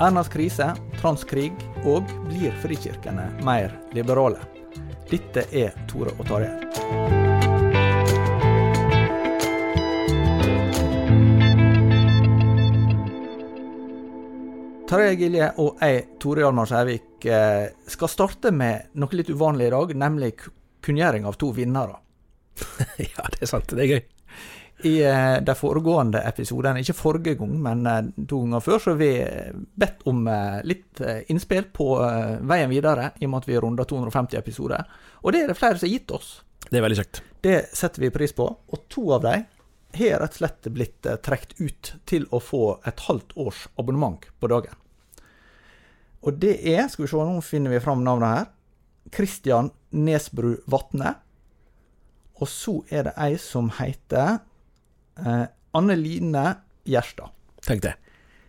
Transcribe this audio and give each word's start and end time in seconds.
Ernas 0.00 0.28
krise, 0.30 0.70
transkrig 1.00 1.50
og 1.88 2.06
blir 2.28 2.54
frikirkene 2.62 3.28
mer 3.46 3.74
liberale? 3.96 4.44
Dette 5.10 5.46
er 5.56 5.74
Tore 5.90 6.14
og 6.20 6.28
Tarjei. 6.28 7.68
Tarjei 14.88 15.16
Gilje 15.20 15.50
og 15.60 15.82
jeg, 15.84 16.04
Tore 16.22 16.40
Hjalmar 16.46 16.68
Skjærvik, 16.70 17.26
eh, 17.28 17.66
skal 17.92 18.08
starte 18.08 18.52
med 18.56 18.86
noe 18.96 19.18
litt 19.18 19.28
uvanlig 19.28 19.66
i 19.68 19.72
dag, 19.74 19.90
nemlig 20.00 20.30
ku- 20.40 20.52
kunngjøring 20.86 21.26
av 21.28 21.36
to 21.36 21.50
vinnere. 21.52 21.98
ja, 23.10 23.26
det 23.34 23.42
er 23.44 23.50
sant. 23.50 23.68
Det 23.76 23.84
er 23.84 23.90
gøy. 23.92 24.00
I 24.86 25.02
eh, 25.02 25.36
de 25.42 25.54
foregående 25.58 26.20
episodene, 26.22 26.82
ikke 26.84 26.94
forrige 26.94 27.34
gang, 27.40 27.54
men 27.62 27.86
eh, 27.90 28.10
to 28.30 28.44
ganger 28.44 28.62
før, 28.62 28.78
så 28.78 28.92
har 28.92 29.00
vi 29.00 29.10
eh, 29.24 29.54
bedt 29.74 30.04
om 30.06 30.20
litt 30.68 31.02
innspill 31.32 31.66
på 31.74 31.88
veien 32.46 32.70
videre, 32.70 33.12
i 33.18 33.26
og 33.26 33.32
med 33.32 33.42
at 33.42 33.48
vi 33.50 33.58
runder 33.58 33.88
250 33.90 34.38
episoder. 34.38 34.86
Og 35.24 35.34
det 35.34 35.42
er 35.42 35.50
det 35.50 35.58
flere 35.58 35.78
som 35.78 35.88
har 35.88 35.96
gitt 35.96 36.14
oss. 36.14 36.32
Det 36.68 36.78
er 36.78 36.84
veldig 36.84 36.98
kjekt. 37.00 37.22
Det 37.42 37.56
setter 37.74 38.04
vi 38.04 38.12
pris 38.14 38.34
på. 38.36 38.46
Og 38.46 38.84
to 38.92 39.08
av 39.16 39.24
dem 39.24 39.46
har 39.98 40.20
rett 40.22 40.36
og 40.36 40.42
slett 40.42 40.68
blitt 40.74 41.06
trukket 41.24 41.56
ut 41.58 41.92
til 42.06 42.26
å 42.34 42.40
få 42.42 42.64
et 42.86 43.06
halvt 43.08 43.34
års 43.40 43.64
abonnement 43.80 44.28
på 44.38 44.50
dagen. 44.52 44.74
Og 46.26 46.38
det 46.42 46.58
er, 46.66 46.84
skal 46.90 47.06
vi 47.06 47.10
se, 47.10 47.18
nå 47.18 47.42
finner 47.46 47.74
vi 47.74 47.82
fram 47.82 48.04
navnet 48.06 48.34
her, 48.34 48.50
Kristian 49.14 49.72
Nesbru 49.94 50.58
Vatne. 50.70 51.16
Og 52.38 52.50
så 52.50 52.76
er 52.94 53.08
det 53.08 53.16
ei 53.18 53.38
som 53.42 53.72
heter 53.78 54.38
eh, 55.26 55.46
Anne 55.78 55.96
Line 55.96 56.44
Gjerstad. 56.88 57.30
Tenk 57.66 57.82
det. 57.82 57.94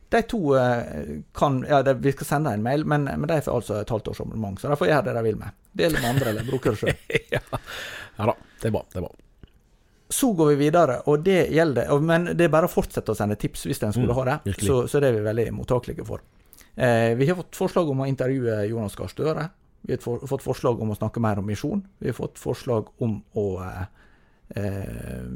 De 0.09 0.22
to 0.25 0.56
eh, 0.57 1.22
kan 1.38 1.59
Ja, 1.69 1.81
de, 1.85 1.94
vi 2.02 2.12
skal 2.16 2.25
sende 2.25 2.53
en 2.53 2.63
mail, 2.66 2.85
men, 2.85 3.03
men 3.06 3.28
de 3.30 3.41
får 3.46 3.56
altså 3.59 3.80
et 3.81 3.90
halvt 3.94 4.07
års 4.07 4.22
abonnement, 4.24 4.59
så 4.59 4.69
de 4.72 4.75
får 4.80 4.88
gjøre 4.90 5.06
det 5.09 5.13
de 5.19 5.24
vil 5.28 5.38
med. 5.38 5.57
Del 5.78 5.94
med 5.94 6.06
andre, 6.09 6.30
eller 6.31 6.47
bruke 6.47 6.72
det 6.74 6.80
sjøl. 6.81 6.96
ja. 7.35 7.41
ja 8.18 8.25
da, 8.31 8.34
det 8.62 8.68
er 8.72 8.74
bra. 8.74 8.81
Det 8.90 8.97
er 8.97 9.06
bra. 9.06 9.12
Så 10.09 10.31
går 10.34 10.47
vi 10.50 10.56
videre, 10.63 10.96
og 11.06 11.22
det 11.24 11.52
gjelder 11.53 11.91
og- 11.94 12.02
Men 12.02 12.25
det 12.34 12.47
er 12.47 12.50
bare 12.50 12.66
å 12.66 12.72
fortsette 12.74 13.13
å 13.13 13.16
sende 13.18 13.36
tips 13.38 13.68
hvis 13.69 13.84
en 13.86 13.94
skulle 13.94 14.09
Mm, 14.09 14.18
ha 14.18 14.24
det. 14.25 14.56
Så, 14.66 14.88
så 14.90 15.00
det 15.00 15.12
er 15.12 15.19
vi 15.19 15.28
veldig 15.28 15.51
mottakelige 15.53 16.06
for. 16.07 16.24
Eh, 16.75 17.13
vi 17.19 17.28
har 17.30 17.36
fått 17.38 17.53
forslag 17.56 17.90
om 17.94 18.01
å 18.01 18.07
intervjue 18.09 18.63
Jonas 18.72 18.96
Gahr 18.97 19.07
Støre. 19.13 19.50
Vi 19.86 19.94
har 19.94 20.01
fått 20.28 20.41
forslag 20.41 20.81
om 20.81 20.90
å 20.90 20.97
snakke 20.97 21.22
mer 21.22 21.38
om 21.38 21.46
misjon. 21.46 21.84
Vi 22.00 22.09
har 22.09 22.18
fått 22.18 22.40
forslag 22.41 22.90
om 23.00 23.19
å 23.38 23.46
eh, 23.62 23.86
eh, 24.56 25.28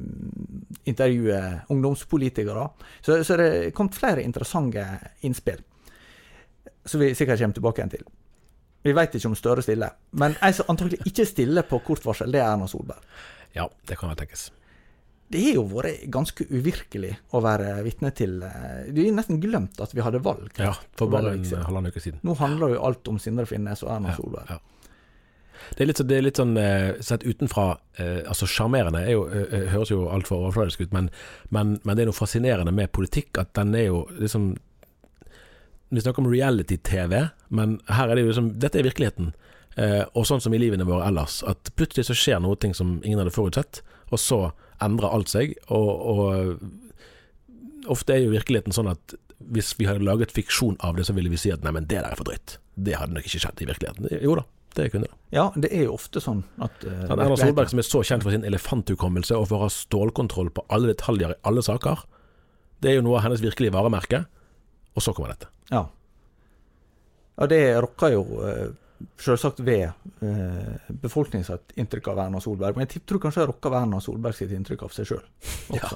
intervjue 0.90 1.42
ungdomspolitikere. 1.70 2.66
Så, 3.02 3.20
så 3.24 3.38
det 3.40 3.48
er 3.52 3.70
kommet 3.76 3.96
flere 3.98 4.24
interessante 4.26 4.86
innspill, 5.28 5.62
som 6.86 7.00
vi 7.04 7.14
sikkert 7.16 7.40
kommer 7.44 7.60
tilbake 7.60 7.82
igjen 7.84 7.94
til. 7.98 8.04
Vi 8.84 8.92
vet 8.98 9.14
ikke 9.16 9.30
om 9.32 9.36
Støre 9.40 9.64
stiller, 9.64 9.94
men 10.20 10.34
en 10.44 10.54
som 10.58 10.68
antagelig 10.74 11.00
ikke 11.08 11.24
stiller 11.30 11.64
på 11.70 11.80
kort 11.88 12.04
varsel, 12.04 12.34
det 12.34 12.42
er 12.44 12.50
Erna 12.52 12.68
Solberg. 12.68 13.00
Ja, 13.56 13.70
det 13.88 13.96
kan 14.00 14.10
vel 14.12 14.18
tenkes. 14.20 14.50
Det 15.34 15.40
har 15.46 15.56
jo 15.56 15.64
vært 15.72 16.04
ganske 16.14 16.46
uvirkelig 16.52 17.14
å 17.34 17.40
være 17.42 17.78
vitne 17.86 18.12
til 18.14 18.36
eh, 18.46 18.90
Du 18.94 19.00
har 19.02 19.16
nesten 19.16 19.40
glemt 19.42 19.80
at 19.82 19.94
vi 19.96 20.04
hadde 20.04 20.20
valg. 20.22 20.52
Ja, 20.62 20.74
for 21.00 21.10
bare 21.10 21.32
en 21.38 21.46
halvannen 21.64 21.90
uke 21.94 22.04
siden. 22.04 22.20
Nå 22.28 22.36
handler 22.38 22.76
jo 22.76 22.84
alt 22.86 23.08
om 23.10 23.18
Sindre 23.24 23.48
Finnes 23.50 23.82
og 23.88 23.94
Erna 23.96 24.12
Ja, 24.12 24.18
Solberg. 24.20 24.52
ja. 24.52 24.60
Det 25.74 25.84
er 25.84 25.90
litt, 25.90 26.02
det 26.10 26.18
er 26.18 26.26
litt 26.26 26.40
sånn 26.42 26.58
eh, 26.60 27.00
sett 27.04 27.26
utenfra 27.26 27.78
eh, 28.02 28.22
Altså 28.30 28.48
sjarmerende 28.50 29.04
er 29.06 29.38
eh, 29.38 29.70
høres 29.74 29.94
jo 29.94 30.08
altfor 30.14 30.48
overfladisk 30.48 30.84
ut, 30.84 30.94
men, 30.96 31.10
men, 31.56 31.78
men 31.84 31.96
det 31.96 32.06
er 32.06 32.12
noe 32.12 32.18
fascinerende 32.18 32.74
med 32.76 32.94
politikk 32.96 33.40
at 33.42 33.54
den 33.58 33.74
er 33.78 33.88
jo 33.90 34.04
liksom 34.20 34.54
Vi 35.94 36.04
snakker 36.04 36.24
om 36.24 36.32
reality-TV, 36.32 37.18
men 37.54 37.80
her 37.90 38.10
er 38.10 38.18
det 38.18 38.26
jo 38.26 38.32
liksom 38.34 38.54
Dette 38.60 38.82
er 38.82 38.88
virkeligheten. 38.90 39.34
Og 40.14 40.26
sånn 40.30 40.42
som 40.42 40.54
i 40.54 40.60
livene 40.62 40.86
våre 40.86 41.06
ellers, 41.10 41.40
at 41.50 41.72
plutselig 41.78 42.06
så 42.06 42.16
skjer 42.18 42.42
noe 42.42 42.58
ting 42.62 42.76
som 42.78 43.00
ingen 43.02 43.18
hadde 43.22 43.34
forutsett, 43.34 43.80
og 44.14 44.22
så 44.22 44.40
endrer 44.86 45.14
alt 45.14 45.32
seg. 45.32 45.56
Og, 45.74 45.90
og 46.14 47.94
ofte 47.94 48.14
er 48.14 48.22
jo 48.22 48.34
virkeligheten 48.34 48.76
sånn 48.76 48.92
at 48.92 49.16
hvis 49.54 49.74
vi 49.80 49.88
hadde 49.90 50.06
laget 50.06 50.34
fiksjon 50.34 50.78
av 50.80 50.98
det, 50.98 51.08
så 51.08 51.16
ville 51.18 51.32
vi 51.32 51.40
si 51.42 51.52
at 51.54 51.64
nei, 51.66 51.74
men 51.76 51.88
det 51.90 52.00
der 52.00 52.12
er 52.12 52.20
for 52.20 52.30
drøyt. 52.30 52.58
Det 52.76 52.98
hadde 52.98 53.18
nok 53.18 53.28
ikke 53.28 53.42
skjedd 53.44 53.64
i 53.64 53.70
virkeligheten. 53.70 54.10
Jo 54.24 54.38
da, 54.40 54.46
det 54.78 54.90
kunne 54.94 55.08
det. 55.08 55.18
Ja, 55.34 55.48
det 55.56 55.72
er 55.74 55.88
jo 55.88 55.96
ofte 55.98 56.22
sånn 56.22 56.44
at 56.62 56.86
uh, 56.86 57.06
Sånn, 57.08 57.20
Erna 57.20 57.38
Solberg 57.40 57.72
som 57.72 57.82
er 57.82 57.88
så 57.88 58.04
kjent 58.06 58.26
for 58.26 58.36
sin 58.36 58.46
elefanthukommelse 58.48 59.38
og 59.38 59.48
for 59.50 59.58
å 59.58 59.68
ha 59.68 59.74
stålkontroll 59.74 60.52
på 60.54 60.66
alle 60.74 60.94
detaljer 60.94 61.34
i 61.36 61.40
alle 61.50 61.64
saker, 61.66 62.06
det 62.84 62.92
er 62.92 63.00
jo 63.00 63.08
noe 63.08 63.18
av 63.20 63.28
hennes 63.28 63.44
virkelige 63.44 63.74
varemerke. 63.74 64.26
Og 64.94 65.02
så 65.02 65.14
kommer 65.16 65.34
dette. 65.34 65.50
Ja. 65.72 65.88
ja, 67.40 67.48
det 67.50 67.62
rokker 67.82 68.14
jo 68.14 68.26
uh, 68.44 68.68
selvsagt 69.20 69.60
ved 69.60 69.84
eh, 70.22 70.92
befolkningen 71.02 71.46
sitt 71.48 71.74
inntrykk 71.80 72.08
av 72.14 72.22
Erna 72.26 72.42
Solberg. 72.44 72.78
Men 72.78 72.88
jeg 72.88 73.04
tror 73.08 73.22
kanskje 73.24 73.48
rokker 73.50 73.74
ved 73.74 73.86
Erna 73.86 74.00
Solberg 74.04 74.38
sitt 74.38 74.54
inntrykk 74.56 74.86
av 74.88 74.94
seg 74.96 75.10
sjøl. 75.10 75.24
Ja, 75.76 75.90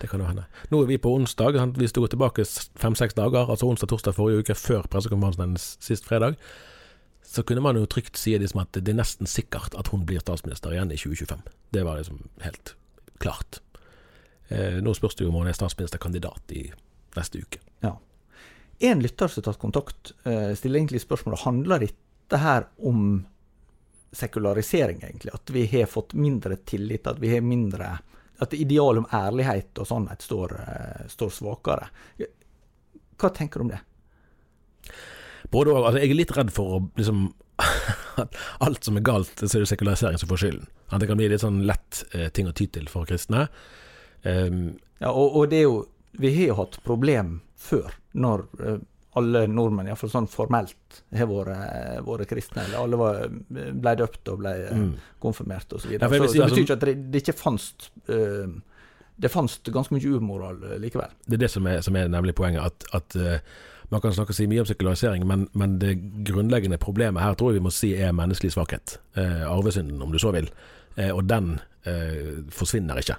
det 0.00 0.10
kan 0.10 0.22
jo 0.22 0.28
hende. 0.28 0.46
Nå 0.72 0.82
er 0.82 0.90
vi 0.90 1.00
på 1.02 1.12
onsdag. 1.14 1.58
Hvis 1.78 1.94
Vi 1.96 2.02
går 2.02 2.14
tilbake 2.14 2.46
fem-seks 2.78 3.18
dager, 3.18 3.50
altså 3.50 3.68
onsdag, 3.68 3.92
torsdag 3.92 4.16
forrige 4.16 4.44
uke, 4.44 4.58
før 4.58 4.88
pressekonferansen 4.90 5.44
hennes 5.46 5.70
sist 5.84 6.08
fredag. 6.08 6.38
Så 7.28 7.42
kunne 7.42 7.60
man 7.60 7.76
jo 7.76 7.86
trygt 7.86 8.16
si 8.16 8.32
liksom 8.38 8.62
at 8.62 8.72
det 8.72 8.88
er 8.88 8.96
nesten 8.96 9.28
sikkert 9.28 9.74
at 9.76 9.90
hun 9.92 10.06
blir 10.08 10.22
statsminister 10.22 10.72
igjen 10.72 10.92
i 10.94 10.96
2025. 10.96 11.42
Det 11.76 11.82
var 11.84 11.98
liksom 12.00 12.22
helt 12.40 12.72
klart. 13.20 13.60
Eh, 14.48 14.78
nå 14.80 14.94
spørs 14.96 15.18
det 15.18 15.26
jo 15.26 15.32
om 15.32 15.42
hun 15.42 15.50
er 15.50 15.56
statsministerkandidat 15.56 16.54
i 16.56 16.62
neste 17.18 17.42
uke. 17.44 17.60
Ja. 17.84 17.98
En 18.88 19.04
lytter 19.04 19.28
som 19.28 19.42
har 19.42 19.52
tatt 19.52 19.60
kontakt, 19.60 20.14
eh, 20.24 20.54
stiller 20.56 20.80
egentlig 20.80 21.02
spørsmålet 21.04 21.44
handler 21.44 21.84
dette 21.84 22.40
her 22.40 22.70
om 22.80 23.26
sekularisering, 24.12 25.04
egentlig. 25.04 25.34
At 25.34 25.52
vi 25.52 25.66
har 25.66 25.86
fått 25.86 26.16
mindre 26.16 26.56
tillit, 26.56 27.06
at 27.06 27.20
vi 27.20 27.34
har 27.34 27.44
mindre 27.44 27.98
At 28.40 28.52
idealet 28.54 28.98
om 29.02 29.06
ærlighet 29.10 29.78
og 29.82 29.86
sannhet 29.86 30.22
står, 30.22 30.52
eh, 30.60 31.06
står 31.10 31.30
svakere. 31.30 31.88
Hva 33.18 33.30
tenker 33.34 33.58
du 33.58 33.64
om 33.64 33.70
det? 33.72 33.80
Både 35.50 35.72
og, 35.72 35.86
altså 35.88 36.02
Jeg 36.02 36.12
er 36.12 36.18
litt 36.18 36.34
redd 36.36 36.50
for 36.54 36.78
å 36.78 36.80
liksom 36.98 37.28
at 38.22 38.36
alt 38.64 38.84
som 38.86 38.98
er 38.98 39.06
galt, 39.06 39.40
så 39.40 39.50
er 39.50 39.64
det 39.64 39.70
sekularisering 39.72 40.18
som 40.20 40.30
får 40.30 40.42
skylden. 40.42 40.68
At 40.88 41.02
det 41.02 41.08
kan 41.10 41.18
bli 41.18 41.28
litt 41.30 41.42
sånn 41.42 41.64
lett 41.68 42.04
eh, 42.14 42.28
ting 42.34 42.48
å 42.48 42.54
ty 42.56 42.68
til 42.72 42.86
for 42.90 43.08
kristne. 43.08 43.48
Um, 44.22 44.78
ja, 44.98 45.10
og, 45.10 45.34
og, 45.34 45.44
det 45.50 45.60
er 45.60 45.68
jo 45.68 45.74
Vi 46.18 46.32
har 46.34 46.48
jo 46.48 46.54
hatt 46.58 46.80
problem 46.82 47.36
før, 47.58 47.92
når 48.18 48.46
eh, 48.64 48.78
alle 49.18 49.44
nordmenn, 49.50 49.90
iallfall 49.90 50.10
sånn 50.12 50.30
formelt, 50.30 51.02
har 51.14 51.28
vært, 51.30 52.02
vært 52.06 52.30
kristne. 52.30 52.64
Eller 52.66 52.78
alle 52.80 52.98
var, 53.00 53.20
ble 53.50 53.94
døpt 53.98 54.30
og 54.32 54.42
ble 54.42 54.54
mm. 54.70 54.90
konfirmert 55.22 55.74
osv. 55.74 55.96
Ja, 55.96 56.06
så, 56.06 56.20
så 56.26 56.34
det 56.34 56.50
betyr 56.52 56.64
ikke 56.64 56.78
at 56.78 56.86
det, 56.86 56.96
det 57.10 57.22
ikke 57.24 57.38
fantes 57.38 57.90
uh, 58.10 58.46
det 59.18 59.30
fantes 59.32 59.58
ganske 59.74 59.96
mye 59.96 60.12
umoral 60.14 60.60
likevel. 60.78 61.10
Det 61.26 61.40
er 61.40 61.42
det 61.42 61.50
som 61.50 61.66
er, 61.66 61.80
som 61.82 61.96
er 61.98 62.10
nemlig 62.10 62.36
poenget. 62.38 62.62
At, 62.62 62.86
at 62.94 63.16
uh, 63.18 63.58
man 63.88 64.02
kan 64.04 64.12
snakke 64.12 64.36
si 64.36 64.46
mye 64.50 64.62
om 64.62 64.68
sekularisering, 64.68 65.24
men, 65.26 65.46
men, 65.52 65.78
det 65.80 65.94
grunnleggende 66.28 66.78
problemet 66.80 67.22
her 67.24 67.38
tror 67.38 67.52
jeg 67.52 67.60
vi 67.60 67.64
må 67.68 67.72
si 67.72 67.94
er 67.96 68.16
menneskelig 68.16 68.52
svakhet. 68.54 68.98
Eh, 69.16 69.46
arvesynden, 69.48 70.02
om 70.02 70.12
du 70.12 70.18
så 70.20 70.32
vil. 70.36 70.50
Eh, 70.96 71.10
og 71.14 71.24
den 71.30 71.58
forsvinner 72.52 72.98
ikke 73.00 73.14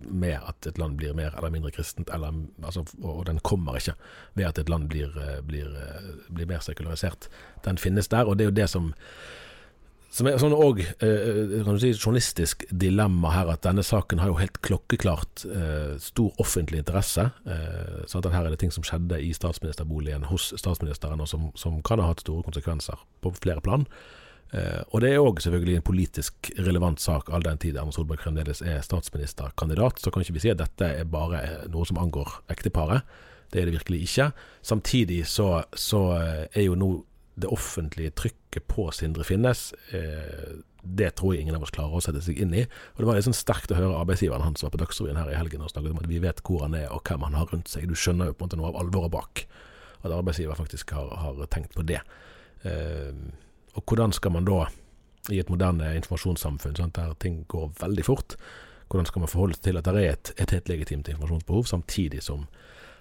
med 0.00 0.32
at 0.32 0.66
et 0.66 0.78
land 0.80 0.96
blir 0.98 1.12
mer 1.14 1.36
eller 1.36 1.52
mindre 1.54 1.70
kristent, 1.70 2.08
eller, 2.10 2.32
altså, 2.64 2.82
og 2.98 3.20
den 3.28 3.38
kommer 3.46 3.76
ikke 3.78 3.92
ved 4.34 4.48
at 4.48 4.58
et 4.58 4.72
land 4.72 4.88
blir, 4.90 5.12
blir, 5.46 5.68
blir 6.32 6.48
mer 6.50 6.64
sekularisert. 6.64 7.28
Den 7.62 7.78
finnes 7.78 8.08
der, 8.10 8.26
og 8.26 8.40
det 8.40 8.46
er 8.46 8.50
jo 8.50 8.56
det 8.56 8.66
som 8.72 8.88
som 10.12 10.28
er 10.28 10.36
sånn 10.40 10.52
òg 10.52 10.82
eh, 10.84 11.68
si, 11.80 11.92
journalistisk 11.94 12.66
dilemma 12.68 13.30
her, 13.32 13.48
at 13.54 13.62
denne 13.64 13.84
saken 13.86 14.20
har 14.20 14.28
jo 14.28 14.40
helt 14.42 14.58
klokkeklart 14.64 15.44
eh, 15.48 15.94
stor 16.02 16.34
offentlig 16.42 16.82
interesse. 16.82 17.30
Eh, 17.48 18.02
sånn 18.10 18.20
at 18.20 18.34
her 18.34 18.44
er 18.44 18.52
det 18.52 18.60
ting 18.60 18.74
som 18.74 18.84
skjedde 18.84 19.20
i 19.24 19.30
statsministerboligen 19.36 20.28
hos 20.28 20.50
statsministeren, 20.60 21.22
og 21.24 21.30
som, 21.30 21.48
som 21.56 21.80
kan 21.86 22.02
ha 22.02 22.10
hatt 22.10 22.20
store 22.26 22.44
konsekvenser 22.44 23.00
på 23.24 23.32
flere 23.40 23.64
plan. 23.64 23.88
Eh, 24.52 24.82
og 24.92 25.00
det 25.00 25.14
er 25.14 25.24
òg 25.24 25.40
selvfølgelig 25.40 25.78
en 25.80 25.86
politisk 25.86 26.50
relevant 26.60 27.00
sak, 27.00 27.30
all 27.32 27.44
den 27.46 27.60
tid 27.62 27.78
Erna 27.80 27.94
Solberg 27.94 28.20
fremdeles 28.20 28.60
er 28.60 28.84
statsministerkandidat. 28.84 30.02
Så 30.02 30.12
kan 30.12 30.24
ikke 30.24 30.36
vi 30.36 30.44
si 30.44 30.52
at 30.52 30.60
dette 30.60 30.90
er 30.92 31.08
bare 31.08 31.40
noe 31.72 31.88
som 31.88 32.00
angår 32.02 32.42
ekteparet. 32.52 33.08
Det 33.52 33.62
er 33.62 33.68
det 33.68 33.78
virkelig 33.78 34.02
ikke. 34.10 34.28
Samtidig 34.64 35.22
så, 35.28 35.62
så 35.72 36.02
eh, 36.18 36.44
er 36.52 36.68
jo 36.68 36.76
nå 36.76 36.92
det 37.34 37.48
offentlige 37.48 38.12
trykket 38.16 38.66
på 38.68 38.90
Sindre 38.92 39.24
Finnes, 39.24 39.72
eh, 39.96 40.60
det 40.82 41.14
tror 41.16 41.34
jeg 41.34 41.44
ingen 41.44 41.56
av 41.56 41.62
oss 41.64 41.72
klarer 41.72 41.94
å 41.96 42.02
sette 42.02 42.20
seg 42.24 42.40
inn 42.42 42.54
i. 42.54 42.64
Og 42.94 42.98
Det 42.98 43.06
var 43.08 43.20
sånn 43.22 43.36
sterkt 43.36 43.72
å 43.72 43.78
høre 43.78 44.00
arbeidsgiveren 44.02 44.42
hans 44.42 44.62
var 44.62 44.72
på 44.74 44.80
Dagsrevyen 44.82 45.16
her 45.16 45.30
i 45.30 45.38
helgen 45.38 45.62
og 45.62 45.70
snakket 45.70 45.94
om 45.94 46.02
at 46.02 46.10
vi 46.10 46.18
vet 46.18 46.42
hvor 46.42 46.66
han 46.66 46.74
er 46.74 46.90
og 46.90 47.04
hvem 47.06 47.22
han 47.22 47.38
har 47.38 47.46
rundt 47.52 47.70
seg. 47.70 47.86
Du 47.88 47.94
skjønner 47.94 48.28
jo 48.28 48.34
på 48.34 48.44
en 48.44 48.50
måte 48.50 48.58
noe 48.60 48.72
av 48.72 48.80
alvoret 48.82 49.14
bak. 49.14 49.46
At 50.02 50.10
arbeidsgiver 50.10 50.58
faktisk 50.58 50.90
har, 50.90 51.08
har 51.22 51.46
tenkt 51.46 51.76
på 51.78 51.86
det. 51.86 52.02
Eh, 52.66 53.14
og 53.78 53.84
hvordan 53.86 54.12
skal 54.12 54.34
man 54.34 54.44
da, 54.44 54.66
i 55.30 55.38
et 55.38 55.48
moderne 55.48 55.94
informasjonssamfunn 55.96 56.76
sånn 56.76 56.92
der 56.98 57.14
ting 57.22 57.44
går 57.48 57.70
veldig 57.78 58.04
fort, 58.04 58.36
hvordan 58.90 59.06
skal 59.08 59.22
man 59.22 59.30
forholde 59.30 59.56
seg 59.56 59.68
til 59.68 59.78
at 59.78 59.86
det 59.86 60.02
er 60.02 60.12
et, 60.16 60.32
et 60.42 60.52
helt 60.52 60.68
legitimt 60.68 61.08
informasjonsbehov, 61.08 61.64
samtidig 61.70 62.20
som 62.26 62.48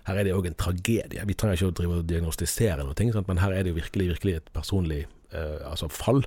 her 0.08 0.20
er 0.20 0.28
det 0.28 0.36
òg 0.36 0.48
en 0.50 0.58
tragedie. 0.58 1.26
Vi 1.28 1.36
trenger 1.38 1.60
ikke 1.60 1.72
å 1.72 1.78
drive 1.78 2.00
og 2.02 2.08
diagnostisere 2.10 2.86
noe, 2.86 2.98
sant? 2.98 3.28
men 3.28 3.42
her 3.42 3.54
er 3.56 3.66
det 3.66 3.74
jo 3.74 3.80
virkelig, 3.80 4.08
virkelig 4.16 4.38
et 4.40 4.50
personlig 4.56 5.04
eh, 5.06 5.60
altså 5.68 5.92
fall 5.94 6.24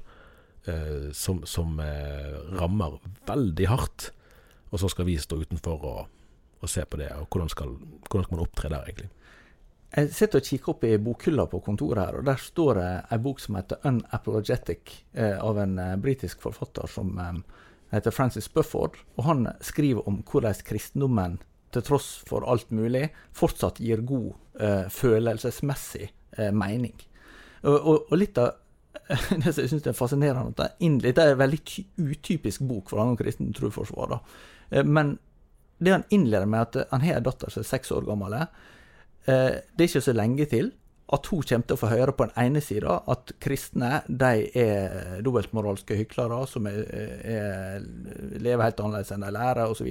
eh, 0.70 1.10
som, 1.16 1.42
som 1.48 1.80
eh, 1.82 2.36
rammer 2.60 3.00
veldig 3.28 3.68
hardt. 3.70 4.10
Og 4.70 4.80
så 4.82 4.90
skal 4.90 5.08
vi 5.08 5.18
stå 5.20 5.40
utenfor 5.42 5.88
og, 5.90 6.00
og 6.60 6.70
se 6.70 6.86
på 6.86 6.98
det. 7.02 7.10
og 7.18 7.28
hvordan 7.28 7.52
skal, 7.52 7.76
hvordan 8.08 8.26
skal 8.26 8.36
man 8.36 8.46
opptre 8.46 8.72
der, 8.72 8.88
egentlig? 8.88 9.10
Jeg 9.94 10.10
sitter 10.10 10.40
og 10.40 10.46
kikker 10.48 10.70
opp 10.72 10.84
i 10.88 10.96
bokhylla 10.98 11.44
på 11.46 11.60
kontoret 11.62 12.00
her, 12.00 12.16
og 12.18 12.24
der 12.26 12.40
står 12.42 12.78
det 12.80 12.86
ei 13.14 13.18
bok 13.22 13.38
som 13.38 13.54
heter 13.54 13.78
'Unapologetic', 13.84 15.04
eh, 15.14 15.38
av 15.38 15.58
en 15.58 15.78
eh, 15.78 15.96
britisk 15.96 16.40
forfatter 16.42 16.88
som 16.90 17.18
eh, 17.18 17.38
heter 17.92 18.10
Francis 18.10 18.48
Bufford. 18.48 18.98
Og 19.16 19.24
han 19.24 19.46
skriver 19.60 20.08
om 20.08 20.24
hvordan 20.26 20.54
kristendommen 20.66 21.38
til 21.74 21.84
tross 21.86 22.08
for 22.28 22.46
alt 22.50 22.70
mulig, 22.74 23.08
fortsatt 23.36 23.80
gir 23.82 24.04
god 24.06 24.32
eh, 24.60 24.86
følelsesmessig 24.92 26.08
eh, 26.38 26.52
mening. 26.54 26.94
Og, 27.64 27.74
og, 27.74 28.06
og, 28.10 28.16
litt 28.20 28.38
av 28.40 28.54
det 29.42 29.50
som 29.50 29.64
jeg 29.64 29.72
syns 29.72 29.88
er 29.90 29.96
fascinerende, 29.96 30.54
at 30.54 30.78
det 30.78 31.12
er 31.18 31.34
en 31.34 31.40
veldig 31.40 31.60
utypisk 31.98 32.64
bok 32.68 32.92
for 32.92 33.02
han 33.02 33.18
kristen 33.18 33.52
troforsvar. 33.56 34.20
Eh, 34.70 34.84
men 34.86 35.16
det 35.82 35.92
han 35.96 36.06
innleder 36.14 36.48
med 36.48 36.68
at 36.68 36.88
han 36.92 37.04
har 37.04 37.18
en 37.18 37.26
datter 37.26 37.52
som 37.52 37.64
er 37.64 37.68
seks 37.68 37.92
år 37.92 38.06
gammel, 38.08 38.36
eh, 38.38 38.46
det 39.26 39.86
er 39.86 39.90
ikke 39.90 40.06
så 40.06 40.16
lenge 40.16 40.48
til 40.50 40.72
at 41.12 41.26
hun 41.28 41.42
kommer 41.44 41.66
til 41.68 41.76
å 41.76 41.80
få 41.82 41.88
høre 41.90 42.12
på 42.16 42.24
den 42.24 42.38
ene 42.40 42.60
sida 42.64 42.94
at 43.12 43.34
kristne 43.42 43.98
de 44.08 44.46
er 44.56 45.18
dobbeltmoralske 45.24 45.98
hyklere 45.98 46.38
som 46.48 46.64
er, 46.70 46.78
er, 47.28 47.84
lever 48.40 48.64
helt 48.64 48.80
annerledes 48.80 49.12
enn 49.12 49.26
de 49.26 49.32
lærer, 49.36 49.68
osv. 49.68 49.90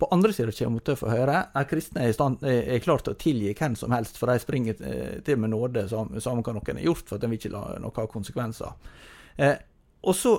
På 0.00 0.08
andre 0.14 0.34
sida 0.34 0.54
kommer 0.56 0.80
hun 0.80 0.86
til 0.88 0.96
å 0.96 1.00
få 1.04 1.12
høre 1.12 1.44
at 1.46 1.70
kristne 1.70 2.08
er, 2.08 2.16
er 2.50 2.82
klar 2.82 3.04
til 3.06 3.14
å 3.14 3.20
tilgi 3.22 3.54
hvem 3.54 3.76
som 3.78 3.94
helst, 3.94 4.18
for 4.18 4.32
de 4.32 4.42
springer 4.42 4.82
til 5.22 5.38
med 5.38 5.54
nåde, 5.54 5.86
samme 5.92 6.18
hva 6.18 6.56
noen 6.56 6.80
har 6.80 6.86
gjort, 6.88 7.06
for 7.06 7.18
at 7.18 7.22
de 7.22 7.30
vil 7.30 7.38
ikke 7.38 7.54
la 7.54 7.62
noe 7.82 7.94
ha 8.00 8.08
konsekvenser. 8.10 8.98
Eh, 9.38 9.54
og 10.02 10.18
så 10.18 10.34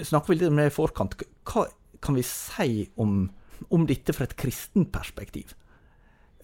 snakker 0.00 0.32
vi 0.32 0.38
litt 0.40 0.48
om 0.48 0.62
det 0.62 0.70
i 0.70 0.74
forkant. 0.74 1.18
Hva 1.44 1.66
kan 2.04 2.16
vi 2.16 2.24
si 2.24 2.86
om, 3.00 3.26
om 3.68 3.84
dette 3.88 4.16
fra 4.16 4.24
et 4.24 4.36
kristent 4.40 4.88
perspektiv? 4.96 5.52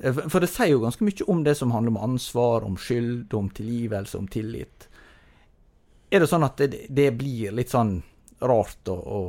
Eh, 0.00 0.14
for 0.28 0.40
det 0.40 0.50
sier 0.50 0.74
jo 0.74 0.84
ganske 0.84 1.04
mye 1.04 1.26
om 1.30 1.44
det 1.44 1.54
som 1.58 1.74
handler 1.74 1.94
om 1.96 2.10
ansvar, 2.10 2.64
om 2.66 2.76
skyld, 2.76 3.34
om 3.34 3.50
tilgivelse, 3.50 4.18
om 4.18 4.28
tillit. 4.28 4.88
Er 6.10 6.20
det 6.20 6.30
sånn 6.30 6.46
at 6.46 6.58
det, 6.58 6.86
det 6.88 7.12
blir 7.18 7.54
litt 7.54 7.70
sånn 7.70 8.00
rart 8.40 8.88
å, 8.88 8.96
å, 8.96 9.20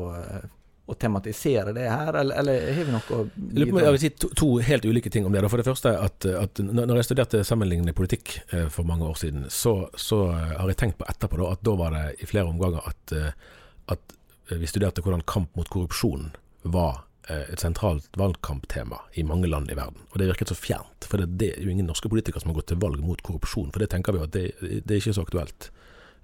å 0.88 0.96
tematisere 0.98 1.76
det 1.76 1.90
her, 1.92 2.16
eller, 2.22 2.40
eller 2.40 2.72
har 2.78 2.88
vi 2.88 2.94
noe 2.96 3.18
å 3.18 3.26
bidra 3.36 3.84
Jeg 3.84 3.96
vil 3.98 4.02
si 4.02 4.12
to, 4.16 4.32
to, 4.40 4.50
helt 4.66 4.88
ulike 4.88 5.12
ting 5.14 5.28
om 5.28 5.36
det. 5.36 5.44
For 5.52 5.62
det 5.62 5.68
første, 5.68 5.94
at, 6.08 6.26
at 6.26 6.64
når 6.64 7.02
jeg 7.02 7.10
studerte 7.12 7.44
sammenlignende 7.48 7.96
politikk 7.98 8.40
eh, 8.50 8.66
for 8.72 8.88
mange 8.88 9.06
år 9.12 9.20
siden, 9.20 9.46
så, 9.52 9.76
så 10.00 10.24
har 10.32 10.72
jeg 10.72 10.80
tenkt 10.80 11.02
på 11.02 11.10
etterpå 11.12 11.44
da, 11.44 11.52
at 11.54 11.68
da 11.68 11.78
var 11.78 11.98
det 11.98 12.06
i 12.24 12.32
flere 12.32 12.50
omganger 12.50 12.88
at, 12.88 13.16
eh, 13.18 13.62
at 13.92 14.18
vi 14.52 14.68
studerte 14.68 15.04
hvordan 15.04 15.22
kamp 15.28 15.54
mot 15.56 15.70
korrupsjon 15.72 16.32
var 16.64 17.04
Eh, 17.04 17.11
et 17.30 17.62
sentralt 17.62 18.10
valgkamptema 18.18 18.98
i 19.14 19.24
mange 19.24 19.48
land 19.48 19.70
i 19.72 19.76
verden. 19.78 20.02
Og 20.12 20.20
det 20.20 20.28
virket 20.32 20.52
så 20.52 20.58
fjernt. 20.58 21.06
For 21.06 21.22
det, 21.22 21.38
det, 21.40 21.52
er 21.54 21.66
jo 21.66 21.74
ingen 21.74 21.88
norske 21.90 22.10
politikere 22.10 22.42
som 22.42 22.52
har 22.52 22.58
gått 22.60 22.72
til 22.72 22.82
valg 22.82 23.02
mot 23.06 23.22
korrupsjon. 23.22 23.70
For 23.72 23.84
det 23.84 23.92
tenker 23.94 24.16
vi 24.16 24.24
at 24.24 24.34
det, 24.34 24.46
det 24.60 24.96
er 24.96 25.02
ikke 25.02 25.14
så 25.18 25.26
aktuelt 25.28 25.70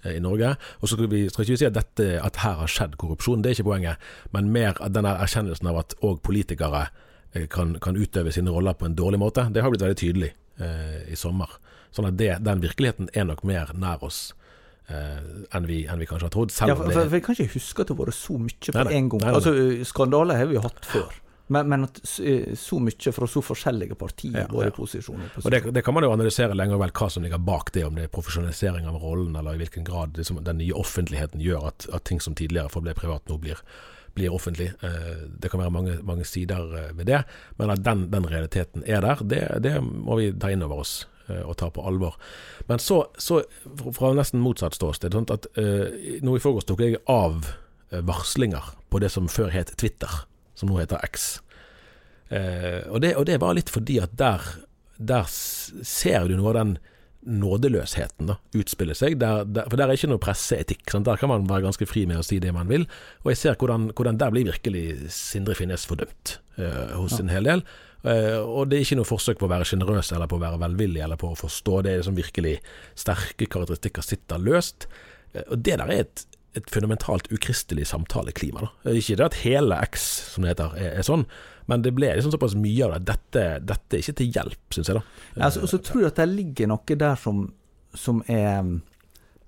eh, 0.03 0.17
i 0.17 0.23
Norge. 0.23 0.55
Og 0.81 0.89
så 0.89 0.97
skal 0.97 1.11
vi 1.11 1.21
skal 1.29 1.45
ikke 1.45 1.59
si 1.61 1.69
at, 1.69 1.77
dette, 1.77 2.07
at 2.23 2.42
her 2.44 2.57
har 2.63 2.71
skjedd 2.71 2.97
korrupsjon, 2.97 3.44
det 3.44 3.51
er 3.51 3.59
ikke 3.59 3.69
poenget. 3.69 4.09
Men 4.33 4.49
mer 4.56 4.81
denne 4.94 5.13
erkjennelsen 5.21 5.69
av 5.69 5.83
at 5.83 5.97
òg 6.01 6.19
politikere 6.25 6.87
eh, 6.87 7.45
kan, 7.51 7.77
kan, 7.83 7.99
utøve 7.99 8.33
sine 8.33 8.54
roller 8.54 8.77
på 8.77 8.89
en 8.89 8.97
dårlig 8.97 9.21
måte. 9.21 9.45
Det 9.54 9.63
har 9.63 9.73
blitt 9.73 9.85
veldig 9.85 10.01
tydelig 10.01 10.33
eh, 10.33 11.06
i 11.13 11.19
sommer. 11.19 11.59
Sånn 11.94 12.09
at 12.09 12.18
det, 12.19 12.33
den 12.45 12.66
virkeligheten 12.66 13.13
er 13.13 13.30
nok 13.30 13.45
mer 13.47 13.71
nær 13.77 14.01
oss 14.07 14.31
enn, 14.87 15.67
vi, 15.67 15.83
enn, 15.85 15.99
vi, 15.99 16.07
kanskje 16.07 16.29
har 16.29 16.33
trodd. 16.33 16.53
ja, 16.56 16.75
for, 16.75 16.87
for, 16.87 17.07
for, 17.09 17.15
Jeg 17.17 17.23
kan 17.25 17.35
ikke 17.37 17.53
huske 17.57 17.83
at 17.83 17.89
det 17.89 17.97
har 17.97 18.06
vært 18.06 18.17
så 18.17 18.37
mye 18.39 18.75
på 18.75 18.83
én 18.87 19.09
gang. 19.11 19.23
Nei, 19.23 19.31
nei. 19.31 19.39
Altså, 19.39 19.56
Skandaler 19.89 20.39
har 20.39 20.51
vi 20.51 20.61
hatt 20.63 20.85
før. 20.87 21.15
Men, 21.47 21.67
men 21.71 21.85
at 21.87 21.99
så 22.59 22.79
mye 22.83 23.11
fra 23.15 23.27
så 23.31 23.41
forskjellige 23.45 23.95
partier, 23.99 24.41
ja, 24.44 24.63
ja. 24.67 24.71
posisjon 24.75 25.21
og 25.39 25.51
det, 25.51 25.61
det, 25.71 25.83
kan 25.85 25.95
man 25.95 26.03
jo 26.03 26.11
analysere 26.11 26.56
lenge 26.57 26.75
og 26.75 26.81
vel 26.81 26.91
hva 26.99 27.07
som 27.11 27.23
ligger 27.23 27.39
bak 27.39 27.71
det, 27.75 27.85
om 27.87 27.95
det 27.95 28.07
er 28.07 28.11
profesjonalisering 28.11 28.87
av 28.89 28.97
rollen, 28.99 29.35
eller 29.39 29.56
i 29.56 29.61
hvilken 29.61 29.87
grad 29.87 30.19
liksom, 30.19 30.41
den 30.44 30.59
nye 30.59 30.75
offentligheten 30.75 31.44
gjør 31.44 31.69
at, 31.69 31.87
at, 31.87 32.03
ting 32.09 32.19
som 32.23 32.35
tidligere 32.35 32.71
forble 32.73 32.95
privat, 32.99 33.23
nå 33.31 33.39
blir, 33.39 33.61
blir 34.17 34.35
offentlig. 34.35 34.73
Eh, 34.83 35.23
det 35.39 35.53
kan 35.53 35.63
være 35.63 35.75
mange, 35.77 35.95
mange, 36.03 36.27
sider 36.27 36.67
eh, 36.81 36.91
ved 36.99 37.07
det, 37.13 37.21
men 37.61 37.71
at 37.71 37.85
den, 37.85 38.09
den 38.11 38.27
realiteten 38.27 38.83
er 38.83 39.07
der, 39.07 39.23
det, 39.23 39.44
det 39.63 39.77
må 39.83 40.19
vi 40.19 40.33
ta 40.35 40.51
inn 40.51 40.67
over 40.67 40.83
oss 40.83 40.99
og 41.28 41.57
ta 41.60 41.69
på 41.74 41.84
alvor. 41.88 42.16
Men 42.69 42.80
så, 42.80 43.02
så 43.18 43.42
fra 43.96 44.14
nesten 44.16 44.44
motsatt 44.44 44.78
ståsted, 44.78 45.16
sånn 45.16 45.28
at 45.34 45.50
uh, 45.60 45.88
nå 46.24 46.38
i 46.38 46.44
forgårs 46.44 46.68
tok 46.69 46.84
jeg 46.86 47.02
av 47.12 47.50
uh, 47.50 48.02
varslinger 48.07 48.74
på 48.92 49.02
det 49.04 49.12
som 49.14 49.28
før 49.31 49.52
het 49.54 49.74
Twitter, 49.80 50.22
som 50.57 50.72
nå 50.72 50.80
heter 50.80 51.04
X. 51.07 51.38
Uh, 52.31 52.84
og, 52.92 53.02
det, 53.04 53.16
og, 53.16 53.26
det, 53.28 53.40
var 53.44 53.56
litt 53.56 53.72
fordi 53.72 54.00
at 54.04 54.16
der, 54.19 54.44
der 54.98 55.28
ser 55.31 56.28
du 56.28 56.38
noe 56.38 56.54
av 56.54 56.60
den 56.62 56.78
nådeløsheten 57.28 58.30
da, 58.30 58.38
utspille 58.56 58.96
seg. 58.96 59.18
Der, 59.19 59.44
der, 59.44 59.68
for 59.68 59.80
der 59.80 59.92
er 59.92 60.00
ikke 60.00 60.10
noe 60.12 60.24
presseetikk. 60.24 60.86
Sant? 60.92 61.07
Der 61.07 61.19
kan 61.19 61.31
man 61.31 61.48
være 61.50 61.66
ganske 61.68 61.88
fri 61.90 62.06
med 62.07 62.22
å 62.22 62.26
si 62.26 62.40
det 62.44 62.54
man 62.56 62.69
vil. 62.72 62.88
Og 63.26 63.34
jeg 63.34 63.42
ser 63.42 63.60
hvordan, 63.60 63.90
hvordan 63.98 64.19
der 64.22 64.31
blir 64.34 64.48
virkelig 64.48 65.12
Sindre 65.14 65.57
Finnes 65.57 65.88
fordømt 65.90 66.38
uh, 66.60 66.96
hos 66.96 67.18
ja. 67.18 67.26
en 67.26 67.34
hel 67.34 67.50
del. 67.50 67.66
Uh, 68.06 68.39
og 68.45 68.69
det 68.69 68.77
er 68.77 68.85
ikke 68.85 68.99
noe 68.99 69.09
forsøk 69.09 69.42
på 69.42 69.47
å 69.47 69.51
være 69.51 69.68
sjenerøs 69.68 70.13
eller 70.16 70.30
på 70.30 70.37
å 70.37 70.44
være 70.44 70.61
velvillig 70.61 71.04
eller 71.04 71.19
på 71.19 71.31
å 71.33 71.37
forstå. 71.39 71.81
Det 71.87 71.97
som 72.06 72.18
virkelig 72.18 72.57
sterke 72.97 73.49
karakteristikker 73.49 74.06
sitter 74.06 74.42
løst. 74.42 74.89
Uh, 75.35 75.44
og 75.44 75.61
det 75.66 75.75
der 75.75 75.85
er 75.85 76.06
et, 76.06 76.25
et 76.57 76.73
fundamentalt 76.73 77.30
ukristelig 77.33 77.89
samtaleklima. 77.92 78.68
Da. 78.68 78.95
Ikke 78.95 79.19
det 79.19 79.30
at 79.30 79.39
hele 79.44 79.80
X, 79.89 80.07
som 80.33 80.45
det 80.45 80.56
heter, 80.56 80.75
er, 80.80 80.97
er 81.01 81.07
sånn, 81.07 81.27
men 81.68 81.83
det 81.83 81.92
ble 81.97 82.13
liksom 82.16 82.31
såpass 82.35 82.56
mye 82.57 82.85
av 82.85 82.95
det. 82.95 83.06
Dette, 83.11 83.47
dette 83.73 83.97
er 83.97 84.06
ikke 84.06 84.19
til 84.21 84.35
hjelp, 84.39 84.61
syns 84.71 84.92
jeg. 84.94 84.99
da. 84.99 85.23
Ja, 85.33 85.47
altså, 85.49 85.66
og 85.66 85.73
så 85.73 85.81
tror 85.83 86.06
jeg 86.06 86.13
at 86.13 86.21
det 86.21 86.30
ligger 86.31 86.69
noe 86.71 86.99
der 87.06 87.18
som 87.19 87.47
som 87.97 88.23
er 88.27 88.80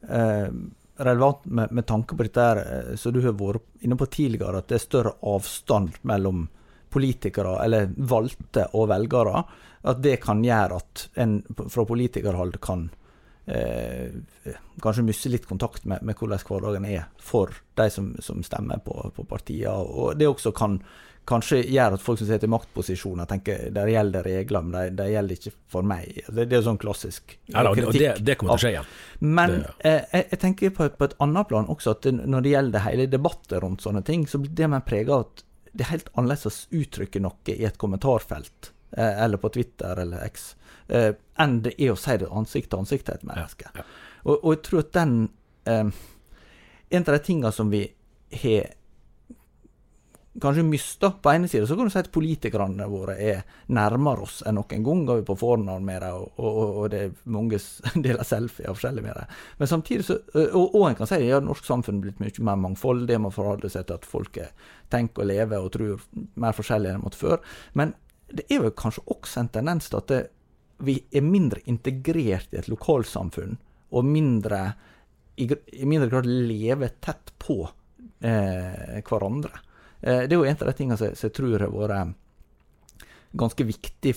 eh, 0.10 0.52
relevant 0.96 1.46
med, 1.46 1.72
med, 1.72 1.86
tanke 1.86 2.16
på 2.16 2.26
dette 2.26 2.46
her, 2.46 2.62
eh, 2.64 2.96
som 3.00 3.14
du 3.14 3.22
har 3.24 3.36
vært 3.40 3.66
inne 3.86 3.98
på 4.00 4.10
tidligere, 4.12 4.62
at 4.62 4.70
det 4.72 4.80
er 4.80 4.86
større 4.86 5.16
avstand 5.26 6.00
mellom 6.08 6.48
politikere, 6.90 7.58
eller 7.64 7.90
valgte 7.98 8.70
og 8.78 8.90
velgere. 8.92 9.44
At 9.90 10.02
det 10.04 10.18
kan 10.24 10.44
gjøre 10.44 10.80
at 10.80 11.06
en 11.24 11.40
fra 11.72 11.86
politikerhold 11.88 12.58
kan 12.64 12.90
eh, 13.48 14.16
kanskje 14.84 15.06
miste 15.08 15.32
litt 15.32 15.48
kontakt 15.48 15.86
med, 15.86 16.04
med, 16.04 16.18
hvordan 16.20 16.42
hverdagen 16.44 16.88
er 16.90 17.06
for 17.24 17.54
de 17.80 17.88
som, 17.94 18.12
som 18.24 18.44
stemmer 18.44 18.82
på, 18.84 18.98
på 19.16 19.28
partiene. 19.30 19.78
Og 19.78 20.18
det 20.20 20.28
også 20.28 20.52
kan 20.56 20.82
kanskje 21.30 21.60
gjør 21.70 21.96
at 21.96 22.04
folk 22.04 22.20
som 22.22 22.30
sitter 22.30 22.50
i 22.50 22.52
maktposisjoner, 22.52 23.28
tenker 23.30 23.68
det 23.74 23.84
gjelder 23.92 24.26
regler, 24.26 24.66
men 24.66 24.76
de, 24.76 24.94
de 24.98 25.08
gjelder 25.12 25.38
ikke 25.38 25.54
for 25.72 25.86
meg. 25.86 26.22
Det, 26.28 26.46
det 26.50 26.58
er 26.58 26.64
sånn 26.66 26.80
klassisk 26.82 27.36
ja, 27.52 27.64
da, 27.66 27.74
kritikk. 27.76 28.00
Det, 28.00 28.14
det, 28.26 28.38
kommer 28.40 28.56
til 28.56 28.58
å 28.58 28.64
skje 28.64 28.72
igjen. 28.74 28.90
Men 29.28 29.56
eh, 29.60 30.00
jeg, 30.00 30.24
jeg, 30.24 30.40
tenker 30.46 30.74
på, 30.76 30.90
på, 30.96 31.10
et 31.10 31.20
annet 31.26 31.52
plan 31.52 31.70
også, 31.70 31.96
at 31.98 32.10
når 32.20 32.46
det 32.46 32.56
gjelder 32.56 32.86
hele 32.88 33.08
debatter 33.12 33.64
rundt 33.66 33.86
sånne 33.86 34.04
ting, 34.08 34.26
så 34.30 34.42
blir 34.42 34.56
det 34.58 34.72
man 34.74 34.86
preget 34.88 35.14
av 35.14 35.28
at 35.28 35.46
det 35.72 35.86
er 35.86 35.94
helt 35.94 36.12
annerledes 36.16 36.46
å 36.48 36.80
uttrykke 36.82 37.22
noe 37.24 37.54
i 37.54 37.66
et 37.68 37.78
kommentarfelt, 37.82 38.72
eh, 38.98 39.24
eller 39.24 39.42
på 39.42 39.52
Twitter 39.56 40.02
eller 40.04 40.26
X, 40.26 40.56
eh, 40.88 41.14
enn 41.40 41.62
det 41.66 41.76
er 41.78 41.94
å 41.94 42.00
si 42.00 42.18
det 42.18 42.30
ansikt 42.32 42.72
til 42.72 42.84
ansikt 42.84 43.06
til 43.10 43.20
et 43.20 43.28
menneske. 43.28 43.72
Ja, 43.74 43.84
ja. 43.84 43.88
Og, 44.24 44.36
og, 44.38 44.50
jeg 44.56 44.64
tror 44.68 44.84
at 44.84 44.96
den 44.98 45.20
eh, 45.66 45.92
En 46.90 47.04
av 47.06 47.14
de 47.14 47.20
tingene 47.22 47.52
som 47.54 47.70
vi 47.70 47.84
har 48.42 48.72
kanskje 50.42 50.64
mista. 50.64 51.12
På 51.12 51.32
ene 51.32 51.48
sida 51.48 51.68
så 51.68 51.76
kan 51.76 51.88
du 51.88 51.94
si 51.94 52.00
at 52.00 52.12
politikerne 52.14 52.88
våre 52.90 53.16
er 53.18 53.42
nærmere 53.74 54.26
oss 54.26 54.40
enn 54.48 54.60
noen 54.60 54.84
gang. 54.86 55.04
Går 55.08 55.22
vi 55.22 55.28
på 55.28 55.38
fornavn 55.40 55.86
med 55.86 56.02
dem, 56.04 56.18
og, 56.20 56.40
og, 56.40 56.60
og, 56.68 56.90
det 56.94 57.02
er 57.06 57.16
mange 57.34 57.60
deler 58.06 58.28
selfier 58.28 58.74
forskjellig 58.74 59.06
med 59.06 59.18
dem. 59.18 59.38
Men 59.58 59.72
samtidig 59.72 60.08
så 60.08 60.20
Og, 60.34 60.76
og 60.76 60.90
en 60.90 61.00
kan 61.00 61.10
si 61.10 61.18
at 61.18 61.26
ja, 61.26 61.40
norsk 61.44 61.66
samfunn 61.66 62.00
er 62.00 62.08
blitt 62.08 62.22
mye 62.22 62.46
mer 62.46 62.60
mangfoldig. 62.68 63.22
Man 63.22 63.36
forholder 63.36 63.72
seg 63.74 63.88
til 63.88 64.00
at 64.00 64.06
folk 64.08 64.38
tenker 64.90 65.24
og 65.24 65.32
lever 65.32 65.64
og 65.64 65.72
tror 65.74 66.06
mer 66.40 66.56
forskjellig 66.58 66.94
enn 66.94 67.04
måtte 67.04 67.22
før. 67.22 67.42
Men 67.74 67.96
det 68.30 68.46
er 68.54 68.62
vel 68.62 68.76
kanskje 68.78 69.08
også 69.10 69.42
en 69.42 69.54
tendens 69.54 69.90
til 69.90 70.02
at 70.02 70.12
det, 70.12 70.22
vi 70.86 71.00
er 71.12 71.26
mindre 71.26 71.60
integrert 71.68 72.54
i 72.54 72.60
et 72.62 72.70
lokalsamfunn, 72.72 73.58
og 73.90 74.06
mindre 74.06 74.62
i, 75.40 75.48
i 75.82 75.88
mindre 75.88 76.10
grad 76.12 76.28
lever 76.28 76.94
tett 77.04 77.34
på 77.42 77.64
eh, 78.22 79.00
hverandre. 79.08 79.60
Eh, 80.02 80.26
det 80.28 80.34
er 80.34 80.40
jo 80.40 80.48
en 80.48 80.60
av 80.60 80.70
de 80.70 80.76
tingene 80.78 80.98
som 81.00 81.14
jeg 81.14 81.36
tror 81.36 81.66
har 81.66 81.74
vært 81.74 82.16
ganske 83.40 83.66
viktig 83.68 84.16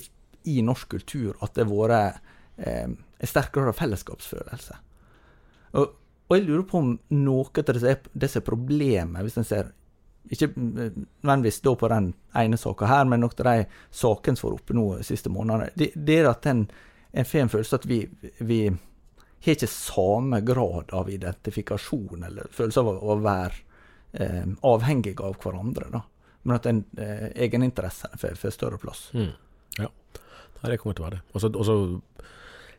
i 0.50 0.62
norsk 0.64 0.94
kultur, 0.96 1.36
at 1.42 1.54
det 1.54 1.66
har 1.66 1.72
vært 1.72 2.22
eh, 2.56 2.88
en 2.88 3.28
sterkere 3.28 3.74
fellesskapsfølelse. 3.76 4.78
Og, 5.78 5.92
og, 6.28 6.36
jeg 6.36 6.46
lurer 6.46 6.66
på 6.68 6.80
om 6.80 6.92
noe 7.16 7.62
av 7.62 7.72
disse, 7.76 8.38
er 8.40 8.46
problemene, 8.46 9.22
hvis 9.24 9.38
en 9.40 9.48
ser 9.48 9.72
ikke 10.32 10.52
nødvendigvis 10.54 11.60
da 11.64 11.74
på 11.76 11.90
den 11.90 12.12
ene 12.38 12.58
saka 12.60 12.88
her, 12.88 13.04
men 13.10 13.20
noen 13.24 13.42
av 13.42 13.48
de 13.48 13.66
sakene 13.90 14.38
som 14.38 14.48
har 14.48 14.54
vært 14.54 14.62
oppe 14.62 14.76
nå 14.78 14.86
de 15.00 15.06
siste 15.06 15.32
månedene, 15.32 15.72
det, 15.76 15.90
det 15.96 16.18
er 16.20 16.30
at 16.30 16.46
en, 16.48 16.62
en 17.12 17.28
får 17.28 17.42
en 17.42 17.52
følelse 17.52 17.80
at 17.80 17.88
vi, 17.90 17.98
vi 18.38 18.60
har 18.70 19.56
ikke 19.56 19.68
samme 19.68 20.40
grad 20.46 20.94
av 20.94 21.10
identifikasjon 21.10 22.22
eller 22.28 22.50
følelse 22.54 22.84
av 22.84 22.92
å 23.02 23.18
være 23.24 23.71
eh, 24.12 24.44
avhengige 24.62 25.24
av 25.24 25.38
hverandre. 25.42 25.90
da. 25.92 26.02
Men 26.42 26.56
at 26.56 26.66
en 26.66 26.84
eh, 26.98 27.28
egeninteresse 27.46 28.10
får, 28.18 28.50
større 28.50 28.78
plass. 28.82 29.10
Mm. 29.14 29.32
Ja, 29.78 29.88
det 30.62 30.78
kommer 30.82 30.94
til 30.94 31.04
å 31.04 31.08
være 31.08 31.20
det. 31.20 31.24
Og 31.34 31.66
så 31.66 31.78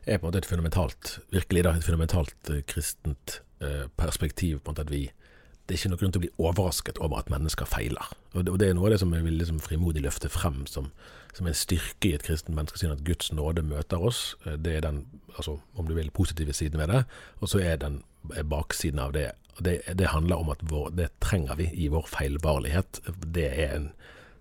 er 0.04 0.18
på 0.18 0.26
en 0.26 0.30
måte 0.30 0.42
et 0.42 0.48
fundamentalt, 0.48 1.18
virkelig 1.32 1.64
da, 1.64 1.74
et 1.76 1.86
fundamentalt 1.86 2.50
eh, 2.52 2.62
kristent 2.68 3.40
eh, 3.64 3.86
perspektiv 3.96 4.60
på 4.60 4.70
en 4.70 4.74
måte 4.74 4.88
at 4.88 4.94
vi 4.94 5.06
det 5.64 5.72
er 5.72 5.78
ikke 5.78 5.88
noen 5.94 6.00
grunn 6.02 6.12
til 6.12 6.20
å 6.20 6.22
bli 6.26 6.44
overrasket 6.44 6.98
over 7.00 7.22
at 7.22 7.30
mennesker 7.32 7.64
feiler. 7.64 8.10
Og 8.36 8.50
det, 8.60 8.66
er 8.66 8.74
noe 8.76 8.90
av 8.90 8.92
det 8.92 8.98
som 9.00 9.14
jeg 9.16 9.24
vil 9.24 9.38
liksom 9.40 9.62
frimodig 9.64 10.02
løfte 10.04 10.28
frem 10.28 10.66
som, 10.68 10.90
som 11.32 11.48
en 11.48 11.56
styrke 11.56 12.10
i 12.10 12.12
et 12.18 12.26
kristent 12.26 12.52
menneskesyn, 12.52 12.92
at 12.92 13.00
Guds 13.06 13.30
nåde 13.32 13.64
møter 13.64 14.04
oss. 14.04 14.34
Eh, 14.44 14.58
det 14.60 14.74
er 14.76 14.84
den, 14.84 15.06
altså, 15.38 15.56
om 15.72 15.88
du 15.88 15.94
vil, 15.96 16.12
positive 16.12 16.52
siden 16.52 16.82
ved 16.82 16.92
det. 16.92 17.00
Og 17.40 17.48
så 17.48 17.62
er 17.64 17.80
den 17.80 18.02
baksiden 18.50 19.00
av 19.00 19.16
det 19.16 19.30
det, 19.58 19.82
det, 19.94 20.06
handler 20.10 20.42
om 20.42 20.50
at 20.54 20.62
vår, 20.62 20.90
det 20.98 21.08
trenger 21.20 21.56
vi 21.56 21.70
i 21.74 21.88
vår 21.88 22.08
feilbarlighet. 22.10 23.00
Det 23.26 23.46
er 23.46 23.76
en, 23.76 23.88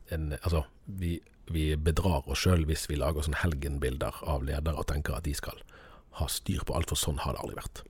en 0.10 0.34
Altså, 0.42 0.66
vi, 0.86 1.20
vi, 1.46 1.74
bedrar 1.78 2.30
oss 2.30 2.44
sjøl 2.46 2.66
hvis 2.70 2.88
vi 2.90 2.98
lager 3.00 3.26
sånne 3.26 3.44
helgenbilder 3.44 4.24
av 4.26 4.46
ledere 4.48 4.80
og 4.80 4.90
tenker 4.90 5.18
at 5.18 5.28
de 5.28 5.36
skal 5.38 5.62
ha 6.20 6.30
styr 6.30 6.64
på 6.66 6.76
alt, 6.78 6.90
for 6.94 7.00
sånn 7.00 7.22
har 7.24 7.36
det 7.36 7.44
aldri 7.44 7.60
vært. 7.62 7.84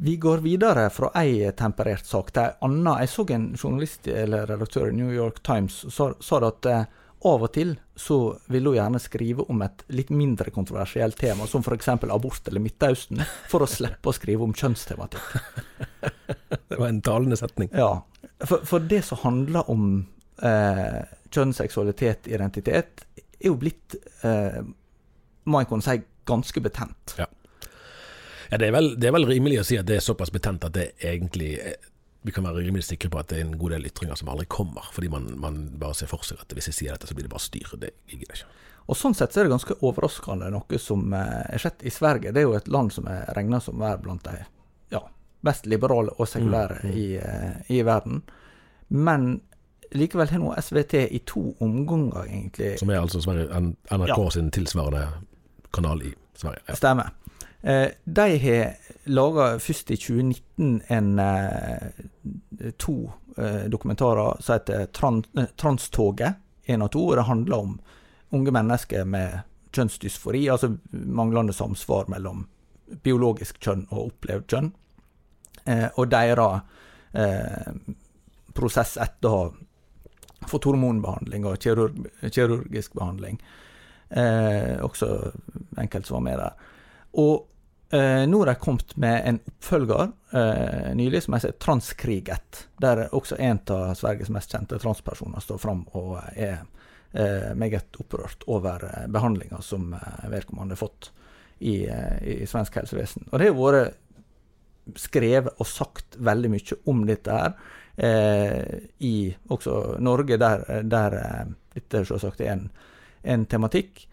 Vi 0.00 0.16
går 0.16 0.40
videre 0.40 0.86
fra 0.88 1.10
ei 1.20 1.44
temperert 1.56 2.06
sak 2.08 2.30
til 2.32 2.46
ei 2.46 2.56
anna. 2.64 2.96
Jeg 3.02 3.12
så 3.12 3.26
en 3.34 3.50
journalist 3.52 4.08
eller 4.08 4.48
redaktør 4.48 4.88
i 4.88 4.96
New 4.96 5.12
York 5.12 5.42
Times 5.44 5.82
sa, 5.92 6.14
at 6.40 6.68
eh, 6.68 6.86
av 7.28 7.42
og 7.44 7.52
til 7.52 7.74
så 8.00 8.16
vil 8.48 8.70
hun 8.70 8.76
gjerne 8.78 9.00
skrive 9.02 9.44
om 9.52 9.60
et 9.64 9.82
litt 9.92 10.12
mindre 10.14 10.52
kontroversielt 10.54 11.18
tema, 11.20 11.46
som 11.50 11.64
f.eks. 11.64 11.88
abort 11.92 12.48
eller 12.48 12.64
Midtøsten, 12.64 13.20
for 13.50 13.64
å 13.64 13.68
slippe 13.68 14.08
å 14.08 14.16
skrive 14.16 14.46
om 14.46 14.54
kjønnstematikk. 14.56 15.34
det 16.70 16.78
var 16.78 16.86
en 16.88 17.02
talende 17.04 17.36
setning. 17.36 17.68
Ja. 17.76 17.92
For, 18.40 18.64
for 18.68 18.88
det 18.88 19.02
som 19.08 19.20
handler 19.24 19.68
om 19.72 19.90
eh, 20.40 21.02
kjønn, 21.28 21.52
seksualitet, 21.56 22.30
identitet, 22.32 23.04
er 23.20 23.50
jo 23.50 23.58
blitt, 23.60 23.98
eh, 24.24 24.62
må 25.44 25.60
en 25.60 25.68
kunne 25.68 25.84
si, 25.84 26.00
ganske 26.30 26.64
betent. 26.64 27.18
Ja. 27.20 27.28
Ja, 28.50 28.58
det, 28.58 28.66
er 28.66 28.74
vel, 28.74 28.94
det, 28.98 29.06
er 29.06 29.14
vel, 29.14 29.28
rimelig 29.28 29.60
å 29.60 29.66
si 29.68 29.76
at 29.78 29.86
det 29.86 30.00
er 30.00 30.02
såpass 30.02 30.32
betent 30.34 30.64
at 30.66 30.74
det 30.74 30.88
egentlig 31.06 31.52
vi 32.22 32.32
kan 32.32 32.44
være 32.44 32.64
rimelig 32.66 32.84
sikre 32.84 33.08
på 33.12 33.20
at 33.20 33.30
det 33.30 33.38
er 33.38 33.46
en 33.46 33.58
god 33.58 33.72
del 33.74 33.86
ytringer 33.88 34.18
som 34.18 34.28
aldri 34.28 34.46
kommer, 34.52 34.88
fordi 34.92 35.08
man, 35.12 35.30
man 35.40 35.60
bare 35.80 35.96
ser 35.96 36.10
for 36.10 36.26
seg 36.26 36.40
at 36.42 36.52
hvis 36.56 36.68
jeg 36.68 36.76
sier 36.76 36.96
dette, 36.96 37.08
så 37.08 37.16
blir 37.16 37.24
det 37.26 37.32
bare 37.32 37.44
styr. 37.44 37.70
Det 37.80 37.94
gidder 38.10 38.26
jeg 38.28 38.42
ikke. 38.42 38.50
Og 38.90 38.98
Sånn 38.98 39.14
sett 39.14 39.32
så 39.32 39.40
er 39.40 39.46
det 39.46 39.54
ganske 39.54 39.76
overraskende 39.86 40.48
noe 40.50 40.80
som 40.82 41.14
eh, 41.14 41.54
er 41.54 41.62
skjedd 41.62 41.84
i 41.86 41.92
Sverige. 41.94 42.32
Det 42.34 42.42
er 42.42 42.48
jo 42.48 42.56
et 42.58 42.68
land 42.72 42.90
som 42.92 43.06
er 43.08 43.28
regna 43.36 43.60
som 43.62 43.78
å 43.78 43.84
være 43.84 44.02
blant 44.02 44.26
de 44.26 44.40
ja, 44.92 45.04
mest 45.46 45.68
liberale 45.70 46.16
og 46.16 46.28
sekulære 46.28 46.80
mm, 46.82 46.90
mm. 46.90 46.98
I, 46.98 47.06
uh, 47.22 47.70
i, 47.70 47.80
verden. 47.86 48.24
Men 48.88 49.28
likevel 49.94 50.32
har 50.34 50.42
nå 50.42 50.56
SVT 50.58 51.04
i 51.06 51.22
to 51.26 51.44
omganger, 51.62 52.26
egentlig 52.26 52.74
Som 52.82 52.90
er 52.90 53.00
altså 53.00 53.22
Sverige, 53.22 53.62
NRK 53.94 54.16
ja. 54.16 54.30
sin 54.34 54.50
tilsvarende 54.54 55.06
kanal 55.72 56.02
i 56.02 56.12
Sverige. 56.34 56.66
Ja. 56.66 56.76
Stemmer. 56.82 57.14
Eh, 57.62 57.88
de 58.04 58.38
har 58.38 58.76
laga 59.04 59.58
først 59.60 59.90
i 59.92 59.96
2019 60.00 60.82
en 60.88 61.18
eh, 61.18 62.06
to 62.76 63.12
eh, 63.36 63.66
dokumentarer 63.72 64.40
som 64.40 64.58
heter 64.58 64.86
Transtoget 65.56 66.34
1 66.66 66.82
og 66.82 66.92
2. 66.92 67.06
og 67.06 67.16
Det 67.16 67.28
handler 67.28 67.56
om 67.56 67.78
unge 68.30 68.52
mennesker 68.54 69.04
med 69.04 69.40
kjønnsdysfori, 69.74 70.44
altså 70.50 70.74
manglende 70.90 71.54
samsvar 71.54 72.10
mellom 72.10 72.46
biologisk 73.02 73.58
kjønn 73.62 73.86
og 73.90 74.10
opplevd 74.10 74.46
kjønn, 74.50 74.70
og 75.94 76.08
deres 76.10 76.62
prosess 78.54 78.96
etter 78.98 79.30
å 79.30 79.42
ha 80.40 80.50
fått 80.50 80.66
hormonbehandling 80.66 81.46
og 81.46 81.58
kirurg, 81.62 82.06
kirurgisk 82.32 82.96
behandling. 82.98 83.38
Eh, 84.10 84.80
også 84.82 85.32
enkelte 85.78 86.08
som 86.08 86.18
var 86.18 86.26
med 86.26 86.38
der. 86.40 86.52
Og 87.20 87.46
eh, 87.90 88.26
nå 88.26 88.38
har 88.38 88.46
de 88.46 88.54
kommet 88.54 88.96
med 88.96 89.22
en 89.28 89.38
oppfølger 89.46 90.10
eh, 90.32 90.90
nylig 90.94 91.22
som 91.22 91.34
heter 91.34 91.52
Transkriget, 91.52 92.66
der 92.78 93.08
også 93.14 93.38
en 93.38 93.60
av 93.70 93.94
Sveriges 93.98 94.30
mest 94.32 94.52
kjente 94.52 94.78
transpersoner 94.82 95.42
står 95.44 95.58
fram 95.62 95.84
og 95.98 96.18
er 96.34 96.62
eh, 97.12 97.54
meget 97.54 97.96
opprørt 98.00 98.44
over 98.46 98.84
eh, 98.84 99.08
behandlinga 99.08 99.60
som 99.62 99.92
eh, 99.94 100.28
vedkommende 100.30 100.76
har 100.76 100.82
fått 100.82 101.10
i, 101.58 101.86
eh, 101.86 102.22
i, 102.22 102.46
svensk 102.46 102.80
helsevesen. 102.80 103.28
Og 103.30 103.38
det 103.38 103.50
har 103.50 103.58
vært 103.58 104.98
skrevet 104.98 105.60
og 105.60 105.68
sagt 105.68 106.16
veldig 106.18 106.50
mye 106.50 106.80
om 106.90 107.04
dette 107.06 107.36
her. 107.36 107.52
I 108.00 109.14
også 109.52 109.74
Norge, 110.00 110.38
der, 110.40 110.62
der 110.88 111.14
dette 111.74 112.00
selvsagt 112.08 112.40
er 112.40 112.54
en, 112.54 112.62
en 113.22 113.44
tematikk. 113.44 114.06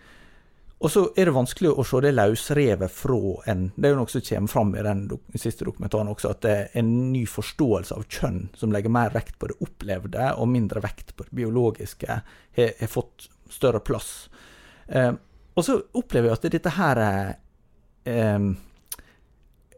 Og 0.77 0.91
så 0.93 1.07
er 1.17 1.25
det 1.25 1.33
vanskelig 1.33 1.71
å 1.73 1.85
se 1.87 1.99
det 2.05 2.11
løsrevet 2.13 2.93
fra 2.93 3.17
en 3.49 3.63
Det 3.73 3.87
er 3.87 3.95
jo 3.95 3.97
noe 3.97 4.11
som 4.11 4.21
kommer 4.27 4.51
fram 4.51 4.75
i 4.77 4.83
den 4.85 4.99
siste 5.33 5.65
dokumentaren 5.65 6.11
også, 6.11 6.35
at 6.35 6.43
det 6.45 6.51
er 6.53 6.75
en 6.83 6.91
ny 7.13 7.23
forståelse 7.29 7.97
av 7.97 8.05
kjønn 8.05 8.43
som 8.57 8.73
legger 8.73 8.93
mer 8.93 9.15
vekt 9.15 9.39
på 9.41 9.49
det 9.49 9.57
opplevde 9.65 10.29
og 10.37 10.51
mindre 10.53 10.83
vekt 10.85 11.15
på 11.17 11.25
det 11.25 11.33
biologiske, 11.39 12.19
har, 12.59 12.87
fått 12.93 13.25
større 13.49 13.81
plass. 13.81 14.29
Eh, 14.87 15.13
og 15.57 15.65
så 15.65 15.79
opplever 15.97 16.29
jeg 16.29 16.37
at 16.37 16.49
dette 16.53 16.75
her 16.77 17.01
eh, 18.05 18.47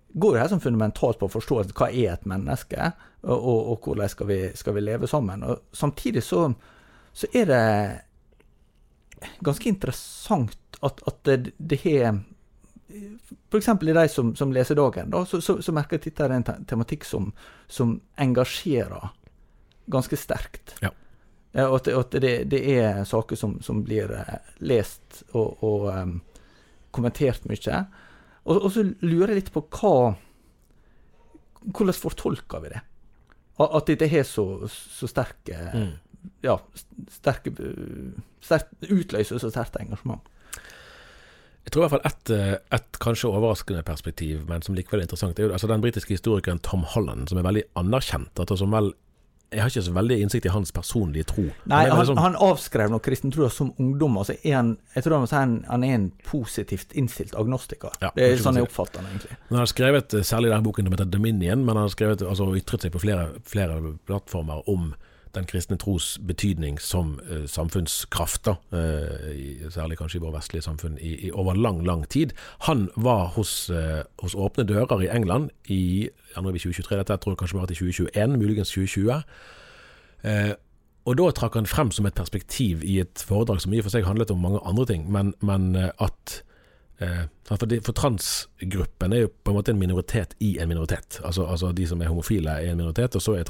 går 0.10 0.36
jo 0.36 0.42
her 0.42 0.52
som 0.52 0.60
fundamentalt 0.64 1.20
på 1.22 1.30
å 1.30 1.36
forstå 1.38 1.62
hva 1.78 1.90
er 1.90 2.14
et 2.18 2.28
menneske, 2.28 2.92
og, 3.24 3.38
og, 3.38 3.60
og 3.72 3.88
hvordan 3.88 4.12
skal 4.12 4.30
vi, 4.30 4.42
skal 4.58 4.76
vi, 4.76 4.84
leve 4.84 5.08
sammen. 5.08 5.48
Og 5.48 5.64
Samtidig 5.76 6.24
så, 6.26 6.48
så 7.14 7.32
er 7.32 7.50
det 7.50 7.64
ganske 9.44 9.70
interessant 9.70 10.58
at, 10.84 11.02
at 11.08 11.18
det, 11.28 11.54
det 11.58 11.80
har 11.84 12.20
F.eks. 13.52 13.68
i 13.68 13.94
de 13.94 14.08
som, 14.10 14.32
som 14.36 14.52
leser 14.54 14.76
Dagen, 14.80 15.10
da, 15.14 15.24
så, 15.26 15.42
så, 15.42 15.58
så 15.62 15.74
merker 15.76 15.98
jeg 15.98 16.02
at 16.02 16.08
dette 16.10 16.26
er 16.26 16.34
en 16.38 16.46
te 16.48 16.56
tematikk 16.72 17.04
som, 17.06 17.28
som 17.70 17.98
engasjerer 18.18 19.12
ganske 19.94 20.18
sterkt. 20.18 20.74
Ja. 20.82 20.90
Og 21.68 21.76
at, 21.80 21.86
det- 21.90 21.98
at 22.00 22.18
det, 22.22 22.34
det 22.50 22.62
er 22.80 23.04
saker 23.10 23.38
som, 23.38 23.56
som 23.66 23.84
blir 23.86 24.12
eh, 24.14 24.36
lest 24.62 25.24
og, 25.34 25.62
og 25.66 25.88
um, 25.94 26.16
kommentert 26.96 27.46
mye. 27.50 27.84
Og, 28.46 28.56
og 28.58 28.72
så 28.74 28.84
lurer 29.02 29.34
jeg 29.36 29.44
litt 29.44 29.54
på 29.54 29.66
hva 29.80 29.94
Hvordan 31.60 31.94
fortolker 31.94 32.62
vi 32.64 32.70
det? 32.72 32.80
At 33.60 33.90
dette 33.90 34.08
har 34.08 34.24
så, 34.24 34.46
så 34.72 35.10
sterke 35.12 35.58
Mm. 35.76 35.90
Ja, 36.44 36.58
sterke 37.12 37.54
sterk, 38.44 38.72
Utløser 38.90 39.42
så 39.42 39.52
sterkt 39.52 39.80
engasjement. 39.80 40.24
Jeg 41.68 41.74
tror 41.76 41.84
i 41.84 41.86
hvert 41.86 41.98
fall 41.98 42.08
ett 42.08 42.32
eh, 42.34 42.56
et 42.74 42.98
kanskje 43.04 43.30
overraskende 43.30 43.84
perspektiv, 43.86 44.42
men 44.50 44.64
som 44.66 44.78
likevel 44.78 45.04
er 45.04 45.10
interessant, 45.10 45.38
er 45.38 45.50
jo 45.50 45.54
altså 45.54 45.70
den 45.70 45.84
britiske 45.84 46.16
historikeren 46.16 46.62
Tom 46.66 46.86
Holland, 46.96 47.30
som 47.30 47.38
er 47.38 47.46
veldig 47.46 47.68
anerkjent. 47.78 48.40
At, 48.42 48.54
som 48.58 48.74
vel, 48.74 48.90
jeg 49.52 49.62
har 49.62 49.70
ikke 49.70 49.84
så 49.86 49.94
veldig 49.94 50.18
innsikt 50.24 50.48
i 50.48 50.54
hans 50.54 50.72
personlige 50.74 51.28
tro. 51.30 51.44
Nei, 51.70 51.84
han, 51.90 52.00
liksom... 52.00 52.22
han 52.24 52.38
avskrev 52.48 52.94
nok 52.94 53.04
kristentroa 53.06 53.52
som 53.54 53.70
ungdom. 53.78 54.18
Altså 54.22 54.40
en, 54.50 54.72
jeg 54.96 55.06
tror 55.06 55.28
han, 55.28 55.60
han 55.68 55.86
er 55.86 55.98
en 56.00 56.08
positivt 56.26 56.96
innstilt 56.98 57.38
agnostiker. 57.38 57.94
Ja, 58.02 58.14
det 58.16 58.32
er 58.32 58.42
sånn 58.42 58.58
jeg 58.58 58.70
oppfatter 58.70 59.04
han 59.04 59.12
egentlig. 59.12 59.38
Han 59.52 59.62
har 59.62 59.70
skrevet, 59.70 60.18
eh, 60.18 60.26
særlig 60.26 60.54
denne 60.54 60.66
boken 60.66 60.90
som 60.90 60.98
heter 60.98 61.12
Dominion, 61.12 61.68
men 61.68 61.76
han 61.76 61.86
har 61.86 61.94
skrevet, 61.94 62.26
altså, 62.26 62.50
ytret 62.58 62.88
seg 62.88 62.96
på 62.96 63.04
flere, 63.04 63.30
flere 63.46 63.78
plattformer 64.10 64.66
om 64.72 64.94
den 65.36 65.46
kristne 65.50 65.78
tros 65.78 66.18
betydning 66.26 66.80
som 66.82 67.20
eh, 67.30 67.46
samfunnskraft, 67.50 68.46
da, 68.48 68.56
eh, 68.74 69.68
særlig 69.70 70.00
kanskje 70.00 70.20
i 70.20 70.24
våre 70.24 70.38
vestlige 70.38 70.66
samfunn, 70.66 70.98
i, 70.98 71.14
i, 71.28 71.32
over 71.32 71.58
lang, 71.58 71.84
lang 71.86 72.08
tid. 72.10 72.34
Han 72.68 72.88
var 72.96 73.34
hos, 73.36 73.70
eh, 73.70 74.02
hos 74.24 74.36
Åpne 74.36 74.66
dører 74.66 75.06
i 75.06 75.12
England 75.14 75.52
i 75.70 76.10
ja, 76.36 76.42
nå 76.42 76.50
er 76.50 76.58
vi 76.58 76.64
2023, 76.64 76.98
dette 76.98 77.20
tror 77.22 77.36
jeg 77.36 77.44
kanskje 77.44 77.60
var 77.60 77.70
til 77.70 77.82
2021, 77.84 78.38
muligens 78.42 78.74
2020. 78.74 79.22
Eh, 80.24 80.52
og 81.10 81.18
da 81.18 81.32
trakk 81.34 81.56
han 81.58 81.70
frem 81.70 81.94
som 81.96 82.06
et 82.06 82.18
perspektiv 82.18 82.84
i 82.86 83.00
et 83.02 83.24
foredrag 83.26 83.64
som 83.64 83.74
i 83.74 83.80
og 83.82 83.88
for 83.88 83.96
seg 83.96 84.06
handlet 84.08 84.34
om 84.34 84.42
mange 84.44 84.62
andre 84.68 84.86
ting, 84.90 85.08
men, 85.12 85.34
men 85.46 85.72
eh, 85.80 85.90
at 86.04 86.36
eh, 87.02 87.24
for, 87.48 87.66
de, 87.70 87.80
for 87.86 87.98
transgruppen 87.98 89.16
er 89.16 89.26
jo 89.26 89.32
på 89.32 89.54
en 89.54 89.58
måte 89.58 89.74
en 89.74 89.82
minoritet 89.82 90.36
i 90.44 90.58
en 90.60 90.70
minoritet. 90.70 91.22
Altså, 91.24 91.48
altså 91.50 91.72
de 91.74 91.88
som 91.90 92.02
er 92.02 92.12
homofile 92.12 92.60
er 92.60 92.74
en 92.74 92.82
minoritet, 92.82 93.18
og 93.18 93.26
så 93.26 93.40
er 93.40 93.48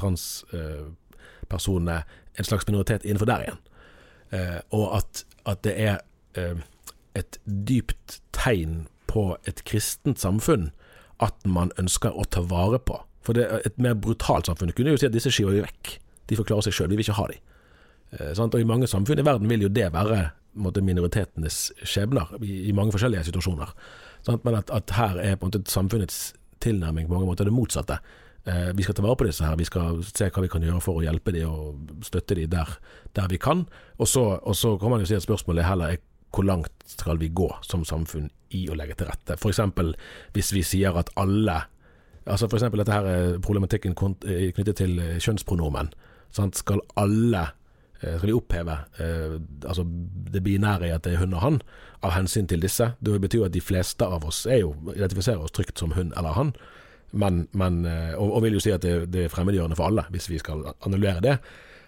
transpersonene 1.50 2.04
en 2.38 2.44
slags 2.44 2.66
minoritet 2.66 3.04
innenfor 3.04 3.26
der 3.26 3.42
igjen. 3.42 3.58
Eh, 4.30 4.60
og 4.70 4.96
at, 4.96 5.24
at 5.46 5.64
det 5.64 5.74
er 5.80 5.98
eh, 6.34 6.56
et 7.14 7.38
dypt 7.44 8.20
tegn 8.32 8.86
på 9.06 9.36
et 9.46 9.64
kristent 9.64 10.20
samfunn 10.20 10.70
at 11.20 11.34
man 11.44 11.72
ønsker 11.78 12.14
å 12.14 12.24
ta 12.24 12.40
vare 12.40 12.78
på. 12.78 13.00
For 13.22 13.36
det 13.36 13.48
et 13.66 13.78
mer 13.78 13.94
brutalt 13.94 14.46
samfunn 14.46 14.72
kunne 14.72 14.94
jo 14.94 15.00
si 15.00 15.06
at 15.06 15.14
disse 15.14 15.30
skyver 15.30 15.58
vi 15.58 15.64
vekk. 15.66 15.96
De 16.30 16.36
får 16.36 16.46
klare 16.46 16.64
seg 16.64 16.76
sjøl, 16.76 16.90
vi 16.90 16.96
vil 16.96 17.08
ikke 17.08 17.18
ha 17.18 17.26
dem. 17.28 17.40
Eh. 18.12 18.32
Og 18.38 18.60
I 18.60 18.68
mange 18.68 18.86
samfunn 18.86 19.18
i 19.18 19.26
verden 19.26 19.50
vil 19.50 19.66
jo 19.66 19.72
det 19.72 19.90
være 19.92 20.30
måte, 20.54 20.82
minoritetenes 20.82 21.70
skjebner, 21.86 22.30
i, 22.42 22.70
i 22.70 22.72
mange 22.74 22.94
forskjellige 22.94 23.28
situasjoner. 23.28 23.74
Sant? 24.26 24.44
Men 24.46 24.58
at, 24.62 24.70
at 24.74 24.94
her 24.96 25.18
er 25.18 25.36
på 25.36 25.46
en 25.46 25.52
måte 25.52 25.70
samfunnets 25.70 26.32
tilnærming 26.60 27.06
på 27.08 27.14
mange 27.14 27.28
måter 27.28 27.46
det 27.46 27.54
motsatte. 27.54 28.00
Eh, 28.48 28.70
vi 28.76 28.82
skal 28.82 28.96
ta 28.96 29.04
vare 29.04 29.18
på 29.20 29.26
disse 29.28 29.44
her, 29.44 29.58
vi 29.60 29.68
skal 29.68 30.00
se 30.06 30.30
hva 30.32 30.44
vi 30.44 30.48
kan 30.52 30.62
gjøre 30.64 30.80
for 30.80 31.00
å 31.00 31.04
hjelpe 31.04 31.34
dem 31.34 31.50
og 31.50 32.04
støtte 32.06 32.38
dem 32.38 32.50
der, 32.52 32.78
der 33.16 33.28
vi 33.28 33.40
kan. 33.40 33.66
Og 33.98 34.08
så, 34.08 34.24
og 34.40 34.56
så 34.56 34.76
kan 34.80 34.94
man 34.94 35.02
jo 35.02 35.10
si 35.10 35.18
at 35.18 35.26
spørsmålet 35.26 35.68
heller 35.68 35.96
er 35.96 36.06
hvor 36.30 36.46
langt 36.46 36.72
skal 36.86 37.18
vi 37.18 37.28
gå 37.34 37.48
som 37.66 37.84
samfunn 37.84 38.30
i 38.54 38.66
å 38.70 38.76
legge 38.78 38.96
til 38.98 39.10
rette. 39.10 39.34
F.eks. 39.34 39.60
hvis 40.34 40.52
vi 40.54 40.64
sier 40.66 40.96
at 40.96 41.12
alle 41.20 41.62
Altså 42.30 42.46
eksempel 42.46 42.82
dette 42.82 42.92
her 42.92 43.06
er 43.08 43.38
problematikken 43.42 43.94
eh, 44.28 44.50
knyttet 44.54 44.76
til 44.76 44.98
eh, 45.00 45.16
kjønnspronomen. 45.18 45.88
Sant? 46.30 46.58
Skal 46.60 46.82
alle 47.00 47.46
eh, 48.02 48.18
Skal 48.18 48.28
vi 48.28 48.34
oppheve 48.36 48.76
eh, 49.00 49.38
altså 49.64 49.86
det 50.30 50.42
binære 50.44 50.90
i 50.90 50.92
at 50.94 51.06
det 51.08 51.14
er 51.14 51.24
hun 51.24 51.34
og 51.34 51.40
han, 51.40 51.56
av 52.04 52.12
hensyn 52.14 52.46
til 52.46 52.60
disse? 52.62 52.92
Det 53.00 53.16
betyr 53.24 53.40
jo 53.40 53.48
at 53.48 53.56
de 53.56 53.64
fleste 53.64 54.04
av 54.04 54.28
oss 54.28 54.44
er 54.46 54.60
jo 54.60 54.74
identifiserer 54.92 55.40
oss 55.40 55.56
trygt 55.56 55.80
som 55.80 55.96
hun 55.96 56.12
eller 56.12 56.36
han, 56.36 56.52
men, 57.10 57.46
men, 57.52 57.84
eh, 57.86 58.12
og, 58.14 58.36
og 58.36 58.44
vil 58.44 58.58
jo 58.58 58.62
si 58.62 58.72
at 58.74 58.84
det, 58.84 59.10
det 59.10 59.26
er 59.26 59.32
fremmedgjørende 59.32 59.78
for 59.78 59.90
alle, 59.90 60.06
hvis 60.14 60.30
vi 60.30 60.38
skal 60.42 60.62
annullere 60.72 61.24
det. 61.24 61.38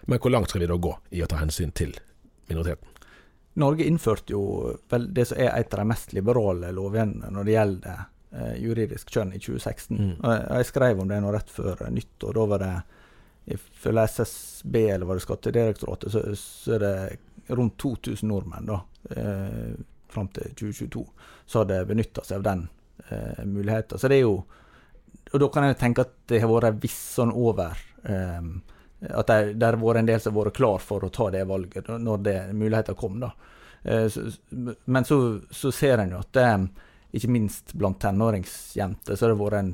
Men 0.09 0.19
hvor 0.19 0.33
langt 0.33 0.51
skal 0.51 0.63
vi 0.63 0.71
da 0.71 0.79
gå 0.79 0.95
i 1.15 1.21
å 1.23 1.29
ta 1.31 1.39
hensyn 1.39 1.71
til 1.75 1.93
minoriteten? 2.49 2.89
Norge 3.61 3.85
innførte 3.85 4.33
jo 4.33 4.73
vel 4.89 5.11
det 5.13 5.27
som 5.29 5.37
er 5.37 5.53
et 5.53 5.73
av 5.75 5.83
de 5.83 5.89
mest 5.91 6.15
liberale 6.17 6.71
lovene 6.73 7.29
når 7.31 7.45
det 7.45 7.53
gjelder 7.53 7.99
eh, 8.33 8.55
juridisk 8.63 9.13
kjønn 9.13 9.35
i 9.35 9.39
2016. 9.39 9.93
Mm. 9.99 10.15
Og 10.17 10.29
jeg, 10.33 10.43
jeg 10.57 10.69
skrev 10.71 11.03
om 11.03 11.11
det 11.11 11.19
nå 11.21 11.33
rett 11.35 11.53
før 11.53 11.85
nyttår. 11.93 12.39
Da 12.39 12.47
var 12.49 12.63
det 12.63 12.73
ifølge 13.53 14.07
SSB 14.09 14.75
eller 14.89 15.05
var 15.05 15.19
det 15.19 15.25
Skattedirektoratet, 15.25 16.11
så, 16.11 16.23
så 16.39 16.75
er 16.77 16.83
det 16.83 17.53
rundt 17.53 17.77
2000 17.77 18.29
nordmenn 18.31 18.69
da, 18.69 18.79
eh, 19.11 19.73
fram 20.09 20.29
til 20.33 20.53
2022 20.55 21.05
som 21.45 21.63
hadde 21.63 21.83
benytta 21.89 22.23
seg 22.23 22.39
av 22.39 22.45
den 22.47 22.67
eh, 23.09 23.43
muligheten. 23.45 23.99
Så 23.99 24.09
det 24.09 24.21
er 24.21 24.25
jo 24.25 24.37
Og 25.33 25.41
da 25.41 25.49
kan 25.49 25.67
jeg 25.67 25.79
tenke 25.81 26.05
at 26.05 26.13
det 26.29 26.43
har 26.43 26.51
vært 26.51 26.69
en 26.69 26.79
viss 26.83 26.99
sånn 27.15 27.33
over 27.33 27.77
um, 28.03 28.55
At 29.09 29.29
det, 29.31 29.55
det 29.57 29.65
har 29.67 29.79
vært 29.81 30.03
en 30.03 30.09
del 30.11 30.21
som 30.21 30.35
har 30.35 30.47
vært 30.47 30.59
klar 30.59 30.83
for 30.83 31.03
å 31.03 31.11
ta 31.13 31.29
det 31.33 31.43
valget 31.49 31.89
når 31.89 32.23
det 32.25 32.37
muligheten 32.53 32.97
kom. 32.99 33.19
da. 33.23 33.33
Uh, 33.83 34.07
så, 34.13 34.27
men 34.85 35.05
så, 35.09 35.19
så 35.51 35.73
ser 35.73 36.03
en 36.03 36.15
jo 36.15 36.21
at 36.21 36.31
det, 36.37 36.49
ikke 37.13 37.33
minst 37.33 37.73
blant 37.77 37.99
tenåringsjenter, 38.01 39.17
så 39.17 39.25
har 39.25 39.33
det 39.33 39.41
vært 39.41 39.59
en 39.59 39.73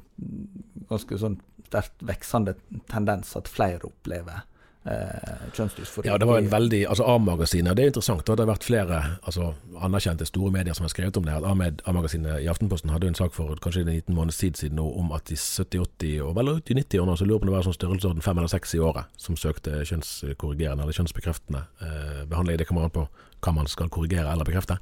ganske 0.90 1.20
sånn 1.22 1.38
sterkt 1.70 2.02
veksende 2.02 2.56
tendens 2.90 3.36
at 3.38 3.52
flere 3.52 3.86
opplever 3.86 4.42
eh, 4.86 5.46
kjønnsdysfori. 5.54 6.08
Ja, 6.08 6.18
det 6.18 6.28
var 6.28 6.38
en 6.40 6.52
veldig 6.52 6.82
Altså 6.90 7.04
A-magasinet, 7.04 7.76
det 7.78 7.84
er 7.84 7.92
interessant. 7.92 8.26
Det 8.26 8.40
har 8.40 8.50
vært 8.50 8.68
flere 8.68 9.00
altså, 9.24 9.54
anerkjente 9.82 10.28
store 10.30 10.52
medier 10.52 10.78
som 10.78 10.88
har 10.88 10.94
skrevet 10.94 11.18
om 11.18 11.26
det. 11.28 11.36
Ahmed- 11.36 11.84
A-magasinet 11.86 12.44
i 12.44 12.50
Aftenposten 12.52 12.94
hadde 12.94 13.08
en 13.08 13.20
sak 13.20 13.34
for 13.36 13.56
kanskje 13.64 13.82
en 13.86 13.94
liten 13.94 14.16
måneds 14.16 14.38
tid 14.38 14.58
siden 14.58 14.80
om 14.80 15.12
at 15.16 15.32
i 15.32 15.38
70-80 15.40 16.22
og 16.26 16.36
vel 16.38 16.54
ut 16.56 16.72
i 16.72 16.78
90-årene 16.80 17.18
så 17.18 17.28
lurer 17.28 17.40
på 17.40 17.48
om 17.48 17.52
det 17.52 17.58
var 17.58 17.68
sånn 17.68 17.80
størrelsesorden 17.80 18.26
fem 18.26 18.38
eller 18.38 18.52
seks 18.52 18.76
i 18.76 18.84
året 18.84 19.10
som 19.18 19.38
søkte 19.38 19.84
kjønnskorrigerende 19.84 20.86
eller 20.86 20.96
kjønnsbekreftende 20.96 21.66
eh, 21.82 22.22
behandling. 22.30 22.60
Det 22.62 22.70
kommer 22.70 22.88
an 22.88 22.96
på 22.96 23.08
hva 23.40 23.56
man 23.56 23.68
skal 23.72 23.92
korrigere 23.92 24.32
eller 24.32 24.48
bekrefte. 24.48 24.80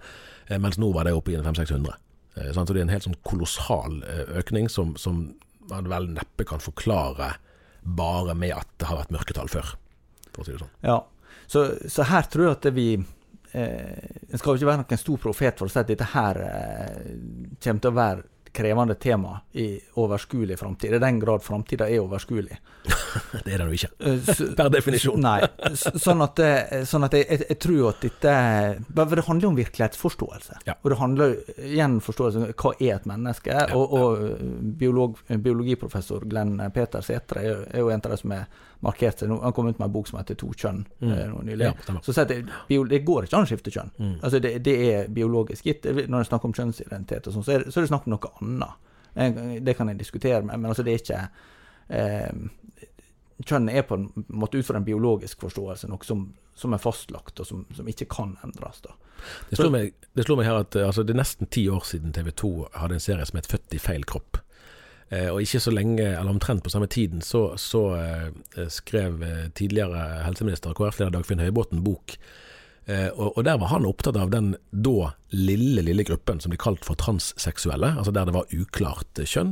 Eh, 0.47 0.59
mens 0.61 0.79
nå 0.81 0.91
var 0.95 1.07
det 1.07 1.15
oppe 1.17 1.33
i 1.33 1.37
500-600. 1.39 1.97
Eh. 2.37 2.53
Så 2.53 2.65
det 2.69 2.79
er 2.79 2.85
en 2.85 2.93
helt 2.95 3.07
sånn 3.07 3.19
kolossal 3.27 4.01
eh, 4.03 4.23
økning 4.41 4.69
som, 4.69 4.95
som 4.99 5.27
man 5.71 5.89
vel 5.91 6.09
neppe 6.15 6.45
kan 6.47 6.63
forklare 6.63 7.33
bare 7.87 8.35
med 8.35 8.53
at 8.55 8.67
det 8.79 8.89
har 8.89 8.99
vært 8.99 9.13
mørketall 9.15 9.49
før, 9.51 9.75
for 10.37 10.45
å 10.45 10.47
si 10.47 10.53
det 10.55 10.61
sånn. 10.63 10.73
Ja, 10.85 11.01
så, 11.49 11.65
så 11.89 12.05
her 12.07 12.29
tror 12.31 12.47
jeg 12.51 12.55
at 12.59 12.65
vi 12.75 12.87
eh, 12.97 14.07
En 14.29 14.37
skal 14.39 14.53
jo 14.53 14.59
ikke 14.61 14.71
være 14.71 14.83
noen 14.85 14.99
stor 15.03 15.21
profet 15.27 15.59
for 15.59 15.67
å 15.69 15.71
si 15.73 15.79
at 15.81 15.89
dette 15.91 16.09
her 16.13 16.41
eh, 16.47 17.13
kommer 17.63 17.83
til 17.83 17.91
å 17.93 17.99
være 17.99 18.25
krevende 18.57 18.95
tema 18.97 19.35
i 19.59 19.75
overskuelig 20.01 20.55
framtid. 20.57 20.95
I 20.95 20.99
den 21.03 21.19
grad 21.21 21.43
framtida 21.45 21.85
er 21.93 21.99
overskuelig. 22.01 22.55
Det 23.45 23.53
er 23.53 23.59
det 23.61 23.67
jo 23.67 23.75
ikke. 23.75 23.89
Eh, 24.01 24.31
Per 24.57 24.69
definisjon. 24.73 25.19
Nei. 25.21 25.43
Sånn 25.77 26.23
at, 26.25 26.41
sånn 26.89 27.05
at 27.05 27.17
jeg, 27.19 27.27
jeg, 27.35 27.43
jeg 27.51 27.59
tror 27.61 27.91
at 27.91 28.01
dette 28.07 28.33
for 28.87 29.13
Det 29.19 29.25
handler 29.27 29.49
om 29.51 29.59
virkelighetsforståelse. 29.59 30.57
Ja. 30.71 30.73
Og 30.81 30.89
det 30.89 30.97
handler 31.03 31.35
igjen 31.67 31.99
forståelse 32.03 32.41
om 32.41 32.47
hva 32.63 32.73
er 32.79 32.95
et 32.95 33.05
menneske. 33.11 33.59
og 33.77 33.93
og 33.99 34.25
biolog, 34.79 35.21
biologiprofessor 35.29 36.25
Glenn 36.31 36.57
Peter 36.73 37.05
Sætre 37.05 37.43
er, 37.43 37.51
jo- 37.51 37.67
er 37.69 37.85
jo 37.85 37.93
en 37.93 38.01
av 38.05 38.15
de 38.15 38.21
som 38.23 38.33
er 38.39 38.47
markert 38.85 39.19
seg. 39.19 39.29
Han 39.41 39.53
kom 39.53 39.67
ut 39.67 39.79
med 39.79 39.85
en 39.87 39.93
bok 39.93 40.07
som 40.07 40.19
heter 40.19 40.35
'To 40.35 40.51
kjønn' 40.53 40.85
Mm. 41.01 41.11
eh, 41.11 41.33
nylig. 41.43 41.65
Ja, 41.65 41.73
så 42.01 42.25
det, 42.25 42.45
det 42.89 42.99
går 43.05 43.23
ikke 43.23 43.37
an 43.37 43.43
å 43.43 43.49
skifte 43.49 43.71
kjønn. 43.71 43.91
Mm. 43.99 44.19
Altså 44.23 44.39
det, 44.39 44.63
det 44.63 44.75
er 44.93 45.07
biologisk 45.07 45.65
gitt. 45.65 45.85
Når 45.85 46.17
en 46.19 46.25
snakker 46.25 46.45
om 46.45 46.53
kjønnsidentitet, 46.53 47.27
og 47.27 47.33
sånn, 47.33 47.43
så, 47.43 47.51
er 47.51 47.69
så 47.71 47.79
er 47.79 47.81
det 47.87 47.89
snakk 47.89 48.07
om 48.07 48.13
noe 48.13 48.31
annet. 48.41 49.63
Det 49.65 49.73
kan 49.77 49.87
jeg 49.87 49.97
diskutere 49.99 50.43
med, 50.45 50.59
men 50.59 50.69
altså 50.69 50.83
det 50.83 50.93
er 50.93 51.01
ikke 51.01 51.29
eh, 51.89 52.31
Kjønnet 53.45 53.75
er 53.75 53.83
på 53.85 53.93
en 53.95 54.07
måte 54.33 54.57
ut 54.57 54.65
fra 54.65 54.77
en 54.79 54.85
biologisk 54.85 55.41
forståelse 55.41 55.87
noe 55.87 56.01
som, 56.05 56.23
som 56.57 56.73
er 56.73 56.81
fastlagt, 56.81 57.39
og 57.39 57.45
som, 57.45 57.65
som 57.73 57.87
ikke 57.87 58.07
kan 58.09 58.31
endres. 58.43 58.81
da. 58.81 58.95
Det 59.49 59.59
slo 59.59 59.69
meg, 59.69 59.93
det 60.17 60.25
meg 60.29 60.45
her 60.45 60.57
at 60.63 60.75
eh, 60.75 60.87
altså, 60.87 61.03
det 61.05 61.13
er 61.13 61.19
nesten 61.21 61.49
ti 61.53 61.67
år 61.69 61.85
siden 61.85 62.13
TV 62.13 62.31
2 62.33 62.51
hadde 62.73 62.97
en 62.97 63.03
serie 63.03 63.25
som 63.25 63.37
het 63.37 63.47
'Født 63.47 63.73
i 63.77 63.81
feil 63.81 64.05
kropp'. 64.09 64.41
Eh, 65.09 65.29
og 65.31 65.39
ikke 65.43 65.61
så 65.63 65.71
lenge, 65.71 66.03
eller 66.03 66.33
omtrent 66.33 66.65
på 66.65 66.71
samme 66.73 66.89
tiden, 66.91 67.21
så, 67.23 67.53
så 67.59 67.83
eh, 67.95 68.67
skrev 68.71 69.23
eh, 69.23 69.47
tidligere 69.55 70.23
helseminister 70.25 70.75
KrF-leder 70.75 71.15
Dagfinn 71.15 71.43
Høybråten 71.43 71.83
bok. 71.85 72.19
Og, 72.87 73.33
og 73.35 73.41
der 73.43 73.57
var 73.59 73.67
han 73.67 73.83
opptatt 73.83 74.15
av 74.15 74.29
den 74.31 74.53
da 74.71 75.09
lille, 75.35 75.81
lille 75.83 76.05
gruppen 76.07 76.37
som 76.39 76.53
ble 76.53 76.59
kalt 76.61 76.85
for 76.87 76.95
transseksuelle, 76.95 77.89
altså 77.99 78.13
der 78.15 78.29
det 78.29 78.35
var 78.37 78.53
uklart 78.55 79.19
kjønn. 79.27 79.49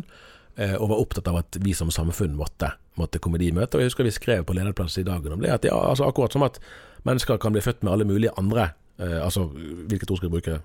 Og 0.55 0.85
var 0.87 1.01
opptatt 1.01 1.27
av 1.27 1.41
at 1.41 1.57
vi 1.59 1.73
som 1.75 1.91
samfunn 1.91 2.37
måtte, 2.39 2.69
måtte 2.95 3.19
komme 3.19 3.41
de 3.41 3.49
i 3.49 3.57
møte. 3.57 3.75
Og 3.75 3.83
jeg 3.83 3.91
husker 3.91 4.07
vi 4.07 4.15
skrev 4.15 4.45
på 4.47 4.55
lederplass 4.55 4.95
i 5.01 5.03
dagen 5.03 5.35
om 5.35 5.43
det, 5.43 5.51
at 5.51 5.67
ja, 5.67 5.75
altså 5.75 6.07
akkurat 6.07 6.31
som 6.31 6.47
at 6.47 6.61
mennesker 7.03 7.35
kan 7.43 7.51
bli 7.51 7.65
født 7.65 7.83
med 7.83 7.91
alle 7.97 8.07
mulige 8.07 8.31
andre, 8.39 8.69
altså 9.03 9.49
hvilket 9.51 10.15
ord 10.15 10.21
skal 10.21 10.31
vi 10.31 10.37
bruke, 10.37 10.61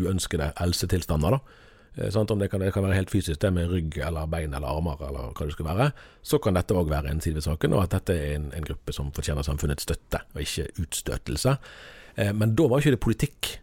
uønskede 0.00 0.54
helsetilstander, 0.56 1.36
da. 1.36 1.60
Eh, 1.96 2.10
sant? 2.10 2.30
Om 2.30 2.38
det 2.38 2.50
kan, 2.50 2.62
det 2.62 2.72
kan 2.74 2.84
være 2.86 2.98
helt 2.98 3.12
fysisk, 3.12 3.40
det 3.42 3.52
med 3.54 3.70
rygg 3.70 3.98
eller 4.06 4.28
bein 4.30 4.54
eller 4.54 4.68
armer 4.70 5.00
eller 5.08 5.32
hva 5.32 5.46
det 5.46 5.54
skulle 5.56 5.72
være. 5.72 5.90
Så 6.22 6.40
kan 6.42 6.58
dette 6.58 6.76
òg 6.76 6.90
være 6.90 7.10
en 7.10 7.22
side 7.22 7.40
ved 7.40 7.46
saken, 7.48 7.74
og 7.76 7.86
at 7.86 7.96
dette 7.98 8.16
er 8.16 8.36
en, 8.36 8.50
en 8.56 8.66
gruppe 8.66 8.94
som 8.96 9.10
fortjener 9.16 9.46
samfunnets 9.46 9.88
støtte, 9.88 10.22
og 10.34 10.44
ikke 10.44 10.68
utstøtelse. 10.84 11.56
Eh, 12.16 12.32
men 12.36 12.54
da 12.58 12.68
var 12.70 12.82
ikke 12.82 12.96
det 12.96 13.02
politikk. 13.08 13.56